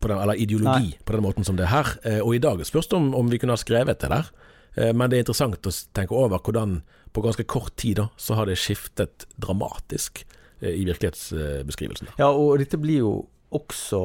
På 0.00 0.08
den, 0.08 0.16
eller 0.16 0.38
ideologi 0.40 0.94
Nei. 0.94 0.98
på 1.04 1.12
den 1.12 1.20
måten 1.20 1.44
som 1.44 1.58
det 1.58 1.66
er 1.66 1.74
her. 1.74 1.90
Eh, 2.08 2.22
og 2.24 2.32
i 2.32 2.40
dag 2.40 2.62
spørs 2.64 2.86
det 2.88 2.96
om, 2.96 3.10
om 3.18 3.28
vi 3.28 3.36
kunne 3.36 3.52
ha 3.52 3.60
skrevet 3.60 4.00
det 4.00 4.08
der. 4.08 4.30
Eh, 4.78 4.94
men 4.96 5.10
det 5.10 5.18
er 5.18 5.26
interessant 5.26 5.66
å 5.68 5.72
tenke 5.92 6.16
over 6.16 6.40
hvordan 6.40 6.78
på 7.12 7.24
ganske 7.24 7.44
kort 7.44 7.74
tid 7.76 7.98
da, 8.00 8.06
så 8.16 8.38
har 8.38 8.48
det 8.48 8.56
skiftet 8.60 9.26
dramatisk 9.36 10.22
eh, 10.60 10.72
i 10.72 10.86
virkelighetsbeskrivelsen. 10.88 12.08
da. 12.08 12.16
Ja, 12.22 12.30
og 12.30 12.62
dette 12.62 12.80
blir 12.80 13.02
jo 13.02 13.12
også 13.50 14.00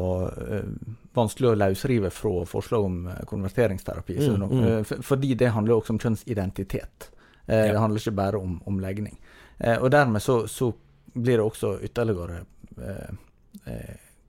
eh, 0.52 0.70
vanskelig 1.14 1.52
å 1.52 1.58
løsrive 1.60 2.10
fra 2.14 2.46
forslag 2.50 2.88
om 2.88 2.96
eh, 3.12 3.22
konverteringsterapi. 3.30 4.18
Mm, 4.18 4.46
mm. 4.46 4.64
eh, 4.70 5.04
fordi 5.06 5.36
det 5.38 5.52
handler 5.54 5.78
også 5.78 5.96
om 5.96 6.02
kjønnsidentitet. 6.02 7.12
Ja. 7.46 7.62
Det 7.70 7.78
handler 7.78 8.02
ikke 8.02 8.18
bare 8.18 8.40
om, 8.42 8.58
om 8.66 8.80
legning. 8.82 9.20
Og 9.62 9.92
dermed 9.94 10.24
så, 10.24 10.48
så 10.50 10.72
blir 11.14 11.38
det 11.38 11.44
også 11.46 11.76
ytterligere 11.86 12.40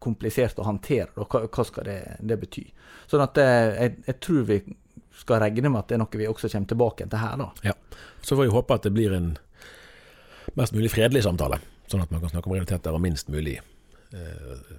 komplisert 0.04 0.60
å 0.60 0.66
håndtere. 0.68 1.08
Og 1.16 1.32
hva, 1.32 1.46
hva 1.48 1.64
skal 1.64 1.88
det, 1.88 1.96
det 2.20 2.36
bety? 2.42 2.66
Sånn 3.08 3.24
at 3.24 3.40
jeg, 3.40 3.94
jeg 4.04 4.18
tror 4.20 4.44
vi 4.50 4.58
skal 5.16 5.40
regne 5.46 5.72
med 5.72 5.80
at 5.80 5.88
det 5.88 5.96
er 5.96 6.02
noe 6.04 6.20
vi 6.20 6.28
også 6.28 6.50
kommer 6.52 6.68
tilbake 6.74 7.08
til 7.08 7.22
her. 7.24 7.40
da. 7.40 7.72
Så 8.20 8.36
får 8.36 8.44
vi 8.44 8.52
håpe 8.52 8.76
at 8.76 8.84
det 8.84 8.92
blir 8.92 9.16
en 9.16 9.32
mest 10.60 10.76
mulig 10.76 10.92
fredelig 10.92 11.24
samtale, 11.24 11.58
sånn 11.88 12.04
at 12.04 12.12
man 12.12 12.20
kan 12.20 12.36
snakke 12.36 12.52
om 12.52 12.58
realiteter 12.58 12.96
og 12.96 13.02
minst 13.02 13.32
mulig 13.32 13.56
eh, 14.12 14.76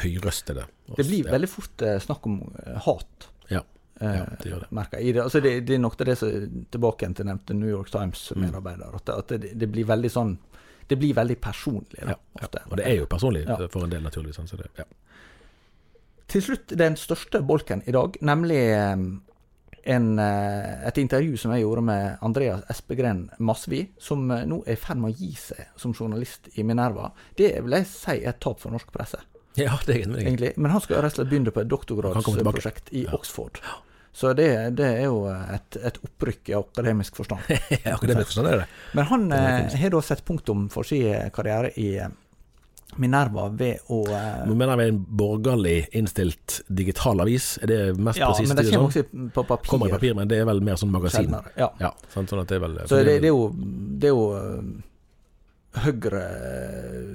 høyrøstede. 0.00 0.66
Det 0.96 1.06
blir 1.06 1.28
veldig 1.30 1.48
fort 1.48 1.82
eh, 1.82 1.98
snakk 2.02 2.26
om 2.26 2.40
eh, 2.66 2.78
hat. 2.86 3.28
Ja. 3.50 3.60
eh, 4.00 4.16
Ja, 4.18 4.24
det 4.42 4.50
gjør 4.50 4.64
det. 4.66 5.00
i 5.00 5.12
det. 5.12 5.22
Altså 5.22 5.40
det, 5.40 5.54
det 5.68 5.74
er 5.74 5.78
nok 5.78 5.96
det 5.98 6.18
som 6.18 6.64
tilbake 6.70 7.12
til 7.14 7.26
nevnte 7.26 7.54
New 7.54 7.68
York 7.70 7.90
Times-medarbeider. 7.90 8.94
At, 8.94 9.04
det, 9.06 9.14
at 9.14 9.28
det, 9.42 9.54
det 9.60 9.70
blir 9.70 9.84
veldig 9.84 10.10
sånn 10.10 10.38
Det 10.88 10.98
blir 11.00 11.14
veldig 11.14 11.38
personlig. 11.40 12.00
Da, 12.02 12.12
Ja, 12.12 12.16
ja. 12.42 12.48
Og 12.70 12.76
det 12.76 12.84
er 12.86 12.98
jo 12.98 13.06
personlig 13.06 13.46
for 13.72 13.84
en 13.84 13.90
del, 13.90 14.02
naturligvis. 14.02 14.36
sånn, 14.36 14.48
Så 14.48 14.56
det, 14.60 14.66
ja. 14.76 14.84
Til 16.28 16.42
slutt 16.42 16.74
den 16.76 16.96
største 16.96 17.40
bolken 17.40 17.82
i 17.86 17.92
dag, 17.92 18.16
nemlig 18.20 18.58
eh, 18.74 18.96
en, 19.94 20.18
eh, 20.18 20.86
et 20.88 20.98
intervju 20.98 21.36
som 21.40 21.52
jeg 21.52 21.62
gjorde 21.64 21.82
med 21.84 22.18
Andreas 22.24 22.64
Espegren 22.72 23.30
Masvi, 23.38 23.82
som 24.00 24.30
eh, 24.30 24.44
nå 24.48 24.62
er 24.66 24.76
i 24.76 24.80
ferd 24.80 25.00
med 25.00 25.12
å 25.12 25.16
gi 25.18 25.32
seg 25.40 25.66
som 25.80 25.94
journalist 25.94 26.48
i 26.58 26.64
Minerva. 26.64 27.10
Det 27.36 27.50
vil 27.62 27.76
jeg 27.78 27.88
si 27.88 28.16
er 28.18 28.32
et 28.32 28.40
tap 28.40 28.60
for 28.60 28.74
norsk 28.74 28.92
presse. 28.92 29.20
Ja, 29.60 29.76
det 29.86 29.96
er 30.00 30.08
med 30.10 30.20
egentlig. 30.24 30.52
Men 30.56 30.70
han 30.74 30.80
skal 30.84 31.02
rett 31.04 31.14
og 31.14 31.20
slett 31.20 31.30
begynne 31.30 31.52
på 31.54 31.62
et 31.64 31.68
doktorgradsprosjekt 31.70 32.92
i 32.92 33.04
Ja. 33.06 33.14
Oxford. 33.18 33.60
Så 34.14 34.30
det, 34.38 34.46
det 34.78 34.86
er 35.00 35.08
jo 35.08 35.24
et, 35.26 35.76
et 35.82 35.96
opprykk 36.06 36.50
i 36.52 36.54
akademisk 36.54 37.16
forstand. 37.18 37.40
Ja, 37.84 37.96
akademisk 37.96 38.30
forstand 38.30 38.50
er 38.52 38.60
det. 38.62 38.66
Men 38.94 39.08
han 39.10 39.24
er 39.34 39.64
eh, 39.64 39.78
har 39.80 39.90
da 39.90 40.02
sett 40.06 40.22
punktum 40.24 40.68
for 40.70 40.86
sin 40.86 41.32
karriere 41.34 41.72
i 41.82 41.96
eh, 41.98 42.12
Minerva 43.02 43.48
ved 43.50 43.90
å 43.90 44.04
eh, 44.06 44.44
Nå 44.46 44.54
mener 44.54 44.78
med 44.78 44.92
en 44.92 45.00
borgerlig 45.18 45.88
innstilt 45.98 46.60
digital 46.70 47.24
avis. 47.24 47.56
Er 47.62 47.72
det 47.72 47.80
mest 47.98 48.20
Ja, 48.22 48.30
presist? 48.30 48.52
men 48.54 48.60
det 48.62 48.68
kommer 48.70 48.94
sånn? 48.94 49.02
også 49.02 49.30
på 49.34 49.46
papir. 49.50 49.70
Kommer 49.72 49.90
i 49.90 49.96
papir, 49.96 50.14
men 50.14 50.30
det 50.30 50.38
er 50.44 50.46
vel 50.46 50.62
mer 50.62 50.78
sånn 50.78 50.94
magasin. 50.94 51.24
sjeldnere. 51.26 51.50
Ja. 51.58 51.72
Ja, 51.82 51.90
sånn, 52.14 52.30
sånn 52.30 52.46
det 52.46 52.54
er 52.60 52.62
vel 52.68 52.78
Så 52.86 53.02
det, 53.02 53.18
det 53.24 53.30
er 53.32 53.34
jo, 53.34 53.48
det 53.98 54.12
er 54.12 54.14
jo 54.14 54.26
eh, 54.38 54.60
Høyre 55.74 56.20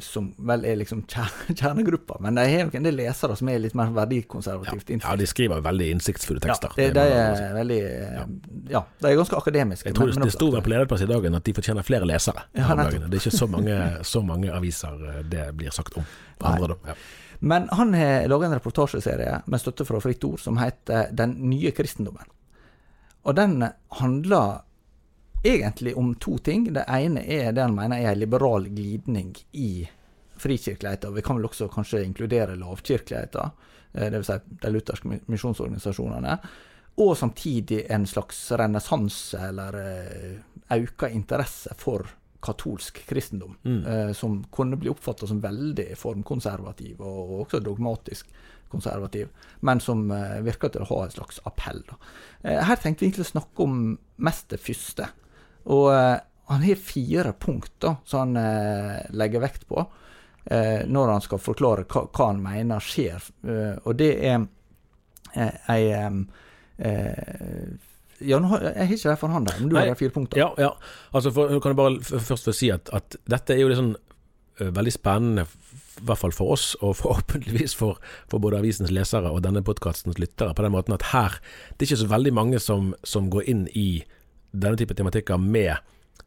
som 0.04 0.26
vel 0.50 0.66
er 0.68 0.76
liksom 0.82 1.06
kjer- 1.08 1.54
kjernegruppa, 1.60 2.18
men 2.24 2.36
de 2.36 2.44
har 2.52 2.74
en 2.76 2.84
del 2.88 2.98
lesere 3.00 3.38
som 3.40 3.50
er 3.52 3.62
litt 3.64 3.76
mer 3.78 3.94
verdikonservativt 3.96 4.92
ja, 4.98 5.14
de 5.16 5.28
skriver 5.30 5.62
veldig 5.64 5.88
innsiktsfulle 5.96 6.44
tekster. 6.44 6.74
Ja, 6.76 6.90
det, 6.90 6.98
de 6.98 7.06
er 7.22 7.56
veldig 7.56 7.80
ja. 7.84 8.26
Ja, 8.74 8.82
de 9.00 9.12
er 9.12 9.16
ganske 9.22 9.40
akademiske. 9.40 9.90
Jeg 9.90 9.96
tror 9.96 10.10
men- 10.10 10.14
det, 10.16 10.20
men 10.20 10.32
det 10.32 10.36
sto 10.36 10.50
vel 10.52 10.66
på 10.66 10.74
lederplass 10.74 11.06
i 11.06 11.10
dagen 11.10 11.40
at 11.40 11.48
de 11.48 11.56
fortjener 11.56 11.88
flere 11.88 12.10
lesere. 12.10 12.44
Ja. 12.58 12.76
Det 12.76 13.00
er 13.08 13.18
ikke 13.22 13.36
så 13.38 13.48
mange, 13.48 13.80
så 14.14 14.22
mange 14.26 14.52
aviser 14.54 15.00
eh, 15.14 15.22
det 15.32 15.48
blir 15.60 15.72
sagt 15.76 15.98
om. 15.98 16.08
Andre. 16.44 16.76
Ja. 16.88 16.98
Men 17.40 17.70
han 17.72 17.94
har 17.96 18.28
laga 18.28 18.50
en 18.50 18.58
reportasjeserie 18.58 19.42
med 19.48 19.62
støtte 19.64 19.86
fra 19.88 20.00
Fritt 20.04 20.24
Ord 20.28 20.42
som 20.44 20.58
heter 20.60 21.14
Den 21.16 21.38
nye 21.50 21.72
kristendommen. 21.72 22.28
Og 23.24 23.36
den 23.36 23.62
handler 24.00 24.62
egentlig 25.44 25.98
om 25.98 26.16
to 26.16 26.38
ting. 26.38 26.74
Det 26.74 26.86
ene 26.88 27.24
er 27.26 27.52
det 27.52 27.62
han 27.64 27.76
mener 27.76 28.00
er 28.02 28.12
en 28.12 28.20
liberal 28.20 28.68
glidning 28.68 29.36
i 29.52 29.88
frikirkeligheten. 30.40 31.14
Vi 31.14 31.22
kan 31.22 31.40
vel 31.40 31.50
også 31.50 31.68
kanskje 31.72 32.04
inkludere 32.06 32.56
lavkirkeligheten, 32.60 33.52
eh, 33.94 34.10
dvs. 34.12 34.28
Si 34.28 34.58
de 34.62 34.72
lutherske 34.72 35.20
misjonsorganisasjonene. 35.28 36.38
Og 37.00 37.18
samtidig 37.18 37.86
en 37.92 38.06
slags 38.08 38.52
renessanse 38.52 39.40
eller 39.50 39.76
eh, 39.80 40.40
auka 40.76 41.10
interesse 41.10 41.76
for 41.78 42.08
katolsk 42.42 43.02
kristendom, 43.08 43.58
Mm. 43.64 43.86
eh, 43.86 44.14
som 44.14 44.44
kunne 44.52 44.78
bli 44.78 44.90
oppfatta 44.90 45.28
som 45.28 45.42
veldig 45.42 45.98
formkonservativ 45.98 47.02
og, 47.02 47.32
og 47.32 47.42
også 47.46 47.60
dogmatisk 47.60 48.28
konservativ, 48.70 49.28
men 49.62 49.80
som 49.80 50.12
virker 50.46 50.70
til 50.70 50.82
å 50.82 50.86
ha 50.86 51.04
en 51.04 51.12
slags 51.12 51.40
appell. 51.44 51.82
Her 52.44 52.76
tenkte 52.78 53.02
vi 53.02 53.08
egentlig 53.08 53.26
å 53.26 53.32
snakke 53.32 53.64
om 53.66 53.98
mest 54.18 54.50
det 54.50 54.60
første. 54.62 55.08
Og 55.70 55.88
eh, 55.94 56.18
han 56.50 56.66
har 56.66 56.82
fire 56.82 57.34
punkt 57.38 57.76
da, 57.84 57.96
som 58.06 58.20
han 58.34 58.42
eh, 58.42 59.02
legger 59.18 59.44
vekt 59.44 59.68
på 59.70 59.84
eh, 60.50 60.86
når 60.90 61.14
han 61.14 61.26
skal 61.26 61.42
forklare 61.42 61.86
hva, 61.90 62.08
han 62.24 62.42
mener 62.44 62.84
skjer. 62.84 63.30
Og 63.86 63.94
det 64.00 64.14
er 64.26 64.48
ei 65.70 65.84
Ja, 68.20 68.40
nå 68.42 68.50
har, 68.52 68.64
jeg 68.66 68.88
har 68.90 68.96
ikke 68.96 69.12
det 69.14 69.20
for 69.22 69.32
hånda, 69.32 69.54
men 69.60 69.70
du 69.70 69.78
Nei, 69.78 69.86
har 69.86 69.94
de 69.94 70.00
fire 70.00 70.12
punktene. 70.16 70.42
Ja, 70.42 70.50
ja. 70.60 70.72
Altså, 71.16 71.32
for, 71.32 71.54
kan 71.62 71.72
jeg 71.72 71.80
bare 71.80 72.20
først 72.26 72.50
få 72.50 72.56
si 72.56 72.72
at, 72.74 72.90
at 72.92 73.16
dette 73.30 73.56
er 73.56 73.62
jo 73.62 73.70
litt 73.70 73.80
sånn 73.80 73.94
veldig 74.60 74.92
spennende, 74.92 75.46
i 76.00 76.04
hvert 76.08 76.20
fall 76.20 76.34
for 76.36 76.56
oss, 76.56 76.74
og 76.84 76.98
forhåpentligvis 77.00 77.76
for, 77.80 78.00
for 78.32 78.44
både 78.44 78.60
avisens 78.60 78.92
lesere 78.92 79.32
og 79.32 79.44
denne 79.46 79.64
podkastens 79.64 80.20
lyttere, 80.20 80.56
på 80.56 80.66
den 80.66 80.74
måten 80.74 80.96
at 80.96 81.10
her 81.14 81.38
Det 81.76 81.86
er 81.86 81.92
ikke 81.92 82.04
så 82.04 82.12
veldig 82.12 82.34
mange 82.36 82.60
som, 82.64 82.94
som 83.04 83.30
går 83.32 83.48
inn 83.52 83.66
i 83.78 84.04
denne 84.52 84.78
type 84.80 84.96
tematikker 84.98 85.42
med 85.42 85.76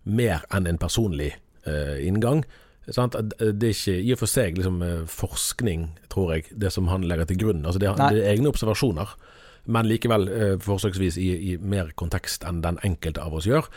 mer 0.05 0.45
enn 0.55 0.67
en 0.67 0.81
personlig 0.83 1.33
uh, 1.69 1.99
inngang. 2.03 2.45
Sant? 2.91 3.15
Det 3.39 3.69
er 3.69 3.75
ikke 3.75 3.95
i 4.03 4.11
og 4.15 4.19
for 4.19 4.31
seg 4.31 4.57
liksom, 4.59 4.81
forskning, 5.07 5.93
tror 6.11 6.35
jeg, 6.35 6.49
det 6.59 6.73
som 6.75 6.89
han 6.91 7.07
legger 7.07 7.31
til 7.31 7.39
grunn. 7.45 7.63
Altså, 7.63 7.79
det, 7.79 7.93
det 8.01 8.25
er 8.25 8.33
egne 8.35 8.51
observasjoner 8.51 9.15
men 9.71 9.87
likevel 9.87 10.29
uh, 10.29 10.55
forsøksvis 10.63 11.19
i, 11.23 11.29
i 11.53 11.57
mer 11.59 11.93
kontekst 11.99 12.47
enn 12.49 12.63
den 12.65 12.81
enkelte 12.87 13.23
av 13.23 13.37
oss 13.39 13.47
gjør. 13.47 13.69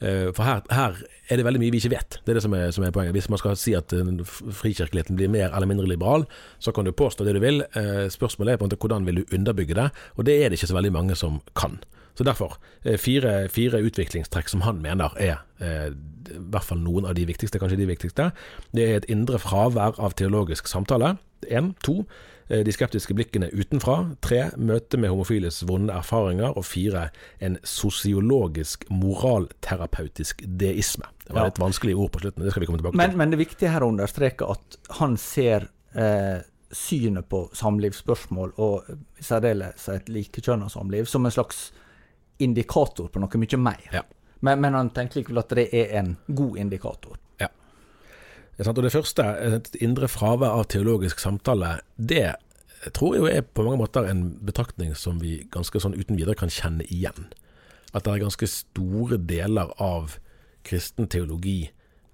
Eh, 0.00 0.30
for 0.34 0.42
her, 0.46 0.62
her 0.74 0.98
er 1.30 1.38
det 1.38 1.46
veldig 1.46 1.62
mye 1.62 1.74
vi 1.74 1.80
ikke 1.82 1.94
vet. 1.94 2.18
Det 2.24 2.34
er 2.34 2.38
det 2.38 2.44
som 2.44 2.54
er, 2.56 2.70
som 2.74 2.86
er 2.86 2.94
poenget. 2.94 3.14
Hvis 3.16 3.30
man 3.32 3.40
skal 3.40 3.56
si 3.60 3.74
at 3.78 3.92
eh, 3.94 4.12
frikirkeligheten 4.24 5.18
blir 5.18 5.32
mer 5.32 5.50
eller 5.50 5.70
mindre 5.70 5.88
liberal, 5.90 6.26
så 6.58 6.74
kan 6.74 6.86
du 6.86 6.92
påstå 6.92 7.26
det 7.26 7.36
du 7.36 7.42
vil. 7.44 7.64
Eh, 7.78 8.06
spørsmålet 8.12 8.54
er 8.54 8.60
på 8.60 8.66
en 8.66 8.72
måte 8.72 8.80
hvordan 8.80 9.08
vil 9.08 9.22
du 9.22 9.36
underbygge 9.36 9.78
det, 9.78 9.90
og 10.16 10.28
det 10.28 10.38
er 10.38 10.50
det 10.50 10.60
ikke 10.60 10.72
så 10.72 10.78
veldig 10.78 10.94
mange 10.94 11.18
som 11.18 11.40
kan. 11.58 11.80
Så 12.14 12.22
derfor 12.22 12.60
fire, 13.02 13.48
fire 13.50 13.80
utviklingstrekk 13.82 14.46
som 14.46 14.62
han 14.62 14.78
mener 14.82 15.16
er 15.18 15.40
eh, 15.58 15.88
i 16.30 16.42
hvert 16.52 16.66
fall 16.66 16.78
noen 16.78 17.08
av 17.08 17.16
de 17.18 17.26
viktigste, 17.26 17.58
kanskje 17.58 17.80
de 17.80 17.88
viktigste. 17.90 18.28
Det 18.76 18.84
er 18.86 19.00
et 19.00 19.08
indre 19.10 19.40
fravær 19.42 19.98
av 19.98 20.14
teologisk 20.18 20.70
samtale. 20.70 21.16
Én. 21.50 21.74
To. 21.84 22.04
Eh, 22.48 22.64
De 22.64 22.72
skeptiske 22.72 23.14
blikkene 23.14 23.50
utenfra. 23.52 24.16
Tre. 24.20 24.50
Møte 24.56 24.96
med 24.98 25.10
homofiles 25.10 25.62
vonde 25.68 25.92
erfaringer. 25.92 26.56
Og 26.56 26.64
fire. 26.64 27.08
En 27.40 27.58
sosiologisk 27.62 28.84
moralterapeutisk 28.90 30.42
deisme. 30.46 31.04
Det 31.26 31.32
var 31.34 31.42
Ja. 31.42 31.46
et 31.48 31.58
vanskelig 31.58 31.94
ord 31.96 32.10
på 32.12 32.20
slutten, 32.20 32.42
det 32.44 32.50
skal 32.52 32.60
vi 32.60 32.66
komme 32.66 32.78
tilbake 32.78 32.96
Men, 32.96 33.10
til. 33.10 33.18
men 33.18 33.30
det 33.30 33.38
viktige 33.38 33.70
her 33.70 33.80
å 33.80 33.88
understreke 33.88 34.50
at 34.50 34.76
han 34.98 35.16
ser 35.16 35.68
eh, 35.94 36.42
synet 36.72 37.28
på 37.28 37.48
samlivsspørsmål, 37.54 38.52
og 38.58 38.84
i 38.90 39.22
særdeleshet 39.22 40.08
likekjønna 40.08 40.68
samliv, 40.68 41.04
som 41.06 41.24
en 41.24 41.30
slags 41.30 41.72
indikator 42.38 43.08
på 43.08 43.20
noe 43.22 43.38
mye 43.38 43.56
mer. 43.56 43.80
Ja. 43.92 44.02
Men, 44.40 44.60
men 44.60 44.74
han 44.74 44.90
tenker 44.90 45.20
likevel 45.22 45.38
at 45.38 45.48
det 45.56 45.68
er 45.72 45.94
en 46.00 46.16
god 46.28 46.56
indikator. 46.58 47.16
Sant? 47.38 47.52
Og 48.58 48.82
det 48.82 48.92
første, 48.94 49.22
et 49.22 49.76
indre 49.82 50.06
fravær 50.08 50.60
av 50.60 50.68
teologisk 50.70 51.18
samtale, 51.18 51.80
det 51.96 52.36
tror 52.92 53.14
jeg 53.14 53.22
jo 53.22 53.30
er 53.30 53.46
på 53.46 53.64
mange 53.64 53.80
måter 53.80 54.06
en 54.06 54.26
betraktning 54.44 54.94
som 54.98 55.18
vi 55.22 55.40
ganske 55.52 55.80
sånn 55.80 55.96
uten 55.96 56.18
videre 56.18 56.36
kan 56.38 56.52
kjenne 56.52 56.86
igjen. 56.86 57.30
At 57.94 58.04
det 58.04 58.12
er 58.12 58.24
ganske 58.26 58.48
store 58.50 59.18
deler 59.18 59.72
av 59.82 60.18
kristen 60.66 61.08
teologi 61.10 61.70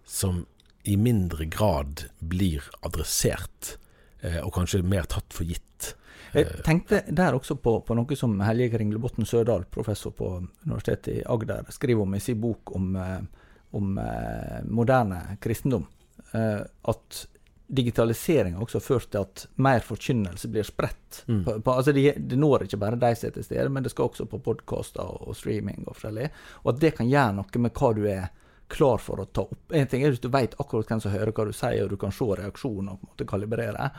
som 0.07 0.45
i 0.89 0.97
mindre 0.97 1.45
grad 1.51 2.07
blir 2.19 2.65
adressert, 2.87 3.77
eh, 4.21 4.41
og 4.41 4.55
kanskje 4.57 4.83
mer 4.87 5.09
tatt 5.11 5.33
for 5.35 5.49
gitt. 5.49 5.95
Jeg 6.31 6.63
tenkte 6.63 7.03
der 7.11 7.35
også 7.35 7.57
på, 7.59 7.81
på 7.83 7.95
noe 7.99 8.17
som 8.17 8.37
Helge 8.47 8.71
Kringlebotn 8.77 9.27
Sørdal, 9.27 9.65
professor 9.71 10.15
på 10.15 10.37
Universitetet 10.65 11.17
i 11.17 11.25
Agder, 11.27 11.67
skriver 11.75 12.07
om 12.07 12.15
i 12.15 12.23
sin 12.23 12.39
bok 12.41 12.71
om, 12.77 12.93
eh, 12.97 13.49
om 13.77 13.97
eh, 13.99 14.61
moderne 14.71 15.39
kristendom. 15.43 15.89
Eh, 16.33 16.63
at 16.93 17.27
også 17.71 18.79
har 18.79 18.83
ført 18.83 19.11
til 19.11 19.21
at 19.21 19.47
mer 19.63 19.81
forkynnelse 19.81 20.49
blir 20.51 20.67
spredt. 20.67 21.23
Mm. 21.27 21.45
På, 21.45 21.61
på, 21.61 21.73
altså 21.73 21.93
det, 21.93 22.17
de 22.19 22.37
når 22.37 22.65
ikke 22.65 22.81
bare 22.83 22.99
de 22.99 23.15
som 23.15 23.29
er 23.29 23.35
til 23.37 23.45
stede, 23.47 23.69
men 23.71 23.85
det 23.85 23.93
skal 23.93 24.09
også 24.09 24.27
på 24.27 24.41
podkaster 24.43 25.03
og, 25.03 25.29
og 25.29 25.37
streaming 25.37 25.85
og 25.87 25.95
forskjellig. 25.95 26.31
Og 26.65 26.73
at 26.75 26.81
det 26.83 26.95
kan 26.99 27.11
gjøre 27.11 27.37
noe 27.39 27.63
med 27.63 27.75
hva 27.79 27.93
du 27.95 28.03
er 28.11 28.31
klar 28.71 28.99
for 29.03 29.23
å 29.23 29.27
ta 29.27 29.45
opp. 29.47 29.73
En 29.75 29.87
ting 29.91 30.03
er 30.03 30.15
hvis 30.15 30.23
du 30.23 30.31
vet 30.31 30.55
akkurat 30.59 30.91
hvem 30.91 31.03
som 31.03 31.15
hører 31.15 31.35
hva 31.35 31.47
du 31.47 31.53
sier, 31.55 31.85
og 31.85 31.91
du 31.91 31.99
kan 32.01 32.15
se 32.15 32.27
reaksjonen 32.41 32.93
og 32.93 32.99
på 32.99 33.07
en 33.07 33.13
måte 33.13 33.29
kalibrere. 33.31 33.91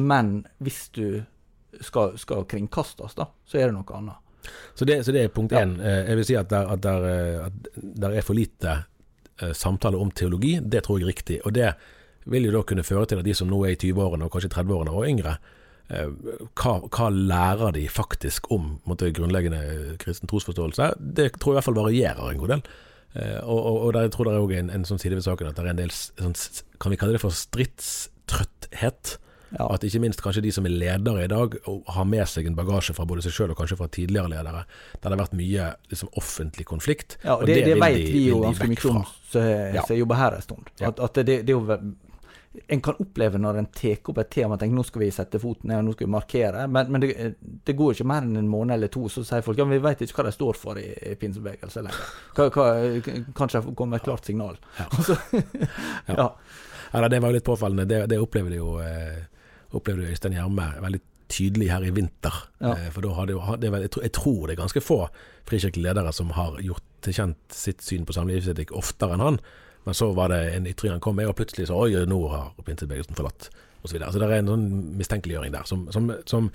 Men 0.00 0.32
hvis 0.64 0.82
du 0.96 1.06
skal, 1.80 2.16
skal 2.20 2.48
kringkastes, 2.48 3.16
da, 3.18 3.28
så 3.44 3.60
er 3.60 3.68
det 3.68 3.76
noe 3.76 3.96
annet. 4.00 4.24
Så 4.74 4.86
det, 4.88 5.02
så 5.04 5.12
det 5.12 5.26
er 5.26 5.32
punkt 5.34 5.52
én. 5.52 5.74
Ja. 5.82 5.96
Jeg 6.08 6.20
vil 6.20 6.28
si 6.28 6.36
at 6.38 6.48
der, 6.52 6.70
at 6.72 6.84
der, 6.84 7.08
eh, 7.08 7.46
at 7.48 7.80
der 8.04 8.14
er 8.16 8.24
for 8.24 8.38
lite 8.38 8.70
eh, 8.72 8.86
samtale 9.54 9.96
om 10.00 10.10
teologi. 10.10 10.58
Det 10.62 10.82
tror 10.84 10.98
jeg 10.98 11.06
er 11.06 11.12
riktig. 11.12 11.38
Og 11.46 11.54
det 11.54 11.72
vil 12.28 12.44
jo 12.48 12.52
da 12.58 12.62
kunne 12.66 12.84
føre 12.84 13.06
til 13.08 13.20
at 13.22 13.24
de 13.24 13.34
som 13.34 13.48
nå 13.48 13.62
er 13.64 13.76
i 13.76 13.80
20-årene 13.80 14.26
og 14.26 14.32
kanskje 14.34 14.50
30-årene 14.52 14.92
og 14.92 15.06
yngre, 15.08 15.36
eh, 15.88 16.10
hva, 16.58 16.74
hva 16.88 17.08
lærer 17.14 17.72
de 17.78 17.86
faktisk 17.88 18.50
om 18.52 18.80
måtte, 18.88 19.12
grunnleggende 19.16 19.96
kristen 20.02 20.28
trosforståelse? 20.28 20.90
Det 20.98 21.30
tror 21.38 21.52
jeg 21.52 21.56
i 21.56 21.58
hvert 21.60 21.68
fall 21.70 21.80
varierer 21.80 22.32
en 22.32 22.42
god 22.42 22.54
del. 22.56 22.62
Eh, 23.14 23.38
Og, 23.44 23.58
og, 23.58 23.76
og 23.86 23.92
der, 23.94 24.08
jeg 24.08 24.12
tror 24.12 24.24
det 24.28 24.34
er 24.34 24.44
òg 24.44 24.52
en, 24.58 24.70
en 24.70 24.84
sånn 24.84 25.00
side 25.00 25.16
ved 25.16 25.24
saken 25.24 25.48
at 25.48 25.56
det 25.56 25.64
er 25.64 25.70
en 25.72 25.80
del 25.80 25.94
sånn, 25.94 26.36
Kan 26.78 26.92
vi 26.92 26.98
kalle 27.00 27.16
det 27.16 27.22
for 27.24 27.32
stridstrøtthet? 27.32 29.16
Ja. 29.50 29.68
At 29.72 29.84
ikke 29.86 30.00
minst 30.02 30.20
kanskje 30.24 30.42
de 30.44 30.50
som 30.52 30.66
er 30.68 30.74
ledere 30.74 31.24
i 31.24 31.30
dag, 31.30 31.54
og 31.70 31.86
har 31.94 32.04
med 32.08 32.26
seg 32.28 32.48
en 32.50 32.56
bagasje 32.58 32.94
fra 32.96 33.06
både 33.08 33.24
seg 33.24 33.32
sjøl 33.36 33.54
og 33.54 33.60
kanskje 33.60 33.78
fra 33.80 33.88
tidligere 33.88 34.28
ledere, 34.34 34.64
der 34.98 35.06
det 35.08 35.14
har 35.14 35.22
vært 35.22 35.38
mye 35.38 35.70
liksom, 35.92 36.10
offentlig 36.20 36.66
konflikt. 36.68 37.16
Ja, 37.24 37.38
og 37.38 37.46
det, 37.48 37.62
det, 37.62 37.70
det 37.72 37.78
vet 37.80 37.96
de- 37.96 38.12
vi 38.12 38.26
jo 38.28 38.42
ganske 38.44 38.68
mye 38.68 38.76
om 38.76 38.84
som 38.84 38.98
har 40.12 40.20
her 40.20 40.36
en 40.36 40.44
stund. 40.44 40.68
Ja. 40.82 40.90
At, 40.92 41.00
at 41.00 41.22
det, 41.24 41.40
det 41.48 41.54
er 41.54 41.56
jo 41.56 41.80
En 42.68 42.80
kan 42.82 42.96
oppleve 42.98 43.38
når 43.38 43.58
en 43.60 43.66
tar 43.70 44.08
opp 44.10 44.18
et 44.18 44.30
tema 44.32 44.56
og 44.56 44.60
tenker 44.60 44.74
nå 44.74 44.82
skal 44.82 45.02
vi 45.04 45.10
sette 45.14 45.38
foten 45.38 45.68
ned, 45.70 45.84
nå 45.84 45.92
skal 45.94 46.08
vi 46.08 46.10
markere, 46.10 46.64
men, 46.66 46.88
men 46.90 47.04
det, 47.04 47.10
det 47.68 47.74
går 47.76 47.92
ikke 47.94 48.06
mer 48.08 48.24
enn 48.24 48.40
en 48.40 48.48
måned 48.50 48.74
eller 48.74 48.90
to, 48.90 49.04
så 49.12 49.22
sier 49.22 49.44
folk 49.46 49.60
ja, 49.60 49.66
men 49.68 49.76
vi 49.76 49.84
vet 49.84 50.02
ikke 50.02 50.16
hva 50.18 50.24
de 50.26 50.32
står 50.34 50.58
for 50.58 50.80
i, 50.80 50.86
i 50.90 51.14
pinsebevegelsen 51.20 51.86
lenger. 51.86 52.08
Kanskje 53.36 53.62
det 53.62 53.76
kommer 53.78 54.00
et 54.00 54.08
klart 54.08 54.26
signal. 54.26 54.58
Ja. 54.80 54.88
så, 55.06 55.18
ja. 56.08 56.16
Ja, 56.16 57.02
ja. 57.04 57.08
det 57.12 57.20
var 57.20 57.30
jo 57.30 57.38
litt 57.38 57.46
påfallende. 57.46 57.86
Det, 57.86 58.06
det 58.10 58.18
de 58.50 58.58
jo 58.58 58.78
eh, 58.82 59.20
opplevde 59.76 60.08
Øystein 60.08 60.32
Gjerme 60.36 60.68
veldig 60.82 61.00
tydelig 61.28 61.68
her 61.70 61.84
i 61.84 61.90
vinter. 61.92 62.34
Ja. 62.62 62.72
Eh, 62.74 62.90
for 62.94 63.04
da 63.04 63.12
hadde 63.18 63.34
jo 63.36 63.56
det 63.60 63.72
vel, 63.72 63.82
jeg, 63.84 63.90
tror, 63.92 64.02
jeg 64.06 64.12
tror 64.16 64.46
det 64.46 64.54
er 64.56 64.62
ganske 64.62 64.80
få 64.84 65.00
frikirkelige 65.48 65.88
ledere 65.90 66.12
som 66.16 66.30
har 66.36 66.56
gjort 66.64 66.84
til 67.04 67.12
kjent 67.18 67.54
sitt 67.54 67.82
syn 67.84 68.06
på 68.08 68.16
samlivsetikk 68.16 68.72
oftere 68.76 69.14
enn 69.18 69.24
han. 69.26 69.40
Men 69.84 69.94
så 69.96 70.10
var 70.16 70.32
det 70.32 70.40
en 70.56 70.66
ytring 70.68 70.92
han 70.96 71.00
kom 71.04 71.16
med, 71.16 71.28
og 71.30 71.36
plutselig 71.38 71.68
så 71.68 71.76
Oi, 71.84 71.92
nå 72.08 72.18
har 72.32 72.50
pinsebevegelsen 72.64 73.16
forlatt, 73.16 73.50
Og 73.82 73.88
Så, 73.88 73.94
videre. 73.94 74.12
så 74.12 74.18
det 74.18 74.26
er 74.28 74.40
en 74.42 74.48
sånn 74.50 74.64
mistenkeliggjøring 74.98 75.52
der 75.54 75.64
som, 75.68 75.84
som, 75.94 76.08
som 76.26 76.48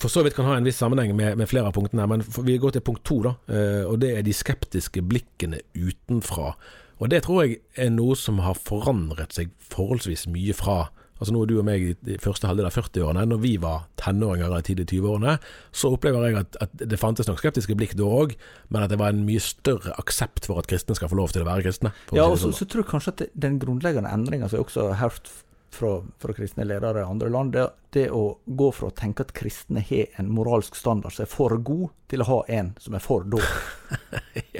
for 0.00 0.08
så 0.10 0.24
vidt 0.24 0.34
kan 0.34 0.48
ha 0.48 0.56
en 0.56 0.64
viss 0.64 0.80
sammenheng 0.80 1.12
med, 1.16 1.36
med 1.38 1.48
flere 1.48 1.68
av 1.68 1.74
punktene. 1.76 2.06
Men 2.08 2.24
vi 2.44 2.56
går 2.58 2.72
til 2.72 2.80
punkt 2.84 3.04
to, 3.04 3.20
da. 3.22 3.34
eh, 3.52 3.84
Og 3.84 4.00
det 4.00 4.14
er 4.16 4.22
de 4.26 4.32
skeptiske 4.34 5.02
blikkene 5.06 5.60
utenfra. 5.76 6.54
Og 6.98 7.10
det 7.12 7.22
tror 7.24 7.44
jeg 7.44 7.60
er 7.76 7.90
noe 7.92 8.16
som 8.16 8.40
har 8.44 8.56
forandret 8.58 9.32
seg 9.36 9.52
forholdsvis 9.70 10.26
mye 10.32 10.56
fra 10.56 10.88
Altså 11.20 11.34
Nå 11.34 11.42
er 11.44 11.50
du 11.50 11.58
og 11.60 11.66
meg 11.68 11.82
i 11.92 12.16
første 12.22 12.48
halvdel 12.48 12.66
av 12.70 12.76
40-årene. 12.78 13.26
Når 13.28 13.42
vi 13.42 13.52
var 13.60 13.84
tenåringer 14.00 14.48
eller 14.48 14.64
tidlig 14.64 14.88
20-årene, 14.88 15.36
så 15.76 15.92
opplever 15.92 16.24
jeg 16.26 16.38
at, 16.40 16.56
at 16.64 16.86
det 16.88 16.98
fantes 17.00 17.28
nok 17.28 17.42
skeptiske 17.42 17.76
blikk 17.76 17.92
da 18.00 18.08
òg, 18.08 18.32
men 18.72 18.86
at 18.86 18.92
det 18.92 18.98
var 19.02 19.12
en 19.12 19.26
mye 19.28 19.42
større 19.44 19.92
aksept 20.00 20.48
for 20.48 20.62
at 20.62 20.70
kristne 20.70 20.96
skal 20.96 21.12
få 21.12 21.20
lov 21.20 21.34
til 21.34 21.44
å 21.44 21.50
være 21.50 21.66
kristne. 21.68 21.92
Ja, 22.16 22.24
og 22.24 22.38
så, 22.38 22.48
sånn. 22.48 22.56
så 22.62 22.70
tror 22.72 22.86
jeg 22.86 22.92
kanskje 22.94 23.14
at 23.14 23.24
den 23.46 23.60
grunnleggende 23.60 24.12
endringa 24.16 24.48
som 24.48 24.60
jeg 24.60 24.68
også 24.70 24.88
har 24.94 25.00
hørt 25.04 25.28
fra, 25.70 25.92
fra 26.18 26.34
kristne 26.34 26.64
ledere 26.64 27.04
i 27.04 27.06
andre 27.06 27.28
land, 27.30 27.52
det, 27.54 27.68
det 27.94 28.08
å 28.16 28.24
gå 28.44 28.70
fra 28.74 28.88
å 28.90 28.96
tenke 28.96 29.26
at 29.26 29.36
kristne 29.36 29.84
har 29.86 30.20
en 30.20 30.32
moralsk 30.32 30.78
standard 30.78 31.14
som 31.14 31.26
er 31.26 31.30
for 31.30 31.56
god, 31.60 31.90
til 32.10 32.24
å 32.24 32.30
ha 32.30 32.40
en 32.56 32.72
som 32.80 32.96
er 32.96 33.04
for 33.04 33.28
dårlig. 33.28 33.60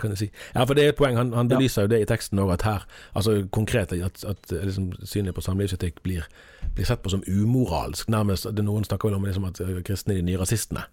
det 0.00 0.06
kan 0.06 0.14
jeg 0.16 0.22
si. 0.22 0.28
Ja, 0.54 0.64
for 0.64 0.78
det 0.78 0.84
er 0.84 0.94
et 0.94 0.98
poeng. 0.98 1.18
Han, 1.20 1.34
han 1.36 1.50
belyser 1.50 1.84
jo 1.84 1.92
det 1.92 2.00
i 2.02 2.08
teksten 2.08 2.40
òg, 2.40 2.54
at 2.56 2.64
her 2.66 2.86
Altså 3.16 3.36
konkret 3.52 3.92
at, 3.92 4.24
at 4.24 4.54
liksom, 4.54 4.90
synet 5.04 5.36
på 5.36 5.44
samlivsetikk 5.44 6.00
blir, 6.06 6.24
blir 6.74 6.88
sett 6.88 7.02
på 7.04 7.12
som 7.12 7.24
umoralsk. 7.28 8.08
Nærmest 8.08 8.48
det 8.56 8.64
Noen 8.64 8.86
snakker 8.88 9.10
vel 9.10 9.20
om 9.20 9.28
liksom, 9.28 9.46
at 9.50 9.60
kristne 9.86 10.16
er 10.16 10.22
de 10.22 10.26
nye 10.30 10.40
rasistene 10.40 10.86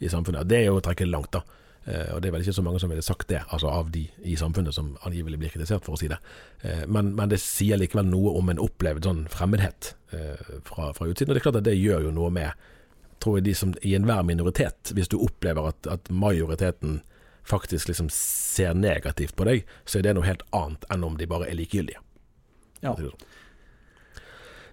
i 0.00 0.10
samfunnet. 0.10 0.48
Det 0.48 0.62
er 0.62 0.70
jo 0.70 0.78
å 0.78 0.84
trekke 0.84 1.06
det 1.06 1.12
langt, 1.12 1.32
da. 1.34 1.42
Uh, 1.84 2.14
og 2.16 2.22
det 2.22 2.30
er 2.30 2.32
vel 2.32 2.44
ikke 2.46 2.56
så 2.56 2.62
mange 2.64 2.80
som 2.80 2.88
ville 2.88 3.04
sagt 3.04 3.28
det, 3.28 3.42
altså 3.52 3.68
av 3.68 3.90
de 3.92 4.06
i 4.24 4.38
samfunnet 4.40 4.72
som 4.72 4.94
angivelig 5.04 5.36
blir 5.42 5.52
kritisert, 5.52 5.84
for 5.84 5.98
å 5.98 5.98
si 6.00 6.08
det. 6.08 6.16
Uh, 6.64 6.86
men, 6.88 7.10
men 7.18 7.28
det 7.28 7.42
sier 7.42 7.76
likevel 7.76 8.08
noe 8.08 8.32
om 8.38 8.48
en 8.48 8.62
opplevd 8.62 9.04
sånn 9.04 9.26
fremmedhet 9.32 9.90
uh, 10.14 10.60
fra, 10.64 10.94
fra 10.96 11.10
utsiden. 11.10 11.30
Og 11.30 11.36
det 11.36 11.42
er 11.42 11.46
klart 11.50 11.60
at 11.60 11.68
det 11.68 11.76
gjør 11.76 12.06
jo 12.08 12.14
noe 12.16 12.32
med 12.32 12.70
tror 13.24 13.38
jeg 13.38 13.46
de 13.48 13.54
som 13.56 13.74
i 13.82 13.94
enhver 13.96 14.24
minoritet, 14.26 14.92
hvis 14.96 15.10
du 15.12 15.18
opplever 15.22 15.70
at, 15.70 15.88
at 15.88 16.10
majoriteten 16.12 17.00
faktisk 17.44 17.88
liksom 17.90 18.08
ser 18.10 18.74
negativt 18.74 19.36
på 19.36 19.44
deg, 19.48 19.64
så 19.84 19.98
er 19.98 20.02
det 20.08 20.14
noe 20.16 20.24
helt 20.26 20.42
annet 20.56 20.84
enn 20.90 21.04
om 21.04 21.16
de 21.20 21.26
bare 21.28 21.48
er 21.50 21.58
likegyldige. 21.58 22.00
Ja. 22.84 22.94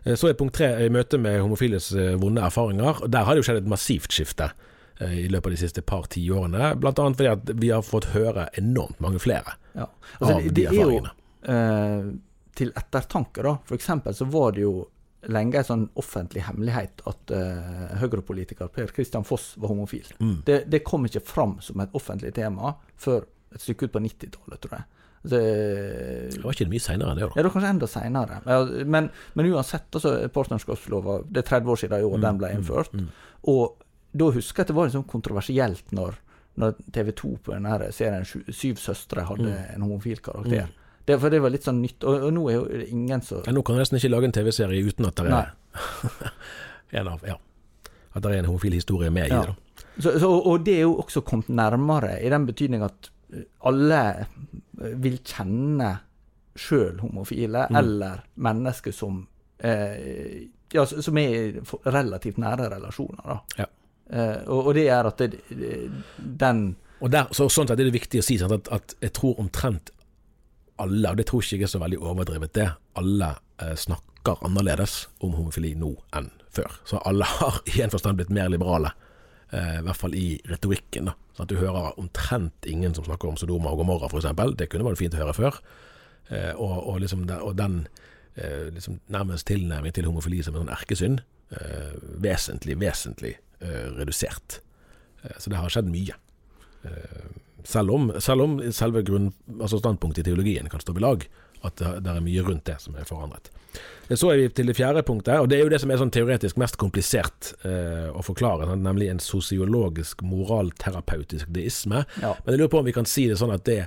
Eh, 0.03 0.15
Så 0.15 0.29
er 0.29 0.33
punkt 0.39 0.55
tre 0.57 0.69
i 0.85 0.89
møte 0.89 1.19
med 1.21 1.41
homofiles 1.43 1.91
eh, 1.93 2.15
vonde 2.21 2.41
erfaringer. 2.41 3.03
Der 3.11 3.25
har 3.27 3.35
det 3.35 3.43
jo 3.43 3.47
skjedd 3.51 3.61
et 3.63 3.69
massivt 3.71 4.11
skifte 4.15 4.51
eh, 4.99 5.17
i 5.25 5.27
løpet 5.29 5.51
av 5.51 5.55
de 5.57 5.61
siste 5.61 5.81
par 5.85 6.07
tiårene. 6.11 6.71
Annet 6.73 7.19
fordi 7.19 7.29
at 7.31 7.53
vi 7.61 7.69
har 7.73 7.85
fått 7.85 8.09
høre 8.15 8.47
enormt 8.59 8.99
mange 9.03 9.19
flere 9.21 9.57
Ja. 9.75 9.87
Altså, 10.19 10.33
av 10.35 10.41
det, 10.41 10.49
de 10.49 10.55
det 10.61 10.65
er 10.67 10.73
jo 10.73 10.81
erfaringene. 10.81 11.13
eh, 11.43 12.09
til 12.55 12.73
ettertanke, 12.75 13.43
da. 13.45 13.53
For 13.65 13.77
eksempel 13.77 14.13
så 14.17 14.25
var 14.27 14.51
det 14.57 14.65
jo 14.65 14.73
lenge 15.29 15.57
en 15.59 15.63
sånn 15.67 15.83
offentlig 16.01 16.41
hemmelighet 16.47 17.03
at 17.05 17.31
uh, 17.35 17.91
Høyre-politiker 18.01 18.71
Per 18.73 18.87
Christian 18.95 19.23
Foss 19.27 19.51
var 19.61 19.69
homofil. 19.69 20.07
Mm. 20.19 20.39
Det, 20.47 20.63
det 20.71 20.79
kom 20.87 21.05
ikke 21.05 21.21
fram 21.21 21.59
som 21.61 21.79
et 21.83 21.93
offentlig 21.93 22.33
tema 22.33 22.73
før 22.97 23.27
et 23.53 23.61
stykke 23.61 23.85
ut 23.89 23.93
på 23.93 24.01
90-tallet, 24.01 24.61
tror 24.63 24.77
jeg. 24.79 24.87
Det, 25.21 25.41
Det 26.33 26.41
var 26.41 26.55
ikke 26.55 26.69
mye 26.71 26.81
seinere 26.81 27.13
det, 27.13 27.21
ja, 27.21 27.27
da. 27.29 27.35
det 27.37 27.43
var 27.45 27.53
kanskje 27.53 27.69
enda 27.75 27.87
seinere. 27.91 28.39
Men, 28.89 29.11
men 29.37 29.51
uansett, 29.53 29.85
altså, 29.93 30.15
partnerskapslova 30.33 31.19
Det 31.29 31.43
er 31.43 31.49
30 31.51 31.69
år 31.75 31.81
siden 31.83 32.01
i 32.01 32.07
år 32.09 32.23
den 32.25 32.39
ble 32.41 32.49
innført. 32.55 32.93
Mm. 32.97 33.09
Og 33.53 33.77
da 34.17 34.31
husker 34.33 34.61
jeg 34.63 34.65
at 34.65 34.71
det 34.73 34.75
var 34.79 34.89
liksom 34.89 35.05
kontroversielt 35.07 35.93
når, 35.95 36.17
når 36.59 36.73
TV 36.97 37.11
2 37.21 37.29
på 37.45 37.53
denne 37.53 37.91
serien 37.95 38.25
Syv 38.25 38.81
søstre 38.81 39.23
hadde 39.29 39.45
Mm. 39.51 39.75
en 39.75 39.85
homofil 39.85 40.19
karakter. 40.25 40.71
Det, 41.11 41.17
for 41.21 41.33
det 41.33 41.39
var 41.43 41.51
litt 41.53 41.67
sånn 41.67 41.81
nytt. 41.83 42.03
Og, 42.07 42.27
og 42.29 42.33
nå 42.35 42.43
er 42.51 42.57
jo 42.57 42.81
ingen 42.87 43.21
som 43.27 43.43
Ja, 43.45 43.53
nå 43.55 43.63
kan 43.67 43.75
jeg 43.77 43.83
nesten 43.85 43.99
ikke 44.01 44.11
lage 44.15 44.29
en 44.31 44.35
TV-serie 44.39 44.85
uten 44.87 45.07
at 45.11 45.19
det 45.19 45.31
er 45.31 45.51
en 47.01 47.07
av, 47.13 47.25
ja, 47.27 47.35
at 48.11 48.23
det 48.23 48.31
er 48.31 48.39
en 48.41 48.49
homofil 48.51 48.75
historie 48.79 49.11
med 49.13 49.31
i 49.31 49.41
det. 49.41 49.55
så, 50.03 50.13
så, 50.19 50.29
Og 50.31 50.63
det 50.65 50.77
er 50.79 50.85
jo 50.87 50.95
også 51.03 51.21
kommet 51.27 51.49
nærmere, 51.55 52.17
i 52.23 52.29
den 52.31 52.45
betydning 52.49 52.83
at 52.87 53.11
eh, 53.33 53.45
alle 53.69 54.01
eh, 54.21 54.95
vil 55.03 55.19
kjenne 55.23 55.93
sjøl 56.59 56.97
homofile, 56.99 57.67
Mm. 57.71 57.77
eller 57.79 58.23
mennesker 58.35 58.91
som 58.91 59.21
eh, 59.63 60.47
ja, 60.73 60.83
som 60.85 61.17
er 61.19 61.29
i 61.35 61.61
relativt 61.85 62.37
nære 62.39 62.67
relasjoner. 62.73 63.23
da. 63.27 63.37
Ja. 63.63 63.65
Eh, 64.11 64.37
og, 64.51 64.67
og 64.67 64.73
det 64.75 64.83
gjør 64.89 65.07
at 65.13 65.17
det, 65.23 65.39
den 66.17 66.61
Og 66.99 67.09
der, 67.11 67.27
så, 67.31 67.47
sånn 67.49 67.67
sett 67.69 67.79
er 67.79 67.87
det 67.87 67.95
viktig 67.95 68.19
å 68.21 68.25
si 68.27 68.35
at, 68.43 68.67
at 68.71 68.95
jeg 69.01 69.13
tror 69.15 69.39
omtrent 69.39 69.91
alle, 70.81 71.11
og 71.11 71.19
det 71.19 71.27
tror 71.29 71.43
ikke 71.43 71.59
jeg 71.59 71.67
er 71.67 71.73
så 71.73 71.81
veldig 71.81 72.01
overdrevet 72.01 72.53
det, 72.57 72.67
alle 72.99 73.33
eh, 73.61 73.75
snakker 73.79 74.43
annerledes 74.45 75.05
om 75.25 75.35
homofili 75.37 75.73
nå 75.79 75.93
enn 76.17 76.29
før. 76.51 76.73
Så 76.87 76.99
alle 77.07 77.27
har 77.37 77.61
i 77.71 77.81
en 77.83 77.93
forstand 77.93 78.19
blitt 78.19 78.33
mer 78.33 78.51
liberale, 78.51 78.93
eh, 79.49 79.79
i 79.79 79.85
hvert 79.85 79.99
fall 79.99 80.15
i 80.17 80.27
retorikken. 80.49 81.11
da. 81.11 81.15
Sånn 81.35 81.47
at 81.47 81.53
du 81.53 81.61
hører 81.61 81.99
omtrent 82.01 82.67
ingen 82.69 82.95
som 82.97 83.07
snakker 83.07 83.31
om 83.31 83.39
Sodoma 83.39 83.71
og 83.71 83.81
Gomorra 83.81 84.09
f.eks. 84.11 84.29
Det 84.59 84.69
kunne 84.71 84.89
vært 84.89 85.01
fint 85.01 85.15
å 85.17 85.21
høre 85.23 85.37
før. 85.37 85.61
Eh, 86.29 86.51
og, 86.55 86.75
og, 86.79 86.97
liksom 87.03 87.27
det, 87.29 87.39
og 87.41 87.55
den 87.59 87.85
eh, 88.35 88.67
liksom 88.73 88.99
nærmest 89.11 89.47
tilnærming 89.49 89.95
til 89.95 90.09
homofili 90.09 90.41
som 90.43 90.57
en 90.57 90.65
sånn 90.65 90.75
erkesynd, 90.75 91.23
eh, 91.57 91.95
vesentlig, 92.23 92.77
vesentlig 92.81 93.37
eh, 93.61 93.87
redusert. 93.99 94.61
Så 95.37 95.51
det 95.53 95.59
har 95.59 95.69
skjedd 95.69 95.89
mye. 95.93 96.15
Eh, 96.87 97.25
selv 97.67 97.95
om, 97.95 98.11
selv 98.19 98.45
om 98.45 98.59
selve 98.73 99.03
grunn, 99.07 99.31
altså 99.59 99.79
standpunktet 99.81 100.25
i 100.25 100.29
teologien 100.31 100.69
kan 100.71 100.83
stå 100.83 100.95
ved 100.97 101.05
lag, 101.05 101.25
at 101.61 101.81
det, 101.81 102.09
er 102.09 102.23
mye 102.25 102.43
rundt 102.45 102.65
det 102.69 102.77
som 102.81 102.95
er 102.97 103.07
forandret. 103.07 103.51
Så 104.11 104.27
er 104.31 104.41
vi 104.41 104.47
til 104.51 104.67
det 104.67 104.75
fjerde 104.75 105.03
punktet, 105.07 105.37
og 105.39 105.47
det 105.47 105.59
er 105.59 105.63
jo 105.63 105.71
det 105.71 105.79
som 105.79 105.91
er 105.93 105.99
sånn 106.01 106.11
teoretisk 106.11 106.57
mest 106.59 106.75
komplisert 106.81 107.53
eh, 107.67 108.09
å 108.11 108.23
forklare, 108.25 108.67
sånn, 108.67 108.83
nemlig 108.83 109.07
en 109.11 109.21
sosiologisk, 109.23 110.23
moralterapeutisk 110.27 111.51
deisme. 111.55 112.03
Ja. 112.19 112.33
Men 112.41 112.55
jeg 112.55 112.63
lurer 112.63 112.73
på 112.73 112.81
om 112.81 112.89
vi 112.89 112.95
kan 112.97 113.07
si 113.07 113.29
det 113.31 113.39
sånn 113.39 113.53
at 113.55 113.63
det, 113.69 113.85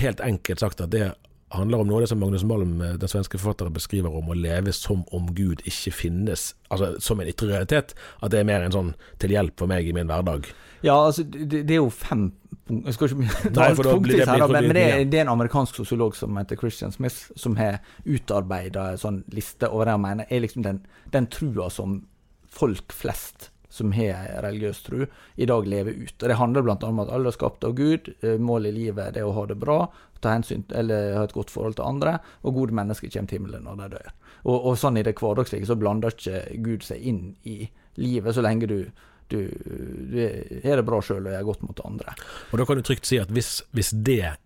helt 0.00 0.22
enkelt 0.24 0.64
sagt, 0.64 0.82
at 0.82 0.90
det 0.94 1.12
handler 1.54 1.82
om 1.82 1.88
noe 1.90 2.06
som 2.06 2.20
Magnus 2.22 2.44
Malm, 2.46 2.80
eh, 2.82 2.96
den 2.98 3.10
svenske 3.10 3.38
forfatteren, 3.38 3.74
beskriver 3.74 4.16
om 4.16 4.30
å 4.30 4.38
leve 4.38 4.74
som 4.74 5.04
om 5.14 5.30
Gud 5.34 5.62
ikke 5.68 5.94
finnes, 5.94 6.50
altså 6.70 6.96
som 7.02 7.22
en 7.22 7.30
ytre 7.30 7.52
realitet. 7.52 7.94
At 8.22 8.34
det 8.34 8.42
er 8.42 8.50
mer 8.50 8.66
en 8.66 8.74
sånn 8.74 8.92
til 9.22 9.34
hjelp 9.36 9.58
for 9.60 9.70
meg 9.70 9.86
i 9.86 9.94
min 9.94 10.10
hverdag. 10.10 10.50
Ja, 10.82 10.96
altså 10.96 11.26
det, 11.26 11.66
det 11.68 11.76
er 11.76 11.82
jo 11.82 11.90
fem 11.92 12.30
Jeg 12.70 12.94
skal 12.96 13.12
ikke 13.14 13.52
ta 13.56 13.66
alt 13.70 13.80
punktvis 13.82 14.24
her, 14.28 14.44
men, 14.52 14.68
det, 14.76 14.82
er- 14.86 15.04
det 15.10 15.18
er 15.20 15.24
en 15.26 15.32
amerikansk 15.34 15.74
sosiolog 15.82 16.16
som 16.18 16.36
heter 16.40 16.56
Christian 16.60 16.92
Smith, 16.94 17.30
som 17.36 17.56
har 17.60 17.80
utarbeida 18.06 18.90
en 18.92 19.00
sånn 19.00 19.22
liste 19.34 19.68
over 19.70 19.88
det 19.90 19.96
han 19.96 20.04
mener 20.04 20.30
er 20.30 20.44
liksom 20.44 20.62
den, 20.66 20.82
den 21.14 21.26
trua 21.32 21.70
som 21.70 22.00
folk 22.50 22.92
flest 22.92 23.50
som 23.70 23.92
har 23.94 24.24
religiøs 24.42 24.80
tru, 24.82 25.04
i 25.38 25.46
dag 25.46 25.66
lever 25.70 25.94
ut. 25.94 26.16
Og 26.22 26.28
Det 26.28 26.36
handler 26.40 26.64
annet 26.66 26.82
om 26.88 26.98
at 27.04 27.10
alle 27.14 27.30
er 27.30 27.36
skapt 27.36 27.62
av 27.64 27.76
Gud, 27.78 28.08
eh, 28.26 28.34
målet 28.42 28.72
i 28.72 28.78
livet 28.80 29.16
er 29.16 29.22
å 29.28 29.34
ha 29.36 29.44
det 29.46 29.54
bra, 29.62 29.84
ta 30.20 30.32
hensyn, 30.34 30.64
eller 30.74 31.14
ha 31.16 31.22
et 31.28 31.32
godt 31.36 31.52
forhold 31.54 31.76
til 31.78 31.86
andre, 31.86 32.16
og 32.42 32.56
gode 32.58 32.74
mennesker 32.74 33.08
kommer 33.14 33.30
til 33.30 33.38
himmelen 33.38 33.62
når 33.68 33.78
de 33.84 33.88
dør. 33.94 34.10
Og, 34.42 34.56
og 34.72 34.74
sånn 34.80 34.98
i 34.98 35.04
det 35.06 35.14
hverdagslige 35.20 35.68
så 35.70 35.76
blander 35.78 36.10
ikke 36.16 36.42
Gud 36.66 36.82
seg 36.82 37.06
inn 37.12 37.22
i 37.46 37.70
livet, 38.02 38.34
så 38.34 38.42
lenge 38.42 38.66
du 38.66 38.80
du, 39.30 39.40
du 40.10 40.18
er 40.20 40.76
det 40.80 40.86
bra 40.86 41.00
sjøl 41.04 41.24
og 41.24 41.34
gjør 41.34 41.48
godt 41.50 41.66
mot 41.66 41.82
andre. 41.86 42.14
Og 42.50 42.60
da 42.60 42.68
kan 42.68 42.80
du 42.80 42.86
trygt 42.86 43.08
si 43.08 43.20
at 43.22 43.32
hvis, 43.34 43.60
hvis 43.76 43.94
det 43.96 44.36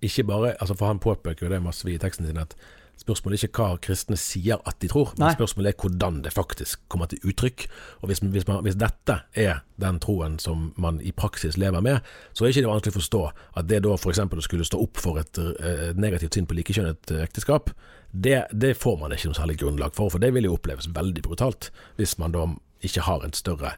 ikke 0.00 0.24
bare 0.24 0.54
altså 0.56 0.74
For 0.74 0.88
han 0.88 0.98
påpeker 0.98 1.44
jo 1.44 1.50
det 1.52 1.62
masse 1.62 1.84
i 1.90 1.98
teksten 2.00 2.24
sin, 2.24 2.38
at 2.40 2.54
spørsmålet 3.00 3.38
er 3.38 3.48
ikke 3.48 3.64
hva 3.64 3.80
kristne 3.80 4.16
sier 4.20 4.60
at 4.68 4.76
de 4.82 4.88
tror, 4.90 5.14
men 5.16 5.26
Nei. 5.26 5.34
spørsmålet 5.36 5.72
er 5.72 5.76
hvordan 5.80 6.18
det 6.24 6.32
faktisk 6.34 6.82
kommer 6.92 7.08
til 7.08 7.22
uttrykk. 7.24 7.66
Og 8.00 8.10
hvis, 8.10 8.20
hvis, 8.20 8.46
man, 8.48 8.60
hvis 8.66 8.76
dette 8.80 9.16
er 9.32 9.62
den 9.80 10.00
troen 10.04 10.36
som 10.42 10.70
man 10.80 11.00
i 11.00 11.12
praksis 11.16 11.56
lever 11.60 11.84
med, 11.84 12.04
så 12.32 12.44
er 12.44 12.52
ikke 12.52 12.66
det 12.66 12.72
vanskelig 12.72 12.94
å 12.94 12.98
forstå 12.98 13.22
at 13.60 13.70
det 13.70 13.82
da 13.86 13.96
f.eks. 13.96 14.20
å 14.20 14.44
skulle 14.44 14.68
stå 14.68 14.82
opp 14.84 15.00
for 15.00 15.20
et, 15.20 15.40
et 15.40 16.00
negativt 16.00 16.36
syn 16.36 16.48
på 16.48 16.58
likekjønnet 16.58 17.14
eh, 17.14 17.24
ekteskap, 17.24 17.72
det, 18.10 18.42
det 18.52 18.74
får 18.76 18.98
man 19.00 19.14
ikke 19.14 19.30
noe 19.30 19.38
særlig 19.38 19.60
grunnlag 19.60 19.94
for, 19.96 20.10
for 20.12 20.22
det 20.22 20.32
vil 20.34 20.48
jo 20.48 20.56
oppleves 20.56 20.90
veldig 20.90 21.22
brutalt 21.24 21.70
hvis 22.00 22.16
man 22.18 22.34
da 22.34 22.48
ikke 22.86 23.04
har 23.06 23.24
en 23.24 23.36
større 23.36 23.74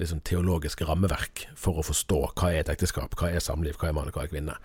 liksom, 0.00 0.22
teologisk 0.26 0.82
rammeverk 0.88 1.46
for 1.58 1.80
å 1.80 1.86
forstå 1.86 2.20
hva 2.32 2.50
er 2.50 2.62
et 2.62 2.72
ekteskap, 2.74 3.16
hva 3.18 3.30
er 3.30 3.44
samliv, 3.44 3.78
hva 3.80 3.90
er 3.90 3.96
mann 3.96 4.10
og 4.10 4.18
hva 4.18 4.26
er 4.26 4.32
kvinne. 4.32 4.56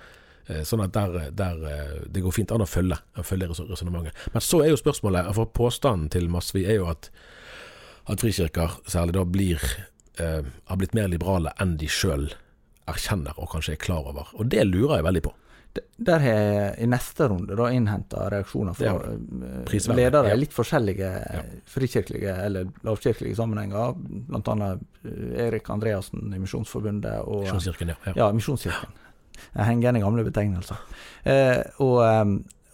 Eh, 0.50 0.64
Sånn 0.68 0.84
at 0.86 0.96
der, 0.96 1.30
der 1.36 1.64
eh, 1.70 1.96
Det 2.10 2.24
går 2.26 2.36
fint 2.36 2.54
an 2.56 2.66
å 2.66 2.70
følge, 2.70 2.98
følge 3.26 3.52
resonnementet. 3.54 4.18
Men 4.34 4.46
så 4.46 4.64
er 4.64 4.74
jo 4.74 4.82
spørsmålet, 4.82 5.32
for 5.38 5.52
påstanden 5.54 6.10
til 6.14 6.30
Masvi 6.32 6.66
er 6.66 6.82
jo 6.82 6.90
at, 6.92 7.12
at 8.10 8.22
frikirker 8.24 8.80
særlig 8.90 9.18
da 9.18 9.26
blir 9.26 9.64
eh, 10.20 10.42
har 10.44 10.80
blitt 10.80 10.98
mer 10.98 11.12
liberale 11.12 11.54
enn 11.62 11.78
de 11.82 11.90
sjøl 11.90 12.32
erkjenner 12.90 13.38
og 13.38 13.52
kanskje 13.52 13.76
er 13.76 13.84
klar 13.84 14.08
over. 14.10 14.32
Og 14.34 14.50
det 14.50 14.66
lurer 14.66 15.00
jeg 15.00 15.10
veldig 15.10 15.26
på. 15.30 15.36
Der 16.00 16.24
har 16.24 16.38
jeg 16.40 16.70
i 16.84 16.88
neste 16.90 17.28
runde 17.30 17.56
da 17.56 17.68
innhenta 17.76 18.26
reaksjoner 18.34 18.78
fra 18.78 18.94
eh, 19.06 19.90
ledere 19.94 20.32
ja. 20.32 20.36
i 20.36 20.40
litt 20.40 20.56
forskjellige 20.56 21.10
frikirkelige 21.70 22.34
eller 22.48 22.72
lavkirkelige 22.88 23.38
sammenhenger, 23.38 23.94
bl.a. 24.00 24.72
Erik 25.46 25.70
Andreassen 25.70 26.34
i 26.34 26.42
Misjonsforbundet 26.42 27.22
og 27.22 27.46
Misjonskirken, 27.46 27.94
ja. 27.94 28.00
ja. 28.10 28.16
Ja, 28.24 28.32
Misjonskirken. 28.36 28.98
Jeg 29.54 29.66
henger 29.70 29.86
igjen 29.86 30.00
i 30.00 30.04
gamle 30.04 30.26
betegnelser. 30.28 30.82
Eh, 31.24 31.62
og 31.86 32.00
eh, 32.04 32.26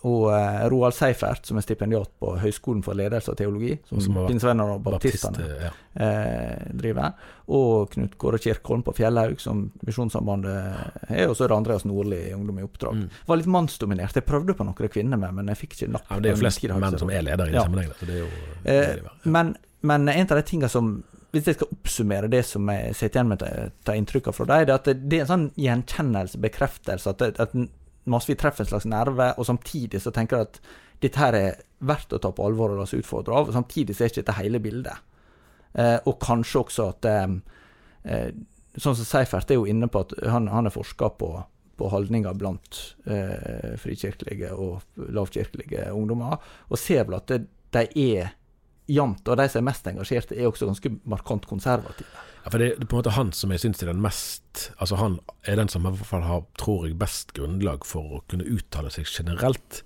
og 0.05 0.27
eh, 0.35 0.65
Roald 0.69 0.93
Seifert, 0.93 1.47
som 1.49 1.57
er 1.57 1.63
stipendiat 1.65 2.11
på 2.21 2.35
Høgskolen 2.37 2.83
for 2.85 2.93
ledelse 2.97 3.31
og 3.33 3.37
teologi, 3.39 3.71
som, 3.89 4.01
Som 4.05 4.19
pinsevenner 4.27 4.75
og 4.75 4.83
Baptist, 4.85 5.23
baptistene 5.25 5.47
eh, 5.55 5.63
ja. 5.65 5.71
eh, 6.05 6.67
driver. 6.77 7.15
Og 7.55 7.89
Knut 7.95 8.13
Kåre 8.21 8.37
Kirkholm 8.43 8.83
på 8.85 8.93
Fjellhaug, 8.97 9.39
som 9.41 9.63
Misjonssambandet 9.87 11.09
er. 11.09 11.23
Og 11.29 11.33
så 11.39 11.45
er 11.47 11.53
det 11.53 11.57
Andreas 11.57 11.85
Nordli 11.89 12.19
i 12.27 12.33
Ungdom 12.37 12.59
i 12.61 12.65
oppdrag. 12.67 12.99
Mm. 13.01 13.07
Var 13.31 13.41
litt 13.41 13.49
mannsdominert. 13.55 14.15
Jeg 14.19 14.27
prøvde 14.29 14.53
på 14.59 14.67
noen 14.67 14.91
kvinner 14.93 15.17
med, 15.21 15.33
men 15.39 15.49
jeg 15.53 15.61
fikk 15.63 15.73
ikke 15.79 15.91
napp. 15.95 16.05
ja, 16.11 16.19
Det 16.21 16.29
er 16.31 16.35
jo 16.37 16.41
flest 16.43 16.67
menn 16.75 16.99
som 17.01 17.09
er 17.13 17.25
ledere 17.25 17.49
i 17.49 17.55
Ja. 17.57 17.63
sammenhengen. 17.65 18.27
Eh, 18.63 18.99
men, 19.23 19.55
men 19.81 20.09
en 20.09 20.27
av 20.29 20.37
de 20.37 20.43
tingene 20.45 20.69
som 20.69 20.91
Hvis 21.35 21.49
jeg 21.49 21.57
skal 21.57 21.67
oppsummere 21.73 22.29
det 22.31 22.45
som 22.47 22.69
jeg 22.71 22.93
sitter 22.95 23.19
igjen 23.19 23.27
med 23.33 23.41
å 23.43 23.49
ta 23.83 23.91
inntrykk 23.97 24.29
av 24.31 24.37
fra 24.37 24.45
deg, 24.53 24.67
det 24.69 24.71
er 24.71 24.77
at 24.79 24.85
det, 24.87 24.93
det 25.11 25.17
er 25.17 25.25
en 25.25 25.31
sånn 25.33 25.47
gjenkjennelse, 25.59 26.39
bekreftelse, 26.45 27.11
at, 27.11 27.41
at 27.43 27.57
Masvi 28.11 28.35
treffer 28.37 28.65
en 28.65 28.69
slags 28.69 28.87
nerve, 28.89 29.31
og 29.37 29.47
samtidig 29.47 30.01
så 30.03 30.13
tenker 30.13 30.37
jeg 30.37 30.49
at 30.49 30.59
dette 31.03 31.21
her 31.21 31.37
er 31.37 31.63
verdt 31.85 32.13
å 32.15 32.21
ta 32.21 32.31
på 32.33 32.45
alvor 32.45 32.73
og 32.73 32.81
la 32.81 32.87
seg 32.89 33.03
utfordre 33.03 33.35
av. 33.35 33.49
og 33.49 33.57
Samtidig 33.57 33.95
så 33.95 34.05
er 34.05 34.11
ikke 34.11 34.21
dette 34.21 34.37
hele 34.39 34.61
bildet. 34.63 35.01
Eh, 35.73 35.97
og 36.07 36.19
kanskje 36.23 36.61
også 36.61 36.91
at 36.93 37.09
eh, 37.11 37.39
eh, 38.09 38.29
Sånn 38.75 38.95
som 38.99 39.07
Seifert 39.07 39.51
er 39.51 39.55
jo 39.55 39.67
inne 39.71 39.87
på 39.87 40.01
at 40.03 40.11
han, 40.27 40.49
han 40.51 40.67
er 40.67 40.73
forska 40.75 41.07
på, 41.15 41.29
på 41.79 41.89
holdninger 41.93 42.33
blant 42.35 42.79
eh, 43.07 43.77
frikirkelige 43.79 44.49
og 44.51 44.99
lavkirkelige 45.15 45.85
ungdommer, 45.95 46.41
og 46.67 46.81
ser 46.81 47.05
vel 47.07 47.15
at 47.21 47.31
de 47.31 47.85
er 48.03 48.33
jevnt, 48.91 49.23
og 49.23 49.39
de 49.39 49.45
som 49.47 49.61
er 49.61 49.67
mest 49.69 49.87
engasjerte, 49.87 50.35
er 50.35 50.49
også 50.49 50.67
ganske 50.67 50.91
markant 51.07 51.47
konservative. 51.47 52.25
For 52.45 52.61
det 52.61 52.67
er 52.67 52.85
på 52.85 52.93
en 52.93 53.01
måte 53.01 53.15
han 53.15 53.31
som 53.33 53.53
jeg 53.53 53.63
syns 53.63 53.81
er 53.81 53.89
den 53.89 54.03
mest 54.03 54.67
Altså 54.77 54.99
Han 54.99 55.17
er 55.49 55.57
den 55.57 55.71
som 55.71 55.85
i 55.85 55.91
hvert 55.91 56.07
fall 56.07 56.25
har, 56.25 56.43
tror 56.59 56.85
jeg, 56.85 56.97
best 57.01 57.33
grunnlag 57.35 57.85
for 57.87 58.19
å 58.19 58.23
kunne 58.31 58.47
uttale 58.47 58.91
seg 58.93 59.09
generelt. 59.09 59.81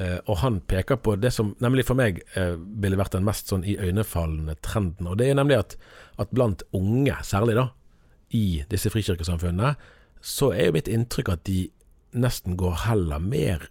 Eh, 0.00 0.16
og 0.24 0.40
han 0.40 0.58
peker 0.66 0.98
på 0.98 1.14
det 1.20 1.30
som 1.34 1.52
nemlig 1.62 1.84
for 1.86 1.98
meg 1.98 2.22
eh, 2.34 2.56
ville 2.56 2.98
vært 2.98 3.14
den 3.14 3.26
mest 3.26 3.52
sånn 3.52 3.66
iøynefallende 3.68 4.56
trenden. 4.64 5.10
Og 5.12 5.20
det 5.20 5.28
er 5.28 5.38
nemlig 5.38 5.60
at, 5.60 5.76
at 6.18 6.32
blant 6.34 6.64
unge, 6.76 7.14
særlig 7.26 7.58
da, 7.60 7.68
i 8.34 8.64
disse 8.70 8.90
frikirkesamfunnene, 8.90 9.74
så 10.20 10.50
er 10.54 10.68
jo 10.68 10.76
mitt 10.78 10.90
inntrykk 10.90 11.30
at 11.34 11.44
de 11.48 11.68
nesten 12.16 12.56
går 12.60 12.86
heller 12.88 13.22
mer 13.22 13.68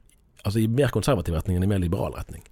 Altså 0.47 0.61
i 0.61 0.69
mer 0.71 0.87
konservativ 0.87 1.33
retning 1.35 1.57
enn 1.57 1.65
i 1.65 1.67
mer 1.67 1.81
liberal 1.83 2.13
retning. 2.15 2.45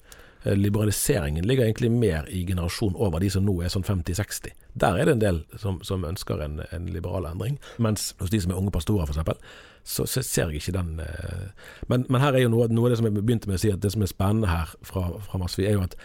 Eh, 0.47 0.55
Liberaliseringen 0.55 1.47
ligger 1.47 1.63
egentlig 1.63 1.91
mer 1.91 2.29
i 2.29 2.45
generasjon 2.45 2.95
over 2.95 3.19
de 3.19 3.29
som 3.29 3.43
nå 3.45 3.57
er 3.63 3.71
sånn 3.73 3.83
50-60. 3.83 4.53
Der 4.79 4.95
er 4.95 5.07
det 5.07 5.15
en 5.17 5.23
del 5.23 5.39
som, 5.59 5.81
som 5.83 6.05
ønsker 6.07 6.39
en, 6.43 6.61
en 6.71 6.85
liberal 6.93 7.27
endring. 7.27 7.57
Mens 7.83 8.13
hos 8.21 8.31
de 8.31 8.39
som 8.43 8.53
er 8.53 8.61
unge 8.61 8.71
pastorer, 8.71 9.09
f.eks., 9.09 9.41
så, 9.87 10.03
så 10.03 10.21
ser 10.23 10.51
jeg 10.51 10.59
ikke 10.59 10.75
den 10.75 10.97
eh, 10.99 11.67
men, 11.87 12.03
men 12.11 12.19
her 12.19 12.35
er 12.35 12.43
jo 12.43 12.51
noe, 12.51 12.65
noe 12.71 12.89
av 12.89 12.93
det 12.93 12.99
som 12.99 13.07
jeg 13.07 13.15
begynte 13.17 13.47
med 13.47 13.59
å 13.59 13.61
si, 13.63 13.71
at 13.71 13.83
det 13.83 13.93
som 13.93 14.03
er 14.03 14.11
spennende 14.11 14.49
her 14.51 14.73
fra, 14.87 15.05
fra 15.23 15.39
Masvi, 15.39 15.63
er 15.67 15.77
jo 15.77 15.85
at, 15.85 15.95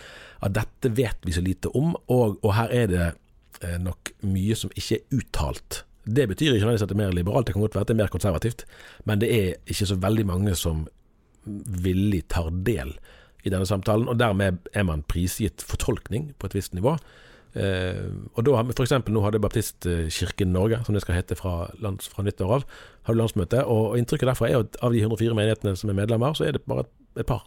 at 0.46 0.55
dette 0.59 0.92
vet 0.94 1.26
vi 1.26 1.35
så 1.35 1.42
lite 1.42 1.70
om, 1.78 1.96
og, 2.07 2.37
og 2.42 2.52
her 2.55 2.74
er 2.74 2.92
det 2.92 3.09
eh, 3.09 3.78
nok 3.83 4.14
mye 4.26 4.59
som 4.59 4.70
ikke 4.74 5.00
er 5.00 5.18
uttalt. 5.18 5.83
Det 6.02 6.28
betyr 6.31 6.55
ikke 6.55 6.66
nødvendigvis 6.66 6.87
at 6.87 6.92
det 6.92 6.98
er 6.98 7.02
mer 7.02 7.16
liberalt, 7.18 7.46
det 7.46 7.57
kan 7.57 7.64
godt 7.66 7.78
være 7.78 7.87
at 7.87 7.90
det 7.90 7.96
er 7.96 8.02
mer 8.05 8.14
konservativt, 8.14 8.66
men 9.07 9.22
det 9.22 9.33
er 9.35 9.50
ikke 9.66 9.90
så 9.90 9.98
veldig 10.02 10.28
mange 10.31 10.55
som 10.59 10.87
villig 11.83 12.22
tar 12.31 12.50
del 12.66 12.94
i 13.42 13.50
denne 13.52 13.66
samtalen, 13.66 14.09
og 14.09 14.18
dermed 14.20 14.59
er 14.72 14.85
man 14.87 15.02
prisgitt 15.11 15.64
fortolkning 15.66 16.31
på 16.38 16.46
et 16.50 16.55
visst 16.55 16.74
nivå. 16.78 16.96
Eh, 17.55 18.07
og 18.33 18.44
da 18.46 18.55
har 18.57 18.64
vi 18.64 18.72
eksempel, 18.81 19.12
Nå 19.12 19.20
hadde 19.26 19.40
Baptistkirken 19.42 20.52
Norge, 20.55 20.78
som 20.87 20.94
det 20.96 21.02
skal 21.05 21.18
hete 21.18 21.37
fra, 21.37 21.68
lands, 21.85 22.09
fra 22.09 22.24
nyttår 22.24 22.55
av, 22.57 22.64
hadde 23.09 23.18
landsmøte, 23.20 23.64
og 23.68 23.98
inntrykket 24.00 24.31
derfra 24.31 24.48
er 24.48 24.62
at 24.62 24.78
av 24.83 24.94
de 24.94 25.02
104 25.05 25.37
menighetene 25.37 25.76
som 25.76 25.90
er 25.92 25.98
medlemmer, 25.98 26.33
så 26.38 26.46
er 26.48 26.57
det 26.57 26.64
bare 26.68 26.87
et, 26.87 26.92
et 27.24 27.28
par. 27.28 27.44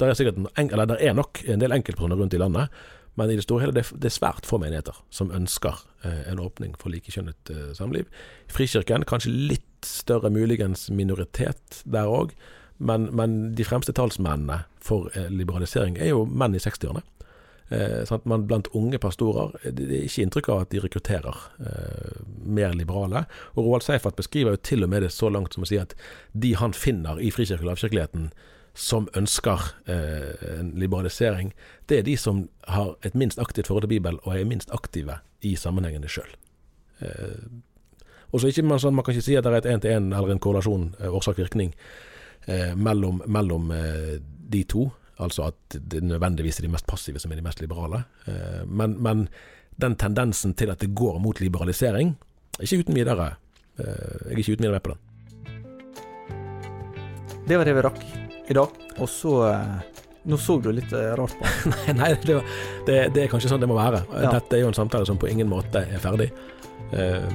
Der 0.00 0.10
er, 0.12 0.32
en- 0.58 0.70
eller 0.72 0.86
der 0.86 0.98
er 1.00 1.14
nok 1.16 1.44
en 1.48 1.60
del 1.62 1.72
enkeltpersoner 1.72 2.16
rundt 2.20 2.34
i 2.34 2.40
landet, 2.42 2.68
men 3.16 3.30
i 3.32 3.36
det 3.38 3.44
store 3.46 3.62
og 3.62 3.64
hele 3.64 3.72
det, 3.78 3.86
det 3.96 4.10
er 4.10 4.12
svært 4.18 4.44
få 4.44 4.58
menigheter 4.60 4.92
som 5.14 5.30
ønsker 5.32 5.78
eh, 6.04 6.26
en 6.32 6.42
åpning 6.42 6.74
for 6.76 6.92
likekjønnet 6.92 7.48
eh, 7.54 7.70
samliv. 7.72 8.10
Frikirken 8.52 9.06
kanskje 9.08 9.32
litt 9.32 9.86
større 9.88 10.28
muligens 10.34 10.90
minoritet 10.92 11.78
der 11.88 12.10
òg, 12.12 12.34
men, 12.78 13.10
men 13.16 13.36
de 13.56 13.64
fremste 13.64 13.94
talsmennene 13.96 14.64
for 14.82 15.10
eh, 15.14 15.30
liberalisering 15.32 15.98
er 15.98 16.12
jo 16.12 16.24
menn 16.28 16.56
i 16.56 16.62
60-årene. 16.62 17.02
Eh, 17.68 18.16
men 18.24 18.46
blant 18.46 18.68
unge 18.78 18.98
pastorer 19.02 19.56
eh, 19.62 19.72
Det 19.74 19.86
er 19.88 20.04
ikke 20.06 20.22
inntrykk 20.22 20.50
av 20.54 20.60
at 20.62 20.74
de 20.74 20.82
rekrutterer 20.84 21.40
eh, 21.58 22.18
mer 22.46 22.76
liberale. 22.78 23.24
Og 23.54 23.64
Roald 23.64 23.86
Seifert 23.86 24.18
beskriver 24.18 24.54
jo 24.54 24.64
til 24.70 24.86
og 24.86 24.92
med 24.92 25.02
det 25.06 25.14
så 25.14 25.32
langt 25.32 25.56
som 25.56 25.66
å 25.66 25.70
si 25.70 25.80
at 25.80 25.96
de 26.32 26.54
han 26.60 26.76
finner 26.76 27.18
i 27.18 27.32
frikirke- 27.34 27.66
og 27.66 27.72
lavkirkeligheten 27.72 28.30
som 28.76 29.08
ønsker 29.16 29.62
eh, 29.88 30.58
en 30.60 30.74
liberalisering, 30.76 31.54
det 31.88 31.98
er 31.98 32.02
de 32.04 32.16
som 32.20 32.44
har 32.68 32.92
et 33.08 33.14
minst 33.16 33.40
aktivt 33.40 33.70
forhold 33.70 33.86
til 33.86 33.94
Bibelen 33.96 34.20
og 34.24 34.36
er 34.36 34.44
minst 34.44 34.70
aktive 34.74 35.22
i 35.40 35.54
sammenhengene 35.56 36.10
sjøl. 36.12 36.28
Eh, 37.00 37.40
og 38.32 38.42
så 38.42 38.50
ikke 38.50 38.66
man, 38.68 38.82
sånn, 38.82 38.96
man 38.96 39.06
kan 39.06 39.16
ikke 39.16 39.24
si 39.24 39.38
at 39.38 39.46
det 39.46 39.54
er 39.54 39.62
et 39.62 39.70
én-til-én 39.72 40.10
eller 40.12 40.34
en 40.34 40.42
korrelasjon, 40.42 40.90
eh, 41.00 41.08
årsak-virkning, 41.08 41.72
mellom, 42.76 43.22
mellom 43.26 43.70
eh, 43.74 44.16
de 44.48 44.62
to. 44.70 44.86
Altså 45.18 45.46
at 45.48 45.76
det 45.80 46.02
nødvendigvis 46.04 46.58
er 46.60 46.66
de 46.66 46.72
mest 46.74 46.86
passive 46.86 47.18
som 47.22 47.32
er 47.32 47.40
de 47.40 47.44
mest 47.46 47.60
liberale. 47.64 48.02
Eh, 48.28 48.62
men, 48.68 48.98
men 49.02 49.26
den 49.80 49.96
tendensen 50.00 50.54
til 50.56 50.70
at 50.72 50.80
det 50.84 50.92
går 50.96 51.18
mot 51.24 51.40
liberalisering, 51.40 52.14
er 52.58 52.64
ikke 52.68 52.82
uten 52.84 52.96
videre. 52.96 53.30
Eh, 53.80 53.84
jeg 54.30 54.32
er 54.32 54.40
ikke 54.44 54.56
uten 54.56 54.66
videre 54.68 54.76
med 54.78 54.84
på 54.86 54.94
den. 54.94 55.02
Det 57.48 57.56
var 57.60 57.64
det 57.68 57.74
vi 57.78 57.82
rakk 57.86 58.00
i 58.50 58.54
dag. 58.56 58.80
Og 58.98 59.08
så 59.10 59.36
eh, 59.50 59.76
Nå 60.26 60.34
så 60.42 60.56
du 60.58 60.72
litt 60.74 60.90
eh, 60.90 61.12
rart 61.14 61.36
på 61.38 61.46
meg. 61.70 61.90
Nei, 62.00 62.08
det, 62.18 62.34
var- 62.34 62.54
det, 62.88 62.94
det 63.14 63.20
er 63.22 63.28
kanskje 63.30 63.52
sånn 63.52 63.62
det 63.62 63.68
må 63.70 63.76
være. 63.78 64.00
Ja. 64.10 64.32
Dette 64.34 64.56
er 64.58 64.64
jo 64.64 64.70
en 64.72 64.74
samtale 64.74 65.06
som 65.06 65.18
på 65.22 65.28
ingen 65.30 65.46
måte 65.50 65.84
er 65.86 66.00
ferdig. 66.02 66.32
Eh, 66.92 67.26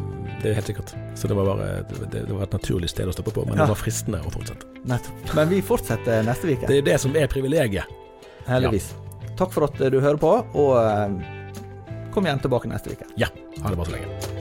det 0.41 0.49
er 0.52 0.54
helt 0.58 0.70
sikkert. 0.72 0.93
Så 1.16 1.28
det 1.28 1.36
var 1.38 1.45
bare 1.45 1.84
det, 1.89 2.12
det 2.28 2.32
var 2.34 2.43
et 2.47 2.54
naturlig 2.56 2.89
sted 2.89 3.08
å 3.08 3.14
stoppe 3.14 3.34
på, 3.36 3.43
men 3.45 3.58
Ja. 3.58 3.66
det 3.66 3.74
var 3.76 3.82
fristende 3.82 4.22
å 4.26 4.32
fortsette. 4.32 4.66
Nettopp. 4.88 5.36
Men 5.36 5.49
vi 5.49 5.62
fortsetter 5.62 6.24
neste 6.24 6.47
uke. 6.56 6.68
Det 6.68 6.78
er 6.78 6.82
det 6.82 6.99
som 7.04 7.16
er 7.16 7.28
privilegiet. 7.28 7.86
Heldigvis. 8.47 8.93
Takk 9.38 9.52
for 9.54 9.64
at 9.68 9.78
du 9.78 9.99
hører 9.99 10.18
på, 10.18 10.32
og 10.56 10.78
eh, 10.78 12.10
kom 12.12 12.26
igjen 12.26 12.39
tilbake 12.41 12.70
neste 12.72 12.95
uke. 12.95 13.06
Ja. 13.18 13.28
Ha 13.62 13.70
det 13.70 13.78
bra 13.78 13.86
så 13.86 13.91
lenge. 13.97 14.40